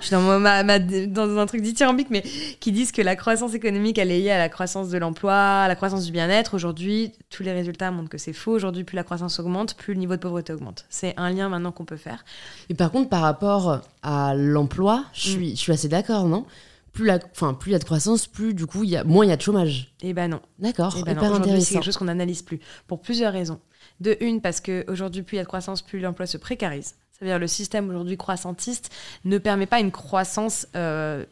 [0.00, 2.22] je suis dans, ma, dans un truc dithyrambique, mais
[2.60, 5.68] qui disent que la croissance économique, elle est liée à la croissance de l'emploi, à
[5.68, 6.54] la croissance du bien-être.
[6.54, 8.52] Aujourd'hui, tous les résultats montrent que c'est faux.
[8.52, 10.86] Aujourd'hui, plus la croissance augmente, plus le niveau de pauvreté augmente.
[10.88, 12.24] C'est un lien maintenant qu'on peut faire.
[12.68, 15.32] Et par contre, par rapport à l'emploi, je mm.
[15.32, 16.44] suis, je suis assez d'accord, non?
[16.92, 19.04] Plus la, enfin, plus il y a de croissance, plus du coup, il y a,
[19.04, 19.94] moins il y a de chômage.
[20.02, 20.40] Eh ben non.
[20.58, 20.96] D'accord.
[20.98, 21.16] Eh ben
[21.60, 23.60] C'est quelque chose qu'on n'analyse plus pour plusieurs raisons.
[24.00, 26.96] De une, parce qu'aujourd'hui, plus il y a de croissance, plus l'emploi se précarise.
[27.18, 28.94] C'est-à-dire le système aujourd'hui croissantiste
[29.24, 31.24] ne permet pas une croissance euh,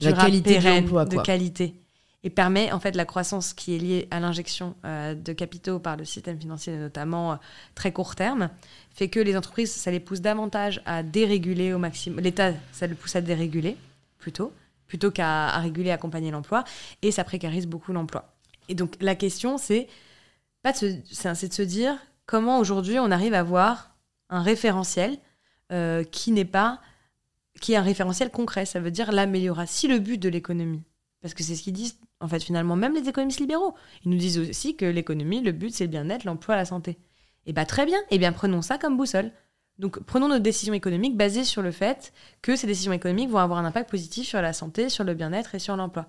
[0.00, 1.74] la qualité pérenne, de, qualité
[2.22, 5.96] et permet en fait la croissance qui est liée à l'injection euh, de capitaux par
[5.96, 7.36] le système financier, notamment euh,
[7.74, 8.48] très court terme,
[8.90, 12.20] fait que les entreprises, ça les pousse davantage à déréguler au maximum.
[12.20, 13.76] L'État, ça le pousse à déréguler
[14.18, 14.52] plutôt,
[14.86, 16.64] plutôt qu'à réguler, accompagner l'emploi,
[17.02, 18.32] et ça précarise beaucoup l'emploi.
[18.68, 19.86] Et donc la question, c'est
[20.62, 23.93] pas de c'est de se dire comment aujourd'hui on arrive à voir
[24.34, 25.18] un référentiel
[25.72, 26.80] euh, qui n'est pas
[27.60, 28.66] qui est un référentiel concret.
[28.66, 29.72] Ça veut dire l'amélioration.
[29.72, 30.82] Si le but de l'économie,
[31.22, 33.74] parce que c'est ce qu'ils disent, en fait, finalement, même les économistes libéraux,
[34.04, 36.98] ils nous disent aussi que l'économie, le but, c'est le bien-être, l'emploi, la santé.
[37.46, 37.98] Eh bien, très bien.
[38.10, 39.30] Et eh bien, prenons ça comme boussole.
[39.80, 42.12] Donc prenons nos décisions économiques basées sur le fait
[42.42, 45.56] que ces décisions économiques vont avoir un impact positif sur la santé, sur le bien-être
[45.56, 46.06] et sur l'emploi.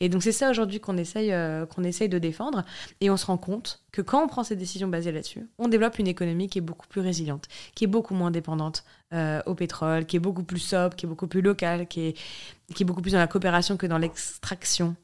[0.00, 2.64] Et donc c'est ça aujourd'hui qu'on essaye, euh, qu'on essaye de défendre.
[3.00, 6.00] Et on se rend compte que quand on prend ces décisions basées là-dessus, on développe
[6.00, 7.44] une économie qui est beaucoup plus résiliente,
[7.76, 11.08] qui est beaucoup moins dépendante euh, au pétrole, qui est beaucoup plus sobre, qui est
[11.08, 14.96] beaucoup plus locale, qui est, beaucoup plus dans la coopération que dans l'extraction.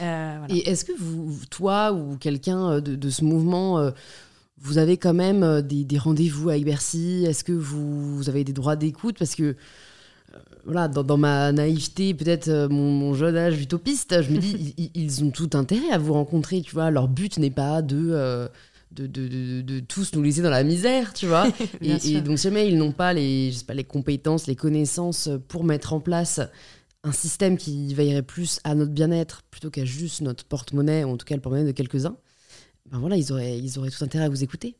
[0.00, 3.92] Euh, et est-ce que vous, toi ou quelqu'un de, ce mouvement
[4.60, 8.76] vous avez quand même euh, des, rendez-vous avec Bercy Est-ce que vous, avez des droits
[8.76, 9.16] d'écoute?
[9.18, 9.42] Parce que,
[10.34, 15.24] euh, voilà, dans, ma naïveté, peut-être euh, mon, jeune âge utopiste, je me dis, ils,
[15.24, 16.90] ont tout intérêt à vous rencontrer, tu vois.
[16.90, 18.48] Leur but n'est pas de,
[18.92, 21.46] de, de, tous nous laisser dans la misère, tu vois.
[21.80, 26.00] et, donc, jamais ils n'ont pas les, pas les compétences, les connaissances pour mettre en
[26.00, 26.40] place
[27.04, 31.16] un système qui veillerait plus à notre bien-être plutôt qu'à juste notre porte-monnaie, ou en
[31.16, 32.16] tout cas le porte-monnaie de quelques-uns
[32.90, 34.76] ben voilà, ils auraient, ils auraient tout intérêt à vous écouter.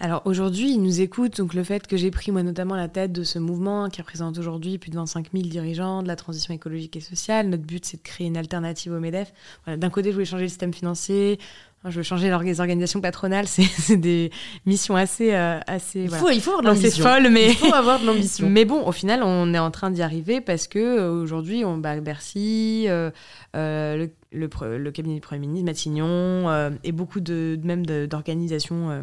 [0.00, 1.36] Alors aujourd'hui, ils nous écoutent.
[1.38, 4.38] Donc le fait que j'ai pris moi notamment la tête de ce mouvement qui représente
[4.38, 7.48] aujourd'hui plus de 25 000 dirigeants de la transition écologique et sociale.
[7.48, 9.32] Notre but, c'est de créer une alternative au Medef.
[9.66, 11.38] D'un côté, je voulais changer le système financier.
[11.86, 13.46] Je veux changer les organisations patronales.
[13.48, 14.30] C'est des
[14.66, 16.04] missions assez, euh, assez.
[16.04, 17.04] Il, faut, il faut avoir de l'ambition.
[17.04, 18.48] folle, mais il faut avoir de l'ambition.
[18.50, 21.78] mais bon, au final, on est en train d'y arriver parce que euh, aujourd'hui, on
[21.78, 23.10] bat Bercy, euh,
[23.52, 28.90] le le, cabinet du Premier ministre, Matignon, euh, et beaucoup de, même d'organisations.
[28.90, 29.02] Euh,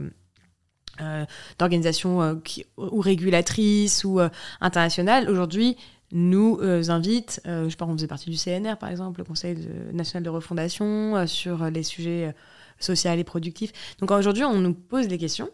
[0.99, 1.25] euh,
[1.57, 2.41] d'organisations
[2.77, 4.19] ou régulatrices ou
[4.59, 5.77] internationales, aujourd'hui,
[6.11, 9.57] nous invitent, je sais pas, on faisait partie du CNR par exemple, le Conseil
[9.93, 12.35] national de refondation, sur les sujets
[12.83, 13.71] sociaux et productifs.
[13.99, 15.49] Donc aujourd'hui, on nous pose des questions,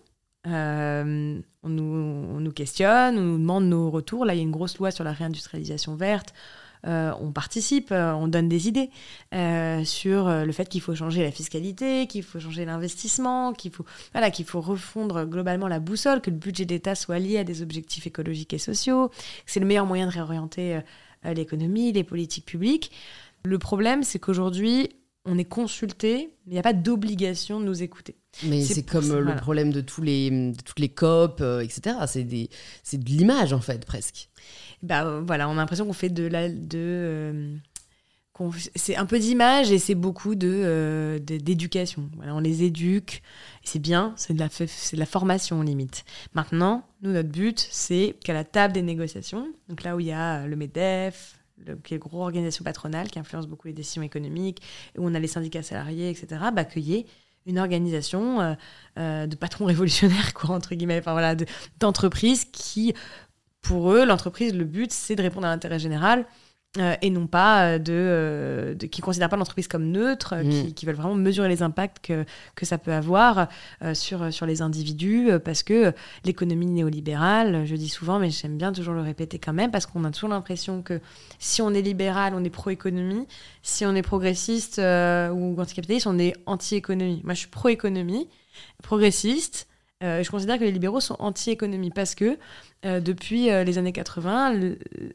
[0.45, 4.25] on nous, on, nous, questionne, on nous demande nos retours.
[4.25, 6.33] Là, il y a une grosse loi sur la réindustrialisation verte.
[6.85, 8.89] Euh, on participe, euh, on donne des idées
[9.33, 13.85] euh, sur le fait qu'il faut changer la fiscalité, qu'il faut changer l'investissement, qu'il faut,
[14.13, 17.61] voilà, qu'il faut refondre globalement la boussole, que le budget d'État soit lié à des
[17.61, 19.15] objectifs écologiques et sociaux, que
[19.51, 20.81] c'est le meilleur moyen de réorienter
[21.23, 22.91] l'économie, les politiques publiques.
[23.43, 24.89] Le problème, c'est qu'aujourd'hui,
[25.27, 28.15] on est consulté, mais il n'y a pas d'obligation de nous écouter.
[28.43, 31.97] Mais c'est comme le problème de, tous les, toutes les COP, etc.
[32.05, 34.29] C'est de l'image, en fait, presque
[34.83, 37.55] bah, voilà, on a l'impression qu'on fait de la, de, euh,
[38.75, 42.09] c'est un peu d'image et c'est beaucoup de d'éducation.
[42.15, 43.23] Voilà, on les éduque,
[43.63, 46.05] c'est bien, c'est de la c'est de la formation limite.
[46.33, 50.11] Maintenant, nous notre but c'est qu'à la table des négociations, donc là où il y
[50.11, 51.36] a le Medef,
[51.83, 54.61] qui est une grosse organisation patronale qui influence beaucoup les décisions économiques,
[54.97, 57.05] où on a les syndicats salariés, etc., bah, qu'il
[57.45, 58.53] une organisation euh,
[58.99, 61.35] euh, de patrons révolutionnaires, quoi, entre guillemets, enfin voilà,
[61.79, 62.93] d'entreprises qui,
[63.61, 66.25] pour eux, l'entreprise, le but, c'est de répondre à l'intérêt général
[66.79, 70.73] euh, et non pas euh, euh, de, qui ne considèrent pas l'entreprise comme neutre, mm.
[70.73, 72.25] qui, veulent vraiment mesurer les impacts que,
[72.55, 73.47] que ça peut avoir
[73.93, 75.93] sur, sur les individus, parce que
[76.25, 80.03] l'économie néolibérale, je dis souvent, mais j'aime bien toujours le répéter quand même, parce qu'on
[80.03, 80.99] a toujours l'impression que
[81.39, 83.27] si on est libéral, on est pro-économie,
[83.61, 87.21] si on est progressiste ou anticapitaliste, on est anti-économie.
[87.23, 88.27] Moi, je suis pro-économie,
[88.83, 89.67] progressiste,
[90.03, 92.37] euh, je considère que les libéraux sont anti-économie parce que
[92.85, 94.53] euh, depuis euh, les années 80,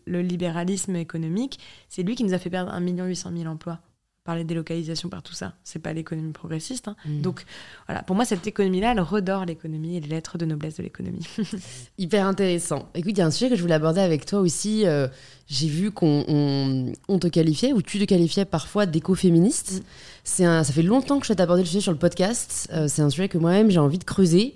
[0.07, 3.79] le, libéralisme économique, c'est lui qui nous a fait perdre 1 800 000 emplois
[4.25, 5.55] par les délocalisations, par tout ça.
[5.63, 6.89] C'est pas l'économie progressiste.
[6.89, 6.97] Hein.
[7.05, 7.21] Mm.
[7.21, 7.45] Donc
[7.87, 11.27] voilà, pour moi, cette économie-là, elle redore l'économie et les lettres de noblesse de l'économie.
[11.99, 12.89] Hyper intéressant.
[12.95, 14.85] Écoute, il y a un sujet que je voulais aborder avec toi aussi.
[15.49, 19.75] J'ai vu qu'on on, te qualifiait, ou tu te qualifiais parfois d'écoféministe.
[19.75, 19.85] Mm.
[20.25, 22.69] C'est Ça fait longtemps que je t'ai abordé le sujet sur le podcast.
[22.89, 24.55] c'est un sujet que moi-même, j'ai envie de creuser.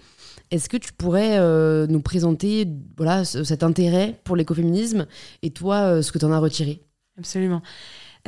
[0.50, 2.66] Est-ce que tu pourrais euh, nous présenter
[2.96, 5.06] voilà, cet intérêt pour l'écoféminisme
[5.42, 6.82] et toi, euh, ce que tu en as retiré?
[7.18, 7.62] Absolument.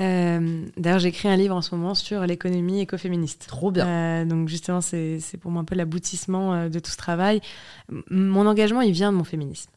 [0.01, 3.47] Euh, d'ailleurs, j'écris un livre en ce moment sur l'économie écoféministe.
[3.49, 4.27] Trop bien.
[4.27, 7.41] donc justement, c'est pour moi un peu l'aboutissement de tout ce travail.
[8.11, 9.71] mon engagement, il vient de mon féminisme.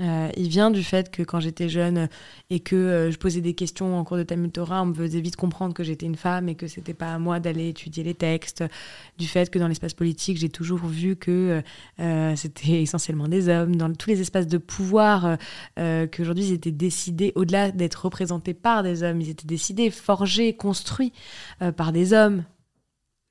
[0.00, 2.08] Euh, il vient du fait que quand j'étais jeune
[2.48, 5.20] et que euh, je posais des questions en cours de Talmud Torah, on me faisait
[5.20, 8.14] vite comprendre que j'étais une femme et que c'était pas à moi d'aller étudier les
[8.14, 8.64] textes.
[9.18, 11.62] Du fait que dans l'espace politique, j'ai toujours vu que
[12.00, 13.76] euh, c'était essentiellement des hommes.
[13.76, 15.36] Dans tous les espaces de pouvoir,
[15.76, 21.12] qu'aujourd'hui ils étaient décidés, au-delà d'être représentés par des hommes, ils étaient décidés, forgés, construits
[21.76, 22.44] par des hommes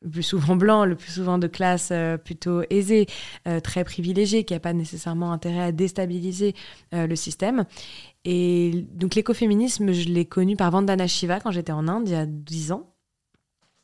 [0.01, 3.07] le plus souvent blanc, le plus souvent de classe euh, plutôt aisée,
[3.47, 6.55] euh, très privilégiée, qui n'a pas nécessairement intérêt à déstabiliser
[6.93, 7.65] euh, le système.
[8.25, 12.15] Et donc l'écoféminisme, je l'ai connu par Vandana Shiva quand j'étais en Inde il y
[12.15, 12.93] a 10 ans.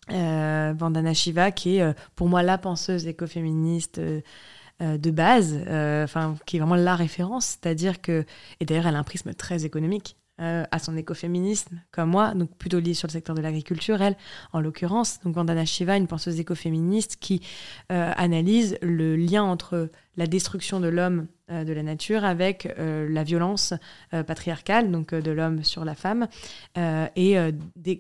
[0.08, 6.76] Vandana Shiva, qui est pour moi la penseuse écoféministe de base, enfin qui est vraiment
[6.76, 8.24] la référence, c'est-à-dire que,
[8.60, 12.54] et d'ailleurs elle a un prisme très économique, euh, à son écoféminisme, comme moi, donc
[12.58, 14.18] plutôt lié sur le secteur de l'agriculture, elle,
[14.52, 15.22] en l'occurrence.
[15.24, 17.42] Donc Vandana Shiva, une penseuse écoféministe qui
[17.90, 23.24] euh, analyse le lien entre la destruction de l'homme euh, de la nature avec la
[23.24, 23.74] violence
[24.12, 26.28] patriarcale, donc de l'homme sur la femme,
[26.76, 27.38] et,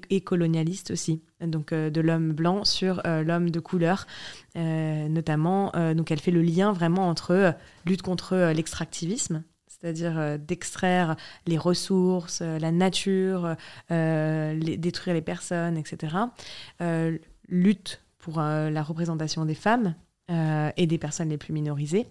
[0.09, 4.07] et, colonialiste aussi, donc de l'homme blanc sur l'homme de couleur,
[4.55, 5.71] notamment.
[5.93, 7.55] donc elle fait le lien vraiment entre
[7.85, 9.43] lutte contre l'extractivisme,
[9.85, 13.55] c'est-à-dire euh, d'extraire les ressources, euh, la nature,
[13.91, 16.15] euh, détruire les personnes, etc.
[17.47, 19.93] lutte pour la représentation des femmes
[20.29, 22.07] et des personnes les plus minorisées.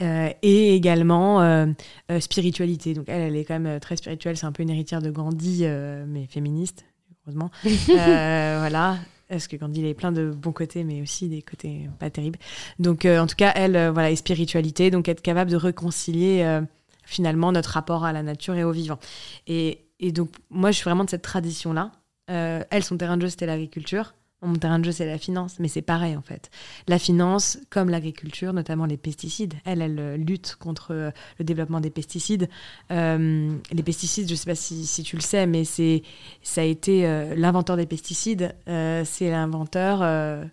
[0.00, 1.72] et également
[2.18, 2.94] spiritualité.
[2.94, 5.64] Donc elle, elle est quand même très spirituelle, c'est un peu une héritière de Gandhi,
[6.08, 6.84] mais féministe,
[7.22, 7.52] heureusement.
[7.86, 8.98] voilà,
[9.30, 12.38] parce que Gandhi il est plein de bons côtés, mais aussi des côtés pas terribles.
[12.78, 16.42] Donc, euh, en tout cas, elle, euh, voilà, est spiritualité, donc être capable de réconcilier
[16.42, 16.60] euh,
[17.04, 18.98] finalement notre rapport à la nature et au vivant.
[19.46, 21.92] Et, et, donc, moi, je suis vraiment de cette tradition-là.
[22.26, 24.14] elle, son terrain de jeu, c'était l'agriculture.
[24.42, 26.50] Mon terrain de jeu, c'est la finance, mais c'est pareil en fait.
[26.88, 31.80] La finance, comme l'agriculture, notamment les pesticides, elle, elle euh, lutte contre euh, le développement
[31.80, 32.48] des pesticides.
[32.90, 36.02] Euh, les pesticides, je ne sais pas si, tu le sais, mais c'est
[36.42, 37.02] ça a été
[37.36, 38.54] l'inventeur des pesticides.
[38.66, 39.98] c'est l'inventeur,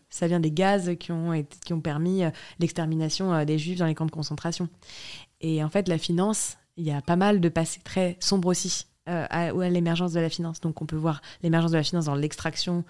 [0.09, 2.23] ça vient des gaz qui ont, qui ont permis
[2.59, 4.69] l'extermination des juifs dans les camps de concentration.
[5.41, 8.87] Et en fait, la finance, il y a pas mal de passés très sombres aussi
[9.07, 10.59] euh, à, l'émergence de la finance.
[10.61, 12.83] Donc on peut voir l'émergence de la finance dans l'extraction,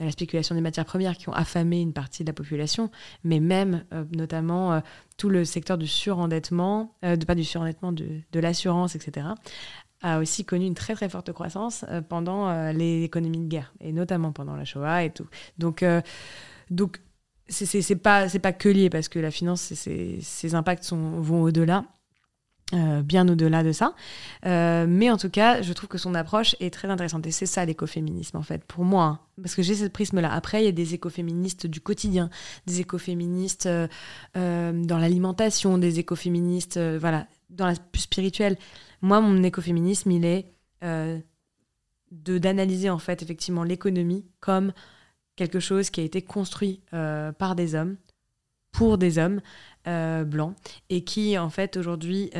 [0.00, 2.90] la spéculation des matières premières qui ont affamé une partie de la population,
[3.24, 4.80] mais même euh, notamment euh,
[5.16, 9.26] tout le secteur du surendettement, de, pas du surendettement, de, de l'assurance, etc.,
[10.04, 14.32] a aussi connu une très très forte croissance pendant les économies de guerre, et notamment
[14.32, 15.28] pendant la Shoah et tout.
[15.58, 15.84] Donc,
[16.70, 17.00] donc
[17.48, 21.84] c'est pas, pas que lié, parce que la finance, ses impacts sont, vont au-delà.
[22.74, 23.94] Euh, bien au-delà de ça.
[24.46, 27.26] Euh, mais en tout cas, je trouve que son approche est très intéressante.
[27.26, 29.04] Et c'est ça l'écoféminisme, en fait, pour moi.
[29.04, 29.20] Hein.
[29.42, 30.32] Parce que j'ai ce prisme-là.
[30.32, 32.30] Après, il y a des écoféministes du quotidien,
[32.66, 33.88] des écoféministes euh,
[34.34, 38.56] dans l'alimentation, des écoféministes voilà, dans la plus spirituelle.
[39.02, 40.46] Moi, mon écoféminisme, il est
[40.82, 44.72] de d'analyser, en fait, effectivement, l'économie comme
[45.36, 47.96] quelque chose qui a été construit par des hommes
[48.72, 49.40] pour des hommes
[49.84, 50.54] blancs
[50.90, 52.30] et qui en fait aujourd'hui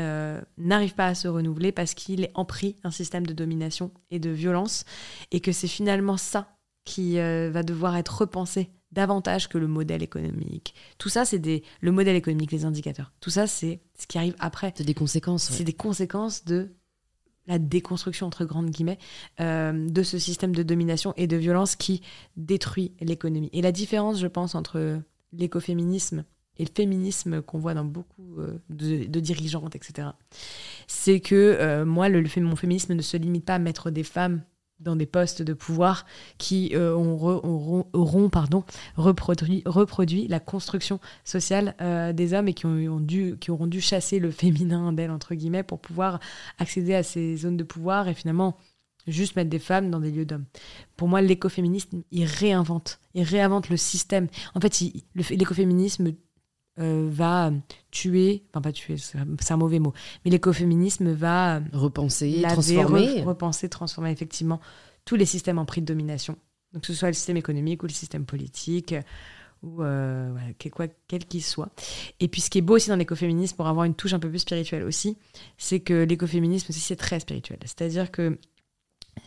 [0.58, 4.30] n'arrive pas à se renouveler parce qu'il est empris d'un système de domination et de
[4.30, 4.84] violence
[5.30, 10.74] et que c'est finalement ça qui va devoir être repensé davantage que le modèle économique.
[10.98, 13.12] Tout ça, c'est des le modèle économique, les indicateurs.
[13.20, 14.72] Tout ça, c'est ce qui arrive après.
[14.76, 15.44] C'est des conséquences.
[15.44, 16.70] C'est des conséquences de
[17.46, 18.98] la déconstruction entre grandes guillemets
[19.40, 22.02] euh, de ce système de domination et de violence qui
[22.36, 23.50] détruit l'économie.
[23.52, 25.00] Et la différence, je pense, entre
[25.32, 26.24] l'écoféminisme
[26.58, 30.08] et le féminisme qu'on voit dans beaucoup euh, de, dirigeantes, etc.,
[30.86, 34.42] c'est que euh, moi, le, mon féminisme ne se limite pas à mettre des femmes
[34.80, 36.06] dans des postes de pouvoir
[36.38, 38.64] qui euh, auront, pardon,
[38.96, 41.76] reproduit, reproduit, la construction sociale
[42.14, 45.62] des hommes et qui, ont, dû, qui auront dû chasser le féminin d'elle, entre guillemets,
[45.62, 46.18] pour pouvoir
[46.58, 48.56] accéder à ces zones de pouvoir et finalement
[49.06, 50.46] juste mettre des femmes dans des lieux d'hommes.
[50.96, 54.26] Pour moi, l'écoféminisme, il réinvente, il réinvente le système.
[54.54, 54.80] En fait,
[55.14, 56.12] l'écoféminisme
[56.78, 57.52] euh, va
[57.90, 59.92] tuer, enfin pas tuer, c'est un mauvais mot,
[60.24, 64.60] mais l'écoféminisme va repenser, transformer, repenser, transformer effectivement
[65.04, 66.36] tous les systèmes en prix de domination.
[66.72, 68.94] Donc que ce soit le système économique ou le système politique
[69.62, 70.34] ou euh,
[71.06, 71.70] quel qu'il soit.
[72.20, 74.28] Et puis ce qui est beau aussi dans l'écoféminisme, pour avoir une touche un peu
[74.28, 75.18] plus spirituelle aussi,
[75.58, 77.58] c'est que l'écoféminisme aussi c'est très spirituel.
[77.64, 78.38] C'est-à-dire que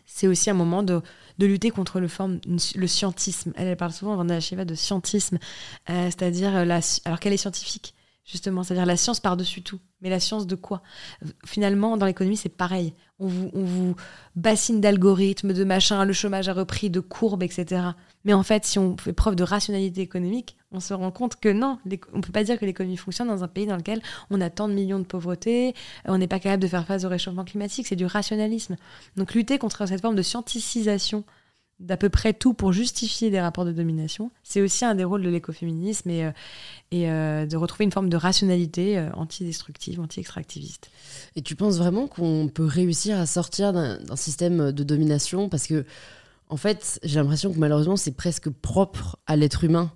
[0.05, 1.01] c'est aussi un moment de,
[1.39, 2.07] lutter contre le,
[2.75, 3.53] le scientisme.
[3.55, 5.37] Elle, parle souvent, Vanda Shiva, de scientisme,
[5.89, 7.93] euh, c'est-à-dire, euh, la, alors qu'elle est scientifique,
[8.25, 9.79] justement, c'est-à-dire la science par-dessus tout.
[10.01, 10.81] Mais la science de quoi?
[11.45, 12.93] Finalement, dans l'économie, c'est pareil.
[13.19, 13.95] On vous, on vous
[14.35, 17.81] bassine d'algorithmes, de machins, le chômage a repris, de courbes, etc.
[18.25, 21.49] Mais en fait, si on fait preuve de rationalité économique, on se rend compte que
[21.49, 24.41] non, on ne peut pas dire que l'économie fonctionne dans un pays dans lequel on
[24.41, 25.73] a tant de millions de pauvreté,
[26.05, 28.75] on n'est pas capable de faire face au réchauffement climatique, c'est du rationalisme.
[29.15, 31.23] Donc lutter contre cette forme de scienticisation
[31.79, 35.23] d'à peu près tout pour justifier des rapports de domination, c'est aussi un des rôles
[35.23, 36.31] de l'écoféminisme et, euh,
[36.93, 40.89] euh, de retrouver une forme de rationalité euh, antidestructive, anti-extractiviste.
[41.35, 45.49] Et tu penses vraiment qu'on peut réussir à sortir d'un système de domination?
[45.49, 45.85] Parce que,
[46.49, 49.91] en fait, j'ai l'impression que malheureusement, c'est presque propre à l'être humain.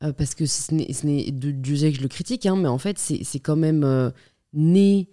[0.00, 3.56] parce que ce n'est, Dieu que je le critique, hein, mais en fait, c'est quand
[3.56, 4.12] même
[4.52, 5.08] né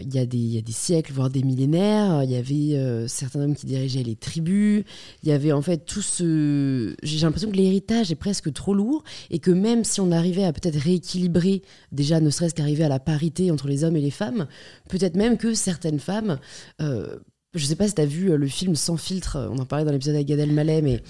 [0.00, 3.54] il y, a des, des siècles, voire des millénaires, il y avait euh, certains hommes
[3.54, 4.84] qui dirigeaient les tribus,
[5.22, 6.94] il y avait en fait tout ce...
[7.02, 10.52] J'ai l'impression que l'héritage est presque trop lourd et que même si on arrivait à
[10.52, 11.62] peut-être rééquilibrer,
[11.92, 14.46] déjà ne serait-ce qu'arriver à la parité entre les hommes et les femmes,
[14.88, 16.38] peut-être même que certaines femmes...
[16.80, 17.18] Euh,
[17.54, 19.92] je sais pas si tu as vu le film Sans filtre, on en parlait dans
[19.92, 21.02] l'épisode avec Gad Elmaleh, mais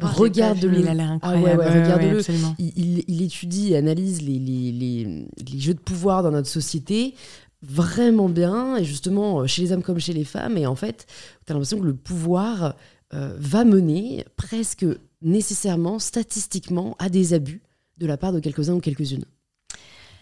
[0.00, 0.78] regarde-le.
[0.78, 1.62] Il a l'air incroyable.
[1.66, 2.22] Ah ouais, regarde-le.
[2.60, 7.14] il, il, étudie et analyse les, les, les, les, jeux de pouvoir dans notre société
[7.62, 11.06] vraiment bien, et justement chez les hommes comme chez les femmes, et en fait,
[11.46, 12.76] tu as l'impression que le pouvoir
[13.14, 14.84] euh, va mener presque
[15.22, 17.62] nécessairement, statistiquement, à des abus
[17.96, 19.24] de la part de quelques-uns ou quelques-unes.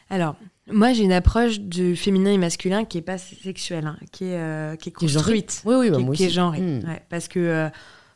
[0.08, 0.36] Alors,
[0.70, 4.38] moi, j'ai une approche du féminin et masculin qui est pas sexuelle, hein, qui, est,
[4.38, 6.82] euh, qui est construite, oui, oui, bah, qui, moi qui est genrée, hmm.
[7.08, 7.68] parce que euh,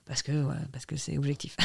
[0.06, 0.32] parce que
[0.72, 1.56] parce que c'est objectif,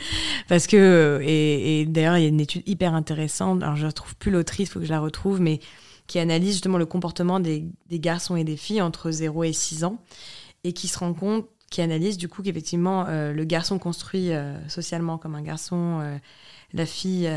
[0.48, 3.62] parce que et, et d'ailleurs il y a une étude hyper intéressante.
[3.62, 5.60] Alors je ne retrouve plus l'autrice, il faut que je la retrouve, mais
[6.06, 9.98] qui analyse justement le comportement des, garçons et des filles entre 0 et 6 ans
[10.64, 14.56] et qui se rend compte, qui analyse du coup qu'effectivement euh, le garçon construit euh,
[14.68, 16.18] socialement comme un garçon, euh,
[16.72, 17.30] la fille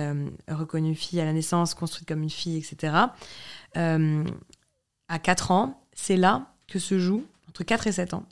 [0.48, 2.94] reconnue fille à la naissance, construite comme une fille, etc.
[3.76, 8.26] à 4 ans, c'est là que se joue, entre 4 et 7 ans,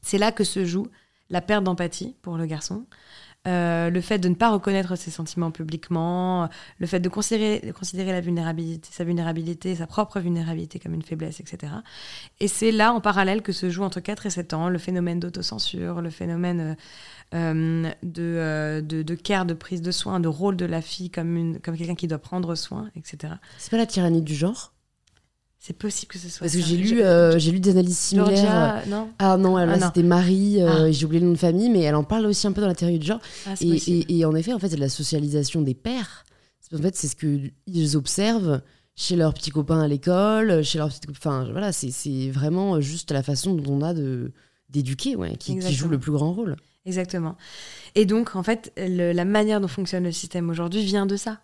[0.00, 0.88] c'est là que se joue
[1.30, 2.84] la perte d'empathie pour le garçon,
[3.48, 6.48] euh, le fait de ne pas reconnaître ses sentiments publiquement,
[6.78, 11.40] le fait de considérer, considérer la vulnérabilité, sa vulnérabilité, sa propre vulnérabilité comme une faiblesse,
[11.40, 11.72] etc.
[12.38, 15.18] Et c'est là, en parallèle, que se joue entre 4 et 7 ans le phénomène
[15.18, 16.76] d'autocensure, le phénomène
[17.34, 21.58] euh, de, de, de, care, de prise de soin, de rôle de la fille comme,
[21.60, 23.34] comme quelqu'un qui doit prendre soin, etc.
[23.58, 24.72] C'est pas la tyrannie du genre?
[25.64, 26.44] C'est possible que ce soit.
[26.44, 28.82] Parce que j'ai lu, euh, j'ai lu des analyses similaires.
[28.88, 30.90] non ah non, ah, c'était Marie, euh, ah.
[30.90, 32.74] j'ai oublié le nom de famille, mais elle en parle aussi un peu dans la
[32.74, 33.20] théorie du genre.
[33.46, 36.24] Ah, et, et, en effet, en fait, c'est de la socialisation des pères.
[36.74, 38.60] En fait, c'est ce qu'ils observent
[38.96, 43.22] chez leurs petits copains à l'école, chez leurs petits Enfin, voilà, c'est vraiment juste la
[43.22, 44.32] façon dont on a de
[44.68, 46.56] d'éduquer, ouais, qui, qui, joue le plus grand rôle.
[46.86, 47.36] Exactement.
[47.94, 51.38] Et donc, en fait, la manière dont fonctionne le système aujourd'hui vient de ça.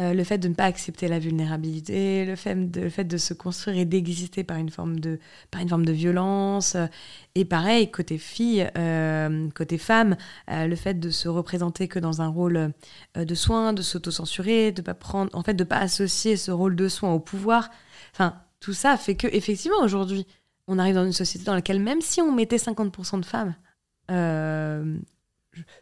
[0.00, 3.84] Euh, le fait de ne pas accepter la vulnérabilité, le fait de, se construire et
[3.84, 5.18] d'exister par une forme de,
[5.50, 6.76] par une forme de violence.
[6.76, 6.86] Euh,
[7.34, 10.16] et pareil, côté fille, euh, côté femme,
[10.48, 12.72] le fait de se représenter que dans un rôle
[13.14, 16.88] de soin, de s'autocensurer, de pas prendre, en fait, de pas associer ce rôle de
[16.88, 17.70] soin au pouvoir.
[18.14, 20.26] Enfin, tout ça fait que, effectivement, aujourd'hui,
[20.68, 23.54] on arrive dans une société dans laquelle, même si on mettait 50% de femmes,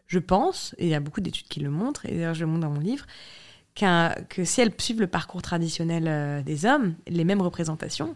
[0.07, 2.47] je pense, et il y a beaucoup d'études qui le montrent, et d'ailleurs je le
[2.47, 3.07] montre dans mon livre,
[3.81, 8.15] que si elles suivent le parcours traditionnel euh, des hommes, les mêmes représentations,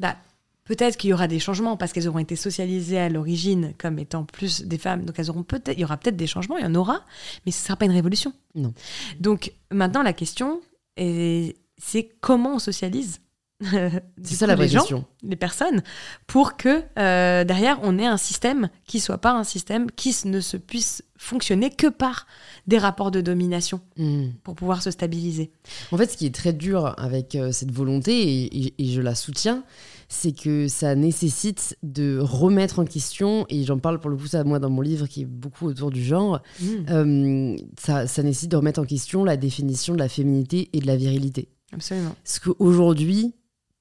[0.00, 0.16] bah,
[0.64, 4.24] peut-être qu'il y aura des changements parce qu'elles auront été socialisées à l'origine comme étant
[4.24, 5.04] plus des femmes.
[5.04, 7.04] Donc elles auront peut-être, il y aura peut-être des changements, il y en aura,
[7.46, 8.32] mais ce ne sera pas une révolution.
[8.54, 8.72] Non.
[9.20, 10.60] Donc maintenant la question,
[10.96, 13.20] c'est comment on socialise
[14.22, 15.04] c'est ça la vraie les gens, question.
[15.22, 15.82] les personnes,
[16.26, 20.40] pour que euh, derrière on ait un système qui soit pas un système qui ne
[20.40, 22.26] se puisse fonctionner que par
[22.66, 24.30] des rapports de domination Hmm.
[24.42, 25.52] pour pouvoir se stabiliser.
[25.92, 29.00] En fait, ce qui est très dur avec euh, cette volonté, et, et- et je
[29.00, 29.62] la soutiens,
[30.08, 34.42] c'est que ça nécessite de remettre en question, et j'en parle pour le coup ça
[34.44, 36.66] moi dans mon livre qui est beaucoup autour du genre, Mm.
[36.90, 40.86] euh, ça, ça nécessite de remettre en question la définition de la féminité et de
[40.86, 41.48] la virilité.
[41.72, 42.14] Absolument.
[42.24, 43.34] Ce qu'aujourd'hui,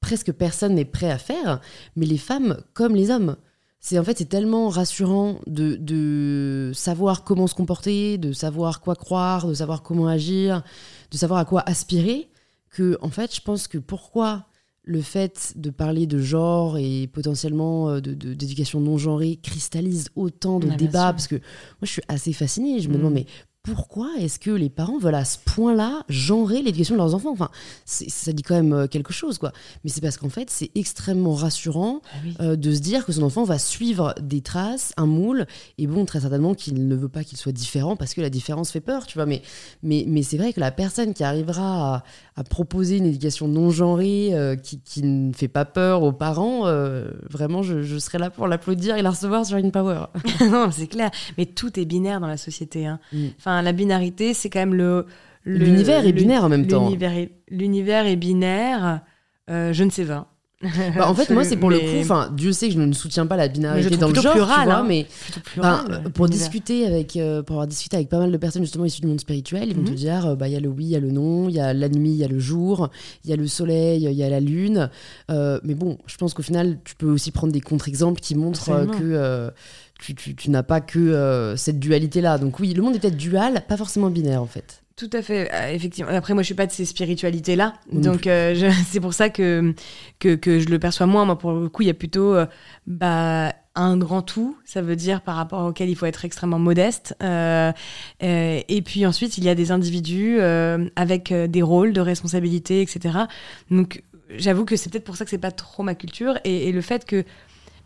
[0.04, 1.60] presque personne n'est prêt à faire,
[1.96, 3.36] mais les femmes comme les hommes.
[3.86, 8.96] C'est en fait c'est tellement rassurant de, de savoir comment se comporter, de savoir quoi
[8.96, 10.62] croire, de savoir comment agir,
[11.12, 12.30] de savoir à quoi aspirer,
[12.70, 14.46] que en fait je pense que pourquoi
[14.86, 20.10] le fait de parler de genre et potentiellement euh, de- de- d'éducation non genrée cristallise
[20.16, 22.98] autant de Ah, débats parce que moi je suis assez fascinée, je me Mm.
[22.98, 23.26] demande mais
[23.68, 27.32] pourquoi est-ce que les parents veulent à ce point-là genrer l'éducation de leurs enfants?
[27.32, 27.50] Enfin,
[27.86, 29.54] ça dit quand même euh, quelque chose, quoi.
[29.84, 32.34] Mais c'est parce qu'en fait, c'est extrêmement rassurant Ah oui.
[32.42, 36.04] euh, de se dire que son enfant va suivre des traces, un moule, et bon,
[36.04, 39.08] très certainement qu'il ne veut pas qu'il soit différent parce que la différence fait peur,
[39.08, 39.26] tu vois.
[39.26, 39.42] Mais,
[39.82, 42.04] mais, mais c'est vrai que la personne qui arrivera à,
[42.36, 46.68] à proposer une éducation non genrée, euh, qui, qui ne fait pas peur aux parents,
[46.68, 50.08] euh, vraiment, je, je serai là pour l'applaudir et la recevoir sur une power.
[50.42, 51.12] non, c'est clair.
[51.38, 52.86] Mais tout est binaire dans la société.
[52.88, 53.00] hein.
[53.14, 53.28] Mm.
[53.38, 55.06] Enfin, la binarité, c'est quand même le.
[55.46, 56.86] L'univers est binaire en même temps.
[56.86, 59.02] L'univers est, l'univers est binaire.
[59.50, 60.33] euh, je ne sais pas.
[60.98, 63.26] Bah, en fait, moi, c'est pour le coup, enfin, Dieu sait que je ne soutiens
[63.26, 64.86] pas la binarité dans le genre, plural, tu vois, hein.
[64.88, 65.08] mais
[66.14, 69.08] pour discuter avec euh, pour avoir discuté avec pas mal de personnes justement issues du
[69.08, 69.96] monde spirituel ils vont te Mhm.
[69.96, 71.60] dire euh, bah il y a le oui il y a le non il y
[71.60, 72.90] a la nuit il y a le jour
[73.24, 74.90] il y a le soleil il y a la lune.
[75.32, 78.70] Euh, mais bon je pense qu'au final tu peux aussi prendre des contre-exemples qui montrent
[78.72, 79.52] euh, que
[80.00, 83.18] tu, tu- tu n'as pas que cette dualité là donc oui le monde est peut-être
[83.18, 86.12] dual pas forcément binaire en fait Tout à fait, euh, effectivement.
[86.12, 89.74] Après, moi, je suis pas de ces spiritualités-là, donc euh, je- c'est pour ça que,
[90.20, 91.26] que que je le perçois moins.
[91.26, 92.46] Moi, pour le coup, il y a plutôt euh,
[92.86, 94.56] bah, un grand tout.
[94.66, 97.16] Ça veut dire par rapport auquel il faut être extrêmement modeste.
[97.24, 97.72] Euh,
[98.22, 100.40] et puis ensuite, il y a des individus
[100.96, 103.18] avec des rôles de responsabilité, etc.
[103.72, 104.04] Donc,
[104.38, 106.38] j'avoue que c'est peut-être pour ça que c'est pas trop ma culture.
[106.44, 107.24] Et, et le fait que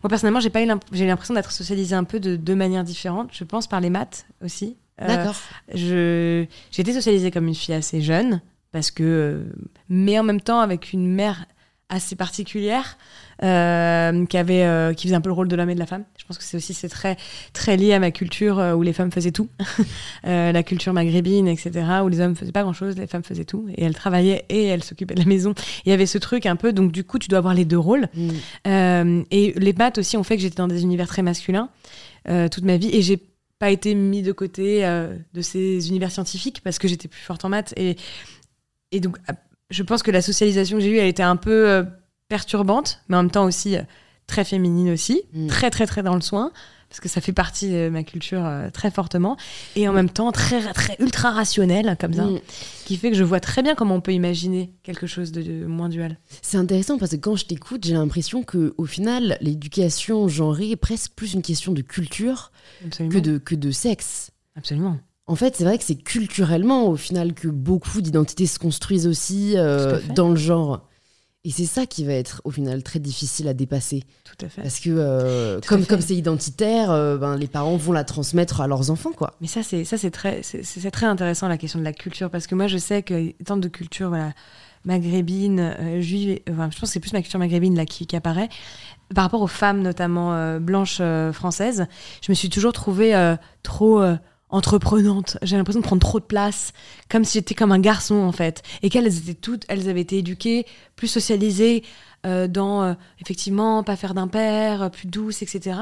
[0.02, 2.84] moi personnellement, j'ai pas eu l'imp- j'ai l'impression d'être socialisée un peu de deux manières
[2.84, 3.30] différentes.
[3.32, 4.76] Je pense par les maths aussi.
[5.00, 5.36] Euh, d'accord
[5.74, 8.40] je j'ai été socialisée comme une fille assez jeune
[8.72, 9.52] parce que euh,
[9.88, 11.46] mais en même temps avec une mère
[11.90, 12.98] assez particulière
[13.42, 15.86] euh, qui avait euh, qui faisait un peu le rôle de l'homme et de la
[15.86, 16.04] femme.
[16.18, 17.16] Je pense que c'est aussi c'est très
[17.52, 19.48] très lié à ma culture euh, où les femmes faisaient tout.
[20.26, 21.70] Euh, la culture maghrébine etc
[22.02, 23.66] où les hommes faisaient pas grand chose les femmes faisaient tout.
[23.76, 25.54] Et elles travaillaient et elles s'occupaient de la maison.
[25.86, 27.78] Il y avait ce truc un peu donc du coup tu dois avoir les deux
[27.78, 28.08] rôles.
[28.14, 28.28] Mm.
[28.66, 31.70] euh, et les maths aussi ont fait que j'étais dans des univers très masculins
[32.28, 32.90] euh, toute ma vie.
[32.92, 33.16] Et j'ai
[33.58, 37.44] pas été mis de côté euh, de ces univers scientifiques parce que j'étais plus forte
[37.44, 37.74] en maths.
[37.76, 37.96] Et,
[38.92, 39.32] et donc euh,
[39.70, 41.82] je pense que la socialisation que j'ai eue elle était un peu euh,
[42.28, 43.82] perturbante mais en même temps aussi euh,
[44.26, 45.22] très féminine aussi.
[45.32, 45.46] Mm.
[45.48, 46.52] très très très dans le soin
[46.88, 49.36] parce que ça fait partie de ma culture euh, très fortement
[49.76, 52.40] et en même temps très très ultra rationnelle comme ça Mm.
[52.86, 55.66] qui fait que je vois très bien comment on peut imaginer quelque chose de, de
[55.66, 60.28] moins dual C'est intéressant parce que quand je t'écoute, j'ai l'impression que au final, l'éducation
[60.28, 62.52] genrée est presque plus une question de culture
[62.84, 64.30] absolument que de, que de sexe.
[64.56, 69.06] absolument En fait, c'est vrai que c'est culturellement, au final, que beaucoup d'identités se construisent
[69.06, 70.87] aussi euh, dans le genre.
[71.44, 74.02] Et c'est ça qui va être, au final, très difficile à dépasser.
[74.24, 77.92] tout à fait Parce que, euh, comme comme c'est identitaire, euh, ben, les parents vont
[77.92, 79.34] la transmettre à leurs enfants, quoi.
[79.40, 82.48] Mais ça, c'est ça, c'est très, c'est très intéressant la question de la culture parce
[82.48, 84.32] que moi, je sais que tant de culture, voilà,
[84.84, 88.16] maghrébine, euh, juive, enfin, je pense que c'est plus ma culture maghrébine là qui, qui
[88.16, 88.48] apparaît.
[89.14, 91.00] Par rapport aux femmes, notamment blanches
[91.32, 91.86] françaises,
[92.20, 94.02] je me suis toujours trouvée trop
[94.50, 95.36] entreprenante.
[95.42, 96.72] J'ai l'impression de prendre trop de place,
[97.08, 100.18] comme si j'étais comme un garçon en fait, et qu'elles étaient toutes, elles avaient été
[100.18, 100.66] éduquées,
[100.96, 101.84] plus socialisées
[102.26, 105.78] euh, dans euh, effectivement pas faire d'impair, euh, plus douce, etc.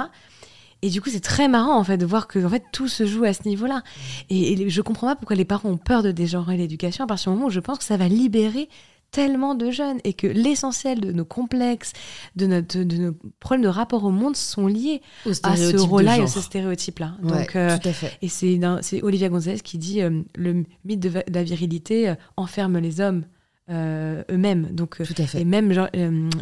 [0.83, 3.07] Et du coup, c'est très marrant en fait de voir que en fait tout se
[3.07, 3.83] joue à ce niveau-là.
[4.29, 7.33] Et, et je comprends pas pourquoi les parents ont peur de dégenrer l'éducation à partir
[7.33, 8.69] du moment où je pense que ça va libérer
[9.17, 11.95] tellement de jeunes et que l'essentiel de nos complexes,
[12.37, 15.01] de, notre, de nos problèmes de rapport au monde sont liés
[15.43, 17.15] à ce rôle-là et à ce stéréotype-là.
[17.23, 18.19] Ouais, Donc, euh, tout à fait.
[18.21, 23.01] et c'est Olivia Gonzalez qui dit euh, le mythe de, la virilité euh, enferme les
[23.01, 23.25] hommes
[23.71, 24.69] euh, eux-mêmes.
[24.73, 25.41] Donc, Tout à fait.
[25.41, 25.89] et même genre,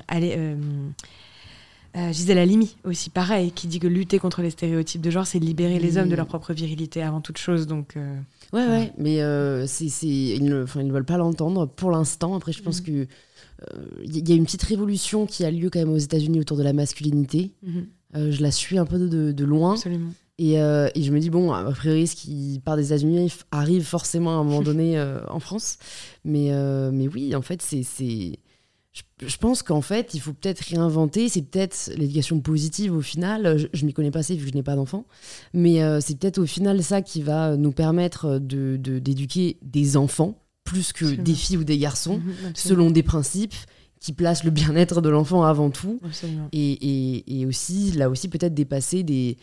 [0.08, 0.56] allez,
[1.96, 5.26] euh, Euh, Gisèle Halimi aussi, pareil, qui dit que lutter contre les stéréotypes de genre,
[5.26, 7.66] c'est libérer les hommes de leur propre virilité avant toute chose.
[7.66, 8.18] Donc, euh,
[8.52, 12.34] ouais, ouais, mais euh, c'est, c'est, ils, ne, ils ne veulent pas l'entendre pour l'instant.
[12.34, 12.86] Après, je pense Mhm.
[12.86, 13.06] que
[14.04, 16.62] il y a une petite révolution qui a lieu quand même aux États-Unis autour de
[16.62, 17.52] la masculinité.
[17.62, 19.72] mhm, Euh, je la suis un peu de, de loin.
[19.74, 20.10] absolument.
[20.38, 23.84] Et, euh, et je me dis, bon, a priori, ce qui part des États-Unis arrive
[23.84, 25.78] forcément à un moment donné euh, en France.
[26.24, 27.82] Mais, euh, mais oui, en fait, c'est.
[27.84, 28.38] c'est-
[28.94, 31.28] Je, je pense qu'en fait, il faut peut-être réinventer.
[31.28, 33.58] C'est peut-être l'éducation positive au final.
[33.58, 35.04] Je, je m'y connais pas assez vu que je n'ai pas d'enfant.
[35.52, 39.96] Mais euh, c'est peut-être au final ça qui va nous permettre de, de- d'éduquer des
[39.96, 41.24] enfants plus que Absolument.
[41.24, 42.54] des filles ou des garçons, Mhm, absolument.
[42.54, 43.54] selon des principes
[44.00, 45.98] qui placent le bien-être de l'enfant avant tout
[46.52, 49.36] et, et- et aussi là aussi peut-être dépasser des,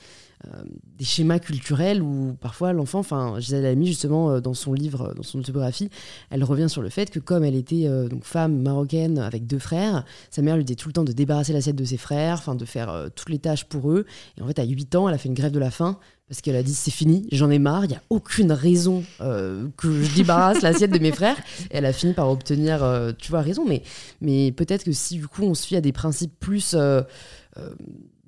[0.98, 5.24] des schémas culturels où parfois l'enfant, enfin Gisèle Halimi justement euh, dans son livre, dans
[5.24, 5.90] son autobiographie,
[6.30, 9.60] elle revient sur le fait que comme elle était euh, donc femme marocaine avec deux
[9.60, 12.56] frères, sa mère lui disait tout le temps de débarrasser l'assiette de ses frères, enfin
[12.56, 14.06] de faire euh, toutes les tâches pour eux.
[14.38, 15.98] Et en fait à 8 ans, elle a fait une grève de la faim
[16.28, 19.68] parce qu'elle a dit c'est fini, j'en ai marre, il n'y a aucune raison euh,
[19.76, 21.38] que je débarrasse l'assiette de mes frères.
[21.72, 23.66] Et elle a fini par obtenir, euh, tu vois, raison.
[23.68, 23.84] Mais,
[24.22, 26.76] mais peut-être que si du coup on se fie à des principes plus...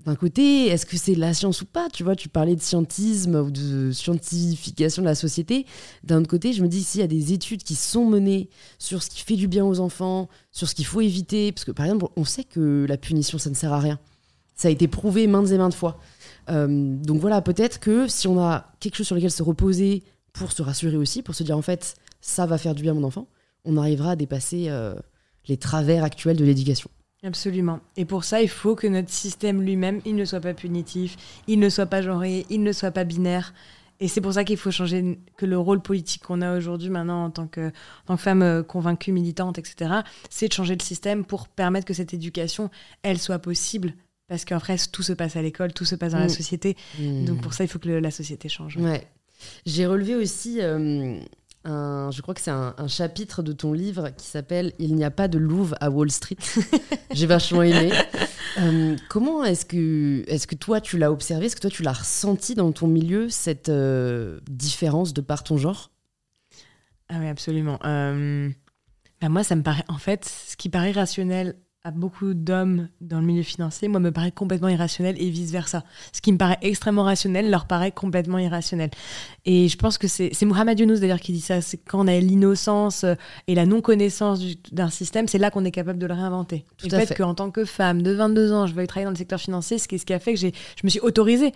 [0.05, 3.35] d'un côté, est-ce que c'est la science ou pas Tu vois, tu parlais de scientisme
[3.35, 5.65] ou de scientification de la société.
[6.03, 8.49] D'un autre côté, je me dis, s'il y a des études qui sont menées
[8.79, 11.71] sur ce qui fait du bien aux enfants, sur ce qu'il faut éviter, parce que
[11.71, 13.97] par exemple, on sait que la punition, ça ne sert à rien.
[14.55, 15.99] Ça a été prouvé maintes et maintes fois.
[16.49, 16.67] Euh,
[16.97, 20.03] donc voilà, peut-être que si on a quelque chose sur lequel se reposer
[20.33, 22.95] pour se rassurer aussi, pour se dire en fait, ça va faire du bien à
[22.95, 23.27] mon enfant,
[23.63, 24.95] on arrivera à dépasser euh,
[25.47, 26.89] les travers actuels de l'éducation.
[27.23, 27.79] Absolument.
[27.95, 31.15] Et pour ça, il faut que notre système lui-même, il ne soit pas punitif,
[31.47, 33.53] il ne soit pas genré, il ne soit pas binaire.
[33.99, 37.23] Et c'est pour ça qu'il faut changer que le rôle politique qu'on a aujourd'hui maintenant
[37.25, 37.71] en tant que, en
[38.07, 39.91] tant que femme euh, convaincue, militante, etc.,
[40.29, 42.69] c'est de changer le système pour permettre que cette éducation,
[43.03, 43.93] elle soit possible.
[44.27, 46.29] Parce qu'en vrai, tout se passe à l'école, tout se passe dans la Mm.
[46.29, 46.75] société.
[46.99, 48.77] Donc pour ça, il faut que le- la société change.
[48.77, 49.07] Ouais.
[49.65, 51.19] J'ai relevé aussi, euh,
[51.65, 55.03] un, je crois que c'est un, un chapitre de ton livre qui s'appelle Il n'y
[55.03, 56.37] a pas de louve à Wall Street.
[57.11, 57.91] J'ai vachement aimé.
[58.59, 61.47] Euh, comment est-ce que, est que toi tu l'as observé?
[61.47, 65.57] Est-ce que toi tu l'as ressenti dans ton milieu, cette euh, différence de par ton
[65.57, 65.89] genre?
[67.09, 67.79] Ah oui, absolument.
[67.83, 68.51] Euh,
[69.21, 73.19] bah moi, ça me paraît, en fait, ce qui paraît rationnel à beaucoup d'hommes dans
[73.19, 75.83] le milieu financier, moi, me paraît complètement irrationnel et vice-versa.
[76.13, 78.89] Ce qui me paraît extrêmement rationnel leur paraît complètement irrationnel.
[79.43, 82.07] Et je pense que c'est c'est Mohamed Younous d'ailleurs qui dit ça, c'est quand on
[82.07, 83.15] a l'innocence euh,
[83.47, 86.63] et la non-connaissance du- d'un système, c'est là qu'on est capable de le réinventer.
[86.77, 87.15] Tout et à le fait fait.
[87.21, 89.89] qu'en tant que femme de 22 ans, je veuille travailler dans le secteur financier, ce
[89.89, 90.47] qui, ce qui a fait que je
[90.85, 91.51] me suis autorisée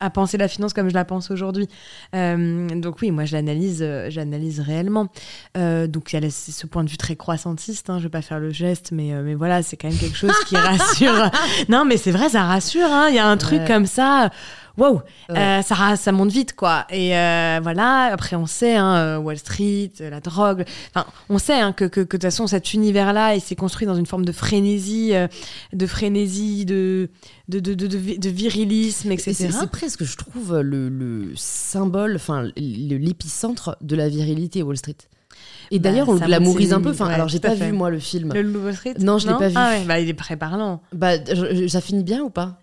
[0.00, 1.68] à penser la finance comme je la pense aujourd'hui.
[2.14, 5.08] Euh, donc oui, moi je l'analyse, euh, j'analyse réellement.
[5.56, 7.90] Euh, donc il y a ce point de vue très croissantiste.
[7.90, 10.34] Hein, je vais pas faire le geste, mais mais voilà, c'est quand même quelque chose
[10.46, 11.30] qui rassure.
[11.68, 12.86] non, mais c'est vrai, ça rassure.
[12.90, 14.30] hein, Il y a un truc comme ça.
[14.76, 15.38] Wow, Ouais.
[15.38, 15.62] euh,
[15.96, 16.84] ça, monte vite, quoi.
[16.90, 20.64] Et euh, voilà, après, on sait, hein, euh, Wall Street, la drogue,
[20.94, 23.86] enfin, on sait hein, que, que, que de toute façon, cet univers-là, il s'est construit
[23.86, 25.28] dans une forme de frénésie, euh,
[25.72, 27.08] de frénésie, de,
[27.48, 29.48] de, de, de, de vi- de virilisme, Et etc.
[29.60, 34.96] C'est presque, je trouve, le, le symbole, enfin l'épicentre de la virilité Wall Street.
[35.70, 36.90] Et Bah, d'ailleurs, on le glamourise un peu.
[36.90, 37.66] Enfin, limites, alors ouais, j'ai pas fait.
[37.66, 38.32] vu moi le film.
[38.34, 38.94] Le Wall Street?
[39.00, 39.54] Non, je l'ai pas vu.
[39.56, 40.82] Ah ouais, bah, il est très parlant.
[40.92, 42.58] Bah, je- je- ça finit bien ou pas?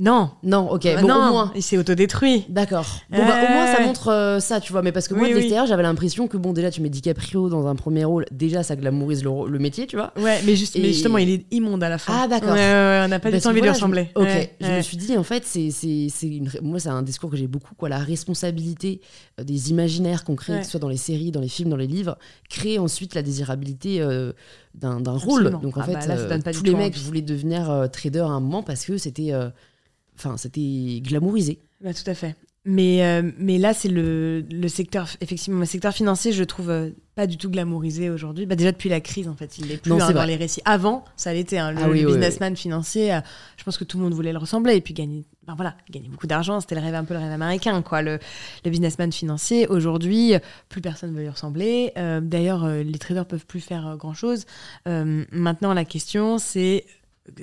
[0.00, 0.30] Non.
[0.42, 0.86] Non, ok.
[0.86, 1.52] Euh, bon, non, au moins.
[1.54, 2.46] il s'est autodétruit.
[2.48, 2.86] D'accord.
[3.10, 4.80] Bon, bah, au moins, ça montre euh, ça, tu vois.
[4.80, 5.40] Mais parce que moi, Oui, de oui.
[5.40, 8.24] l'extérieur, j'avais l'impression que, bon, déjà, tu mets DiCaprio dans un premier rôle.
[8.32, 10.12] Déjà, ça glamourise le, métier, tu vois.
[10.16, 12.14] Ouais, mais, juste, Et- mais justement, il est immonde à la fin.
[12.16, 12.52] Ah, d'accord.
[12.52, 14.08] Ouais, ouais, on n'a pas Parce du tout envie de lui ressembler.
[14.14, 14.24] Ok.
[14.24, 15.68] Ouais, Je me suis dit, en fait, c'est,
[16.22, 16.50] une...
[16.62, 17.90] moi, c'est un discours que j'ai beaucoup, quoi.
[17.90, 19.02] La responsabilité
[19.38, 21.76] euh, des imaginaires qu'on crée, que ce soit dans les séries, dans les films, dans
[21.76, 22.16] les livres,
[22.48, 24.32] crée ensuite la désirabilité euh,
[24.74, 25.50] d'un, rôle.
[25.62, 28.26] Donc, en Ah fait, bah là, euh, tous les mecs voulaient devenir euh, trader à
[28.26, 29.32] un moment parce que c'était.
[29.32, 29.50] euh,
[30.22, 31.58] Enfin, c'était glamourisé.
[31.82, 32.36] Bah, tout à fait.
[32.66, 36.90] Mais, euh, mais là, c'est le, le secteur, effectivement, le secteur financier, je trouve euh,
[37.14, 38.44] pas du tout glamourisé aujourd'hui.
[38.44, 40.60] Bah, déjà depuis la crise, en fait, il l'est plus Non, hein, dans les récits.
[40.66, 41.56] Avant, ça l'était.
[41.56, 43.20] hein, le, Ah oui, le oui, businessman financier, euh,
[43.56, 45.24] je pense que tout le monde voulait le ressembler et puis gagner.
[45.46, 48.02] Enfin, voilà, gagner beaucoup d'argent, c'était le rêve un peu le rêve américain, quoi.
[48.02, 48.18] Le,
[48.66, 50.34] le businessman financier, aujourd'hui,
[50.68, 51.92] plus personne veut lui ressembler.
[51.96, 54.44] D'ailleurs, les traders peuvent plus faire grand chose.
[54.84, 56.84] maintenant, la question, c'est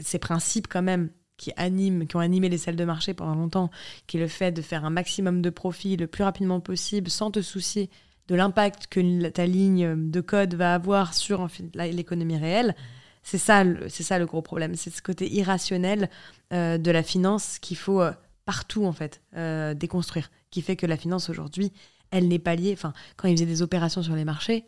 [0.01, 3.69] ces principes quand même qui qui ont animé les salles de marché pendant longtemps,
[4.07, 7.31] qui est le fait de faire un maximum de profit le plus rapidement possible sans
[7.31, 7.89] te soucier
[8.27, 12.75] de l'impact que ta ligne de code va avoir sur l'économie réelle.
[13.23, 14.75] C'est ça, c'est ça le gros problème.
[14.75, 16.09] C'est ce côté irrationnel
[16.53, 18.11] euh, de la finance qu'il faut euh,
[18.45, 21.73] partout en fait euh, déconstruire, qui fait que la finance aujourd'hui,
[22.11, 22.71] elle n'est pas liée.
[22.73, 24.65] Enfin, quand ils faisaient des opérations sur les marchés,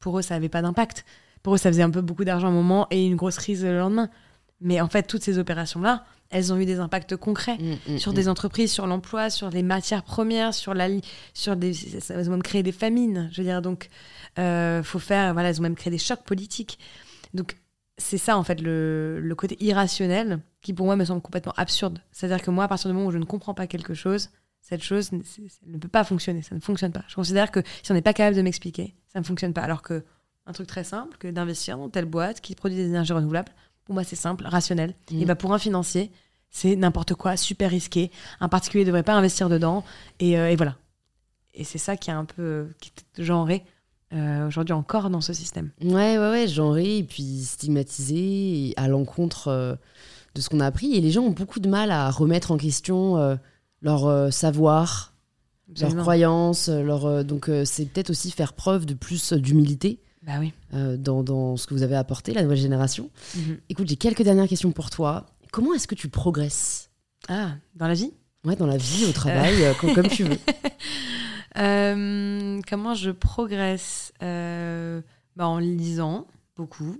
[0.00, 1.04] pour eux, ça n'avait pas d'impact.
[1.42, 3.62] Pour eux, ça faisait un peu beaucoup d'argent à un moment et une grosse crise
[3.62, 4.08] le lendemain.
[4.62, 8.12] Mais en fait, toutes ces opérations-là, elles ont eu des impacts concrets Mm, mm, sur
[8.12, 8.14] mm.
[8.14, 10.88] des entreprises, sur l'emploi, sur les matières premières, sur la
[11.34, 13.28] sur des ça elles ont même créé des famines.
[13.32, 13.88] Je veux dire donc
[14.38, 16.78] euh, faut faire voilà, elles ont même créé des chocs politiques.
[17.34, 17.56] Donc
[17.98, 22.00] c'est ça en fait le, le côté irrationnel qui pour moi me semble complètement absurde.
[22.10, 24.30] C'est-à-dire que moi à partir du moment où je ne comprends pas quelque chose,
[24.60, 27.04] cette chose ne peut pas fonctionner, ça ne fonctionne pas.
[27.08, 29.62] Je considère que si on n'est pas capable de m'expliquer, ça ne fonctionne pas.
[29.62, 30.04] Alors que
[30.46, 33.52] un truc très simple que d'investir dans telle boîte qui produit des énergies renouvelables,
[33.84, 34.94] pour moi c'est simple, rationnel.
[35.10, 35.22] Mm.
[35.22, 36.10] Et bah pour un financier,
[36.52, 38.12] c'est n'importe quoi, super risqué.
[38.40, 39.82] Un particulier ne devrait pas investir dedans.
[40.20, 40.76] Et, euh, et voilà.
[41.54, 43.64] Et c'est ça qui est un peu qui est genré
[44.12, 45.70] euh, aujourd'hui encore dans ce système.
[45.82, 49.74] Ouais, ouais, ouais, genré et puis stigmatisé et à l'encontre euh,
[50.34, 50.94] de ce qu'on a appris.
[50.94, 53.38] Et les gens ont beaucoup de mal à remettre en question
[53.80, 55.14] leur savoir,
[55.78, 56.68] leurs croyances.
[56.68, 60.52] Leur, donc, c'est peut-être aussi faire preuve de plus d'humilité Bah oui.
[60.74, 63.10] euh, dans, dans ce que vous avez apporté, la nouvelle génération.
[63.36, 63.58] Mhm.
[63.68, 65.26] Écoute, j'ai quelques dernières questions pour toi.
[65.50, 66.90] Comment est-ce que tu progresses?
[67.28, 68.12] Ah, dans la vie?
[68.44, 70.38] Ouais, dans la vie, au travail, euh, comme, comme tu veux.
[71.58, 75.02] Euh, Comment je progresse Euh,
[75.36, 76.26] bah, En lisant
[76.56, 76.96] beaucoup,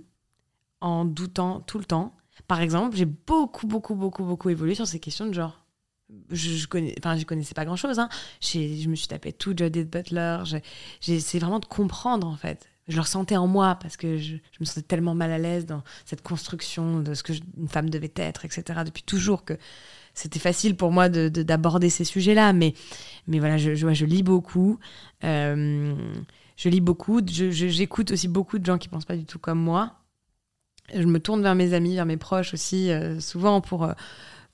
[0.81, 2.15] en doutant tout le temps.
[2.47, 5.65] Par exemple, j'ai beaucoup, beaucoup, beaucoup, beaucoup évolué sur ces questions de genre.
[6.29, 7.97] Je, je connais, enfin, je connaissais pas grand chose.
[7.97, 8.09] Hein.
[8.41, 10.43] Je me suis tapé tout Judith Butler.
[11.07, 12.69] Essayé vraiment de comprendre en fait.
[12.87, 15.83] Je le ressentais en moi parce que je, me sentais tellement mal à l'aise dans
[16.05, 18.81] cette construction de ce que une femme devait être, etc.
[18.85, 19.53] Depuis toujours que
[20.13, 22.51] c'était facile pour moi de- de- d'aborder ces sujets-là.
[22.53, 22.73] Mais,
[23.27, 24.79] mais voilà, je, je, ouais, je lis beaucoup.
[25.23, 25.95] Euh,
[26.57, 27.21] je lis beaucoup.
[27.25, 29.93] J'écoute aussi beaucoup de gens qui pensent pas du tout comme moi.
[30.93, 33.93] Je me tourne vers mes amis, vers mes proches aussi, euh, souvent pour, euh,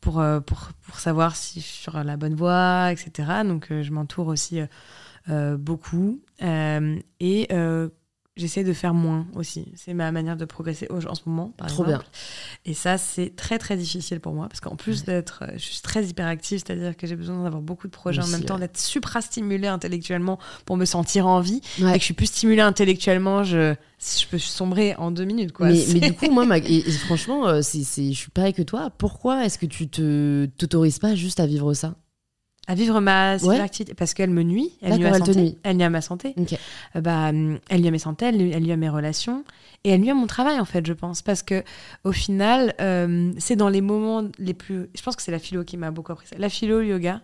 [0.01, 3.43] pour, euh, pour, pour savoir si je suis sur la bonne voie, etc.
[3.43, 4.68] Donc, euh, je m'entoure aussi euh,
[5.30, 6.22] euh, beaucoup.
[6.41, 7.89] Euh, et euh,
[8.40, 9.72] j'essaie de faire moins aussi.
[9.76, 12.06] C'est ma manière de progresser en ce moment, par Trop exemple.
[12.66, 15.06] Et ça, c'est très, très difficile pour moi, parce qu'en plus Ouais.
[15.07, 15.44] d'être...
[15.44, 18.44] euh, Je suis très hyperactive, c'est-à-dire que j'ai besoin d'avoir beaucoup de projets en même
[18.44, 18.61] temps, ouais.
[18.61, 21.61] d'être supra-stimulée intellectuellement pour me sentir en vie.
[21.80, 21.90] Ouais.
[21.91, 25.68] Et que je suis plus stimulée intellectuellement, je, je peux sombrer en deux minutes, quoi.
[25.94, 28.61] mais, du coup, moi, ma- et, et franchement, euh, c'est, c'est- je suis pareil que
[28.64, 28.90] toi.
[28.98, 31.95] Pourquoi est-ce que tu te t'autorises pas juste à vivre ça?
[32.70, 33.60] À vivre ma Ouais.
[33.98, 35.58] parce qu'elle me nuit, elle nuit à elle santé, nuit.
[35.64, 36.36] elle nuit à ma santé.
[36.96, 37.30] Euh, bah,
[37.70, 39.44] elle nuit à mes santé, elle nuit, elle nuit à mes relations,
[39.84, 41.24] et elle nuit à mon travail, en fait, je pense.
[41.24, 41.64] Parce que,
[42.04, 44.88] au final, euh, c'est dans les moments les plus.
[44.96, 46.36] Je pense que c'est la philo qui m'a beaucoup appris ça.
[46.38, 47.22] La philo, le yoga,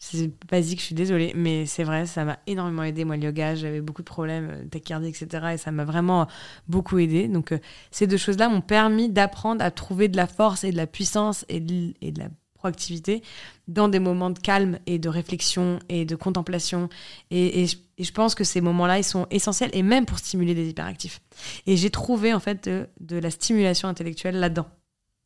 [0.00, 3.04] c'est basique, je suis désolée, mais c'est vrai, ça m'a énormément aidé.
[3.04, 5.50] Moi, le yoga, j'avais beaucoup de problèmes, euh, tachycardie, etc.
[5.54, 6.26] Et ça m'a vraiment
[6.66, 7.28] beaucoup aidé.
[7.28, 7.58] Donc, euh,
[7.92, 11.44] ces deux choses-là m'ont permis d'apprendre à trouver de la force et de la puissance
[11.48, 12.28] et de, et de la
[12.64, 13.22] proactivité
[13.68, 16.88] dans des moments de calme et de réflexion et de contemplation.
[17.30, 21.20] Et, je, pense que ces moments-là, ils sont essentiels, et même pour stimuler des hyperactifs.
[21.66, 24.66] Et j'ai trouvé, en fait, de, de la stimulation intellectuelle là-dedans.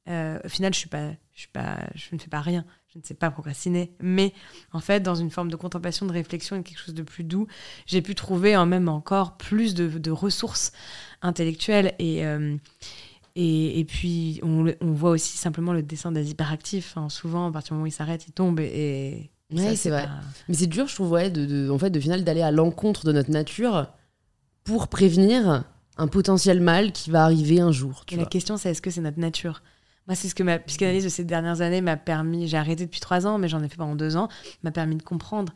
[0.09, 0.91] Euh, au final, je, suis
[1.35, 2.65] suis pas, je ne fais pas rien.
[2.93, 3.93] Je ne sais pas procrastiner.
[4.01, 4.33] Mais
[4.73, 7.47] en fait, dans une forme de contemplation, de réflexion et quelque chose de plus doux,
[7.87, 10.73] j'ai pu trouver en même encore plus de, de ressources
[11.23, 11.95] intellectuelles.
[11.99, 12.57] Et, euh,
[13.41, 16.97] et, et puis, on, voit aussi simplement le dessin des hyperactifs.
[16.97, 17.09] hein.
[17.09, 18.59] Souvent, à partir du moment où ils s'arrêtent, ils tombent.
[18.61, 20.07] Et, et Ouais, ça, c'est vrai.
[20.07, 22.51] pas- Mais c'est dur, je trouve, ouais, de, de- en fait, de final d'aller à
[22.51, 23.93] l'encontre de notre nature
[24.65, 25.65] pour prévenir
[25.97, 28.05] un potentiel mal qui va arriver un jour.
[28.07, 29.63] Tu Et la question, c'est est-ce que c'est notre nature?
[30.09, 32.49] Moi, c'est ce que ma psychanalyse de ces dernières années m'a permis.
[32.49, 34.29] J'ai arrêté depuis trois ans, mais j'en ai fait pendant deux ans.
[34.63, 35.53] M'a permis de comprendre.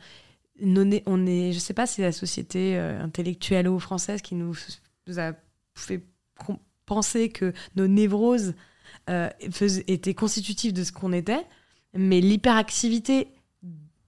[0.65, 4.55] On est, je sais pas si c'est la société euh, intellectuelle ou française qui nous,
[5.07, 5.33] nous a
[5.75, 6.05] fait
[6.45, 8.53] com- penser que nos névroses
[9.09, 9.29] euh,
[9.87, 11.45] étaient constitutives de ce qu'on était,
[11.93, 13.27] mais l'hyperactivité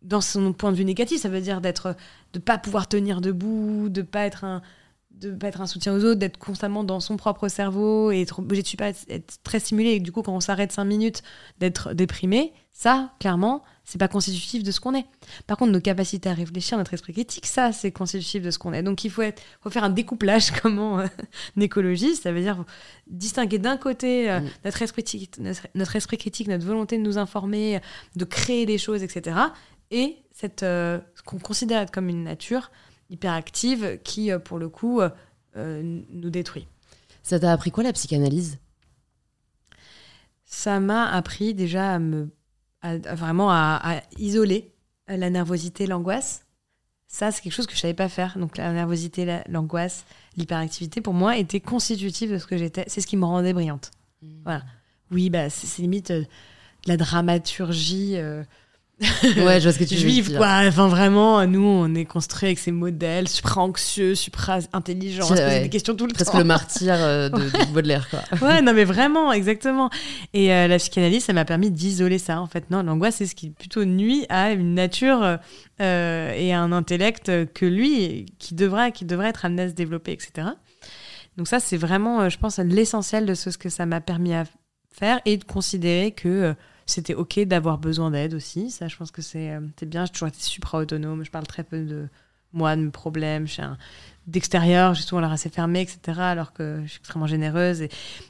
[0.01, 1.95] dans son point de vue négatif, ça veut dire d'être,
[2.33, 4.61] de pas pouvoir tenir debout, de pas être un,
[5.19, 8.39] de pas être un soutien aux autres, d'être constamment dans son propre cerveau et être
[8.39, 9.91] obligé de super- être très stimulé.
[9.91, 11.23] Et du coup, quand on s'arrête cinq minutes,
[11.59, 15.05] d'être déprimé, ça, clairement, c'est pas constitutif de ce qu'on est.
[15.47, 18.73] Par contre, nos capacités à réfléchir, notre esprit critique, ça, c'est constitutif de ce qu'on
[18.73, 18.83] est.
[18.83, 21.07] Donc, il faut, être, faut faire un découplage, comme en euh,
[21.59, 22.23] écologiste.
[22.23, 22.65] Ça veut dire
[23.07, 24.49] distinguer d'un côté euh, Mm.
[24.65, 27.79] notre, esprit, critique- notre, notre esprit critique, notre volonté de nous informer,
[28.15, 29.37] de créer des choses, etc.
[29.91, 32.71] Et cette, euh, ce qu'on considère être comme une nature
[33.09, 35.09] hyperactive qui, euh, pour le coup, euh,
[35.57, 36.67] euh, nous détruit.
[37.23, 38.59] Ça t'a appris quoi la psychanalyse?
[40.45, 42.29] Ça m'a appris déjà à me,
[42.81, 44.71] à- à vraiment à, à isoler
[45.07, 46.45] la nervosité, l'angoisse.
[47.07, 48.37] Ça, c'est quelque chose que je savais pas faire.
[48.37, 50.05] Donc la nervosité, la- l'angoisse,
[50.37, 52.83] l'hyperactivité, pour moi, était constitutive de ce que j'étais.
[52.87, 53.91] C'est ce qui me rendait brillante.
[54.43, 54.63] Voilà.
[55.11, 56.27] Oui, bah, c'est c'est limite euh, de
[56.87, 58.43] la dramaturgie euh,
[59.01, 60.37] ouais, je vois ce que tu veux juive, dire.
[60.37, 60.61] quoi.
[60.65, 65.41] Enfin, vraiment, nous, on est construit avec ces modèles super anxieux, super intelligents, on se
[65.41, 65.61] ouais.
[65.63, 66.37] des questions tout le Presque temps.
[66.37, 68.21] le martyr euh, de, de Baudelaire, quoi.
[68.47, 69.89] Ouais, non, mais vraiment, exactement.
[70.33, 72.71] Et euh, la psychanalyse, ça m'a permis d'isoler ça, en fait.
[72.71, 75.39] Non, l'angoisse, c'est ce qui plutôt nuit à une nature
[75.81, 79.73] euh, et à un intellect que lui, qui devrait, qui devrait être amené à se
[79.73, 80.47] développer, etc.
[81.37, 84.45] Donc ça, c'est vraiment, je pense, l'essentiel de ce, ce que ça m'a permis à
[84.97, 86.55] faire et de considérer que
[86.85, 88.69] c'était OK d'avoir besoin d'aide aussi.
[88.71, 90.05] Ça, je pense que c'est euh, bien.
[90.05, 91.23] J'ai toujours été super autonome.
[91.25, 92.07] Je parle très peu de
[92.53, 93.47] moi, de mes problèmes.
[93.47, 93.77] Je suis un-
[94.27, 96.19] d'extérieur, j'ai souvent l'air assez fermée, etc.
[96.19, 97.81] Alors que je suis extrêmement généreuse.
[97.81, 97.89] Et,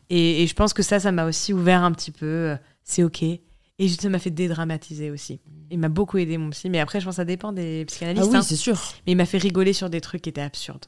[0.09, 2.25] et, et je pense que ça, ça m'a aussi ouvert un petit peu.
[2.25, 3.23] euh, C'est OK.
[3.23, 5.41] Et ça m'a fait dédramatiser aussi.
[5.69, 6.69] Il m'a beaucoup aidé, mon psy.
[6.69, 8.25] Mais après, je pense que ça dépend des psychanalystes.
[8.27, 8.41] Ah oui, hein.
[8.41, 8.81] c'est sûr.
[9.05, 10.85] Mais il m'a fait rigoler sur des trucs qui étaient absurdes.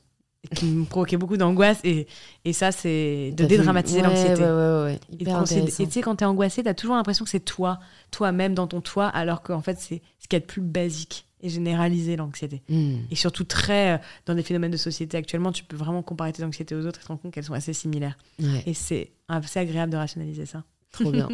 [0.55, 1.79] Qui me provoquaient beaucoup d'angoisse.
[1.83, 2.07] Et,
[2.45, 4.41] et ça, c'est de dédramatiser l'anxiété.
[4.41, 4.99] Ouais, ouais, ouais.
[5.11, 7.79] Et Hyper tu sais, quand t'es angoissé, t'as toujours l'impression que c'est toi,
[8.11, 11.25] toi-même dans ton toi, alors qu'en fait, c'est ce qu'il y a de plus basique
[11.41, 12.61] et généralisé, l'anxiété.
[12.69, 12.97] Hmm.
[13.11, 16.43] Et surtout, très euh, dans des phénomènes de société actuellement, tu peux vraiment comparer tes
[16.43, 18.17] anxiétés aux autres et te rendre compte qu'elles sont assez similaires.
[18.41, 20.63] Ouais, Et c'est assez agréable de rationaliser ça.
[20.91, 21.27] Trop bien.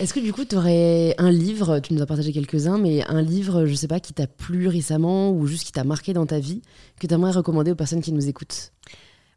[0.00, 3.20] Est-ce que du coup, tu aurais un livre, tu nous as partagé quelques-uns, mais un
[3.22, 6.38] livre, je sais pas, qui t'a plu récemment ou juste qui t'a marqué dans ta
[6.38, 6.62] vie,
[7.00, 8.72] que tu aimerais recommander aux personnes qui nous écoutent?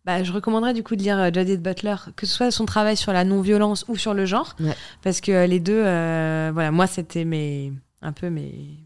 [0.06, 2.95] Bah, je recommanderais du coup de lire euh, Judith Butler, que ce soit son travail
[2.95, 4.76] sur la non-violence ou sur le genre, Ouais.
[5.02, 7.73] parce que euh, les deux, euh, voilà, moi c'était mes,
[8.03, 8.77] un peu mes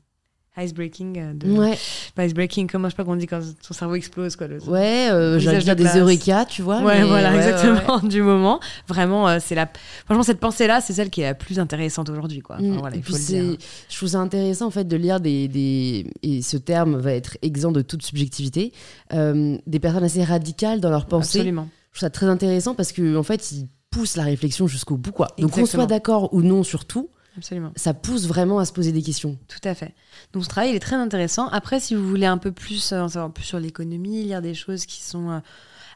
[0.61, 1.77] icebreaking, euh, de, Ouais,
[2.15, 4.47] pas icebreaking, comment je sais pas qu'on dit quand ton cerveau explose quoi.
[4.47, 6.81] Le, ouais, euh, j'allais dire de des eureka, tu vois.
[6.81, 8.59] Ouais, mais voilà, ouais, ouais, exactement, du moment.
[8.87, 9.69] Vraiment, euh, c'est la.
[10.05, 12.57] Franchement, cette pensée-là, c'est celle qui est la plus intéressante aujourd'hui, quoi.
[12.57, 12.77] Enfin, Mm.
[12.77, 13.57] voilà, il faut le dire.
[13.89, 17.37] je trouve ça intéressant en fait de lire des, des et ce terme va être
[17.41, 18.73] exempt de toute subjectivité,
[19.13, 21.39] euh, des personnes assez radicales dans leur pensée.
[21.39, 21.67] Absolument.
[21.91, 25.11] Je trouve ça très intéressant parce que en fait ils poussent la réflexion jusqu'au bout
[25.11, 25.27] quoi.
[25.39, 27.09] Donc qu'on soit d'accord ou non sur tout,
[27.39, 27.71] Absolument.
[27.75, 29.37] ça pousse vraiment à se poser des questions.
[29.47, 29.93] Tout à fait.
[30.33, 31.47] Donc ce travail, il est très intéressant.
[31.47, 34.53] Après, si vous voulez un peu plus euh, en savoir plus sur l'économie, lire des
[34.53, 35.39] choses qui sont euh,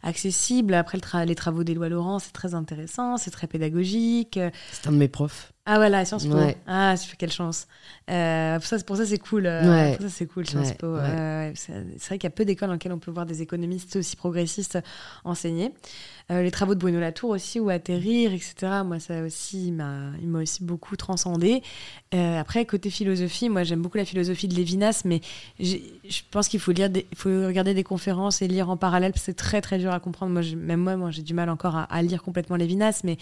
[0.02, 4.40] accessibles, après le tra- les travaux d'Éloi Laurent, c'est très intéressant, c'est très pédagogique.
[4.72, 5.52] C'est un de mes profs.
[5.66, 6.34] Ah voilà, Sciences Po.
[6.36, 6.58] Ouais.
[6.68, 7.68] Ah, quelle chance.
[8.10, 9.46] Euh, pour, ça, pour ça, c'est cool.
[9.46, 9.96] euh, Ouais.
[9.96, 10.98] Pour ça, c'est cool, Sciences Ouais, Po.
[11.56, 11.72] c'est
[12.08, 14.78] vrai qu'il y a peu d'écoles dans lesquelles on peut voir des économistes aussi progressistes
[15.24, 15.74] enseigner.
[16.34, 18.56] Euh, les travaux de Bruno Latour aussi, ou Atterrir, etc.
[18.86, 21.62] Moi, ça aussi, il m'a aussi beaucoup transcendé.
[22.14, 25.22] Euh, après, côté philosophie, moi, j'aime beaucoup la philosophie de Lévinas, mais
[25.60, 25.78] je
[26.32, 29.34] pense qu'il faut, lire faut regarder des conférences et lire en parallèle, parce que c'est
[29.34, 30.32] très, très dur à comprendre.
[30.32, 33.18] Moi, même moi, j'ai du mal encore à, à lire complètement Lévinas, mais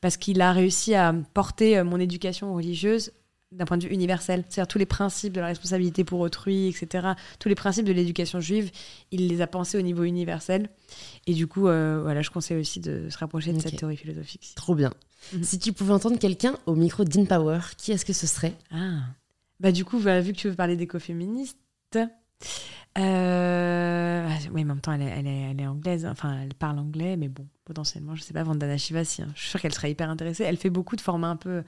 [0.00, 3.12] parce qu'il a réussi à porter euh, mon éducation religieuse
[3.54, 4.44] d'un point de vue universel.
[4.48, 7.08] C'est-à-dire tous les principes de la responsabilité pour autrui, etc.,
[7.38, 8.70] tous les principes de l'éducation juive,
[9.10, 10.68] il les a pensés au niveau universel.
[11.26, 14.52] Et du coup, euh, voilà, je conseille aussi de se rapprocher de cette théorie philosophique.
[14.56, 14.92] Trop bien.
[15.32, 15.44] Mhm.
[15.44, 18.54] Si tu pouvais entendre quelqu'un au micro d'InPower, qui est-ce que ce serait?
[18.70, 19.00] Ah.
[19.60, 21.58] Bah du coup, bah, vu que tu veux parler d'écoféministes,
[22.98, 24.28] euh...
[24.28, 26.54] ah, oui, mais en même temps, elle est, elle, est, elle est anglaise, enfin, elle
[26.54, 29.28] parle anglais, mais bon, potentiellement, je sais pas, Vandana Shivasi, hein.
[29.34, 30.44] je suis sûre qu'elle serait hyper intéressée.
[30.44, 31.62] Elle fait beaucoup de formats un peu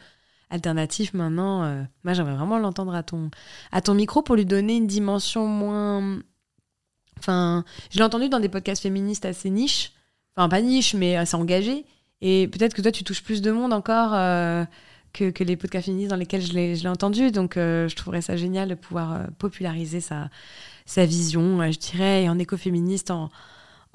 [0.51, 1.65] alternatifs maintenant.
[1.65, 1.83] euh.
[2.05, 3.31] Moi, j'aimerais vraiment l'entendre à ton,
[3.73, 6.21] à ton micro pour lui donner une dimension moins...
[7.19, 9.93] Enfin, je l'ai entendu dans des podcasts féministes assez niches,
[10.37, 11.87] enfin, pas niche, mais assez engagés.
[12.21, 14.65] Et peut-être que toi, tu touches plus de monde encore euh,
[15.15, 17.31] que, les podcasts féministes dans lesquels je l'ai entendu.
[17.31, 20.29] Donc, euh, je trouverais ça génial de pouvoir populariser sa,
[20.85, 23.31] sa vision, je dirais, en écoféministe en,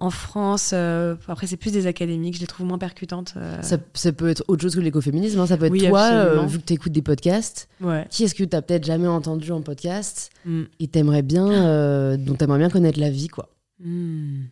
[0.01, 0.71] en France.
[0.73, 3.35] euh, après, c'est plus des académiques, je les trouve moins percutantes.
[3.37, 3.61] euh.
[3.61, 6.45] ça, ça peut être autre chose que l'écoféminisme, hein, ça peut être Oui, toi, euh,
[6.47, 7.69] vu que tu écoutes des podcasts.
[7.79, 8.07] Ouais.
[8.09, 10.63] Qui est-ce que tu as peut-être jamais entendu en podcast Mm.
[10.79, 13.49] et t'aimerais bien, dont t'aimerais bien connaître la vie, quoi?
[13.79, 14.45] Hmm.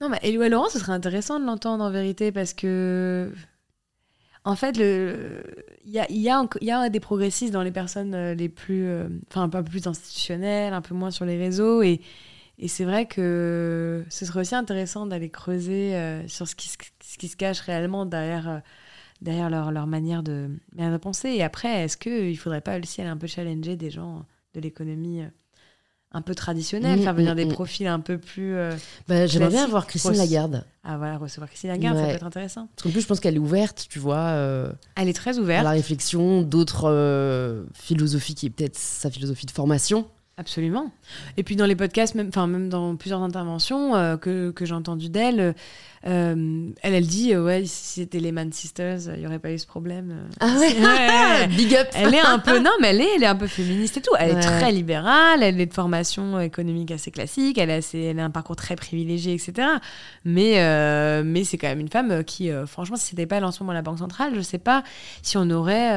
[0.00, 3.32] Non, mais Éloi Laurent, ce serait intéressant de l'entendre en vérité parce que.
[4.44, 8.88] En fait, il y a, y, a, y des progressistes dans les personnes les plus.
[9.30, 11.82] Enfin, un peu plus institutionnelles, un peu moins sur les réseaux.
[11.82, 12.00] Et,
[12.62, 16.76] et c'est vrai que ce serait aussi intéressant d'aller creuser euh, sur ce qui, se,
[17.04, 18.58] ce qui se cache réellement derrière, euh,
[19.20, 21.30] derrière leur, leur manière, de, manière de penser.
[21.30, 24.24] Et après, est-ce qu'il ne faudrait pas aussi aller un peu challenger des gens
[24.54, 25.28] de l'économie euh,
[26.12, 27.52] un peu traditionnelle, Mm, faire venir mm, des mm.
[27.52, 28.54] profils un peu plus.
[28.54, 28.76] euh,
[29.08, 30.12] bah, J'aimerais bien avoir Christine.
[30.12, 30.64] Lagarde.
[30.84, 32.68] Ah voilà, recevoir Christine Lagarde, ça peut être intéressant.
[32.76, 35.40] Parce qu'en plus, je pense qu'elle est ouverte, tu vois, euh, Elle est très à
[35.40, 40.06] ouverte, la réflexion, d'autres euh, philosophies qui est peut-être sa philosophie de formation.
[40.36, 40.90] Absolument.
[41.36, 44.74] Et puis dans les podcasts, même, enfin, même dans plusieurs interventions euh, que, que j'ai
[44.74, 45.54] entendues d'elle,
[46.04, 49.52] euh, elle, elle dit euh, ouais, si c'était les Man Sisters, il n'y aurait pas
[49.52, 50.10] eu ce problème.
[50.10, 50.28] euh.
[50.40, 51.46] Ah ouais, Ouais.
[51.56, 53.98] Big up Elle est un peu, non, mais elle est, elle est un peu féministe
[53.98, 54.10] et tout.
[54.18, 54.38] Elle Ouais.
[54.38, 58.24] est très libérale, elle est de formation économique assez classique, elle a, assez- elle a
[58.24, 59.68] un parcours très privilégié, etc.
[60.24, 63.44] Mais, euh, mais c'est quand même une femme qui, euh, franchement, si c'était pas elle
[63.44, 64.82] en ce moment à la Banque Centrale, je sais pas
[65.22, 65.92] si on aurait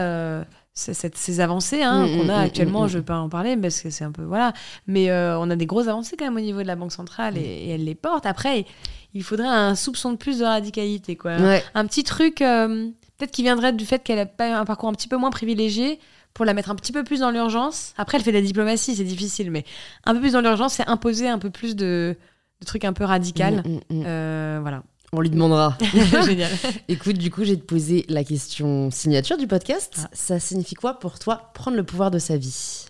[0.75, 3.55] ces avancées hein, Mm, qu'on mm, a mm, actuellement, je ne vais pas en parler
[3.55, 4.53] parce que c'est un peu voilà,
[4.87, 7.37] mais euh, on a des grosses avancées quand même au niveau de la banque centrale
[7.37, 8.25] et, et elle les porte.
[8.25, 8.65] Après,
[9.13, 11.37] il faudrait un soupçon de plus de radicalité, quoi.
[11.37, 11.63] Ouais.
[11.73, 14.93] Un petit truc, euh, peut-être qui viendrait du fait qu'elle a pas un parcours un
[14.93, 15.99] petit peu moins privilégié
[16.33, 17.93] pour la mettre un petit peu plus dans l'urgence.
[17.97, 19.63] Après, elle fait de la diplomatie, c'est difficile, mais
[20.03, 22.17] un peu plus dans l'urgence, c'est imposer un peu plus de,
[22.59, 23.63] de trucs un peu radical.
[23.91, 24.83] Euh, voilà.
[25.17, 25.77] On lui demandera.
[26.25, 26.51] Génial.
[26.89, 29.93] Écoute, du coup, j'ai te poser la question signature du podcast.
[30.03, 30.09] Ah.
[30.11, 32.85] Ça signifie quoi pour toi prendre le pouvoir de sa vie?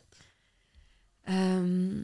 [1.30, 2.03] Euh,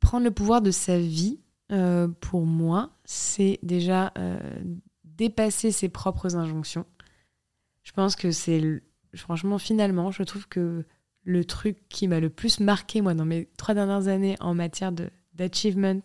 [0.00, 1.38] Prendre le pouvoir de sa vie,
[1.70, 4.38] euh, pour moi, c'est déjà euh,
[5.04, 6.84] dépasser ses propres injonctions.
[7.84, 8.82] Je pense que c'est, le-
[9.14, 10.84] franchement, finalement, je trouve que
[11.24, 14.90] le truc qui m'a le plus marqué, moi, dans mes trois dernières années en matière
[14.90, 16.00] de, d'achievement,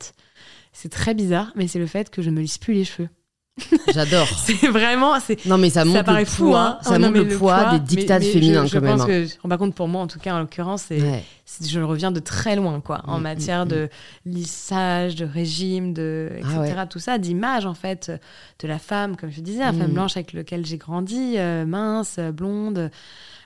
[0.80, 3.10] c'est très bizarre, mais c'est le fait que je me lisse plus les cheveux.
[3.92, 4.28] J'adore.
[4.38, 6.78] C'est vraiment, c'est, Non, mais ça montre ça paraît le fou, hein.
[6.84, 8.92] ça Oh, montre le poids des dictats féminins je, je quand même.
[8.98, 9.08] pense hein.
[9.08, 11.24] que, je me rends compte pour moi, en tout cas, en l'occurrence, c'est, Ouais.
[11.44, 13.90] c'est- je reviens de très loin, quoi, en Mm, matière mm, de
[14.26, 16.48] lissage, de régime, de etc.
[16.56, 16.88] Ah ouais.
[16.88, 18.12] Tout ça, d'image en fait
[18.60, 19.80] de la femme, comme je disais, la Mm.
[19.80, 22.92] femme blanche avec laquelle j'ai grandi, euh, mince, blonde,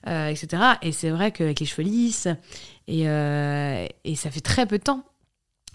[0.07, 0.61] euh, etc.
[0.81, 2.27] Et c'est vrai qu'avec les cheveux lisses,
[2.89, 5.05] et, euh, et ça fait très peu de temps.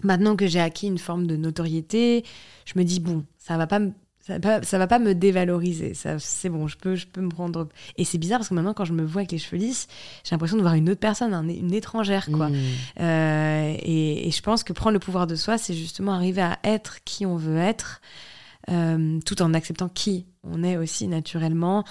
[0.03, 2.23] Maintenant que j'ai acquis une forme de notoriété,
[2.65, 5.15] je me dis bon, ça va pas me ça va pas, ça va pas me
[5.15, 5.93] dévaloriser.
[5.93, 7.69] Ça, c'est bon, je peux, je peux me prendre.
[7.95, 9.87] Et c'est bizarre parce que maintenant, quand je me vois avec les cheveux lisses,
[10.25, 12.49] j'ai l'impression de voir une autre personne, un- une étrangère, quoi.
[12.49, 12.55] Mm.
[12.99, 16.59] Euh, et, et je pense que prendre le pouvoir de soi, c'est justement arriver à
[16.65, 18.01] être qui on veut être,
[18.69, 21.85] euh, tout en acceptant qui on est aussi naturellement.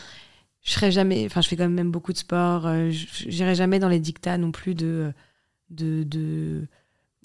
[0.63, 2.67] Je serai jamais, enfin, je fais quand même beaucoup de sport.
[2.67, 5.11] Euh, je- J'irai jamais dans les dictats non plus de
[5.71, 6.67] de de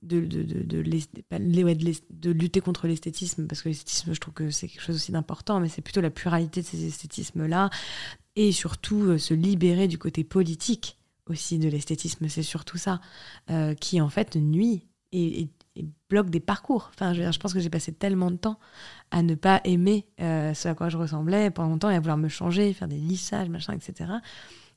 [0.01, 4.81] de, de, de, de lutter contre l'esthétisme parce que l'esthétisme je trouve que c'est quelque
[4.81, 7.69] chose aussi d'important mais c'est plutôt la pluralité de ces esthétismes là
[8.35, 10.97] et surtout euh, se libérer du côté politique
[11.27, 12.99] aussi de l'esthétisme c'est surtout ça
[13.49, 15.49] euh, qui en fait nuit et, et-
[16.09, 16.91] bloque des parcours.
[16.93, 18.59] Enfin je, je pense que j'ai passé tellement de temps
[19.11, 22.17] à ne pas aimer euh, ce à quoi je ressemblais pendant longtemps et à vouloir
[22.17, 24.11] me changer faire des lissages machin etc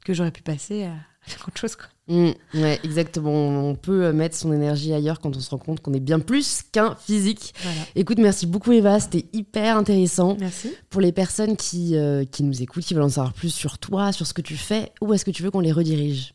[0.04, 1.86] que j'aurais pu passer à faire autre chose quoi.
[2.06, 3.32] Mm, ouais, exactement.
[3.32, 6.20] On peut euh, mettre son énergie ailleurs quand on se rend compte qu'on est bien
[6.20, 7.54] plus qu'un physique.
[7.62, 10.36] voilà Écoute, merci beaucoup Eva, c'était hyper intéressant.
[10.38, 13.78] merci Pour les personnes qui, euh, qui nous écoutent, qui veulent en savoir plus sur
[13.78, 16.34] toi, sur ce que tu fais, où est-ce que tu veux qu'on les redirige?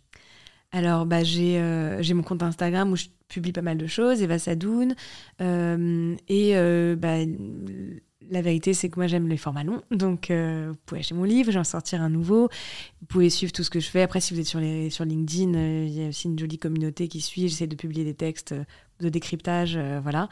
[0.71, 4.21] Alors, bah, j'ai euh, j'ai mon compte Instagram où je publie pas mal de choses,
[4.21, 4.95] Eva Sadoun.
[5.41, 7.17] Euh, et euh, bah,
[8.29, 9.81] la vérité, c'est que moi, j'aime les formats longs.
[9.91, 12.49] Donc, euh, vous pouvez acheter mon livre, je vais en sortir un nouveau.
[13.01, 14.01] Vous pouvez suivre tout ce que je fais.
[14.01, 16.59] Après, si vous êtes sur, les, sur LinkedIn, euh, il y a aussi une jolie
[16.59, 17.47] communauté qui suit.
[17.49, 18.63] J'essaie de publier des textes euh,
[18.99, 19.79] de décryptage.
[20.03, 20.27] voilà.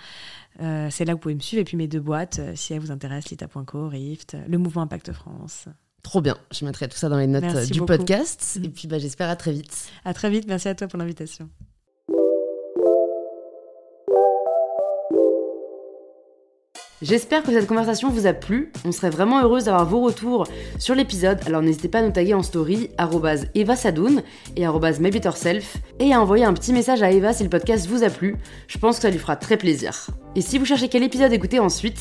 [0.60, 1.62] C'est là que vous pouvez me suivre.
[1.62, 5.68] Et puis, mes deux boîtes, si elles vous intéressent, lita.co, Rift, le mouvement Impact France.
[6.04, 7.98] Trop bien, je mettrai tout ça dans les notes Merci du beaucoup.
[7.98, 8.58] podcast.
[8.58, 8.66] Mhm.
[8.66, 9.90] Et puis bah, j'espère à très vite.
[10.06, 10.48] À très vite.
[10.48, 11.50] Merci à toi pour l'invitation.
[17.04, 18.72] J'espère que cette conversation vous a plu.
[18.84, 20.48] On serait vraiment heureuse d'avoir vos retours
[20.80, 21.40] sur l'épisode.
[21.46, 22.90] Alors n'hésitez pas à nous taguer en story
[23.54, 24.24] Eva Sadoun
[24.56, 28.10] et @mybetterself et à envoyer un petit message à Eva si le podcast vous a
[28.10, 28.36] plu.
[28.68, 30.08] Je pense que ça lui fera très plaisir.
[30.36, 32.00] Et si vous cherchez quel épisode écouter ensuite,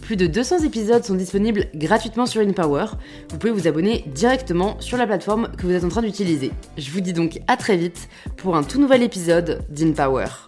[0.00, 2.86] plus de 200 épisodes sont disponibles gratuitement sur InPower.
[3.30, 6.52] Vous pouvez vous abonner directement sur la plateforme que vous êtes en train d'utiliser.
[6.78, 8.08] Je vous dis donc à très vite
[8.38, 10.47] pour un tout nouvel épisode d'InPower.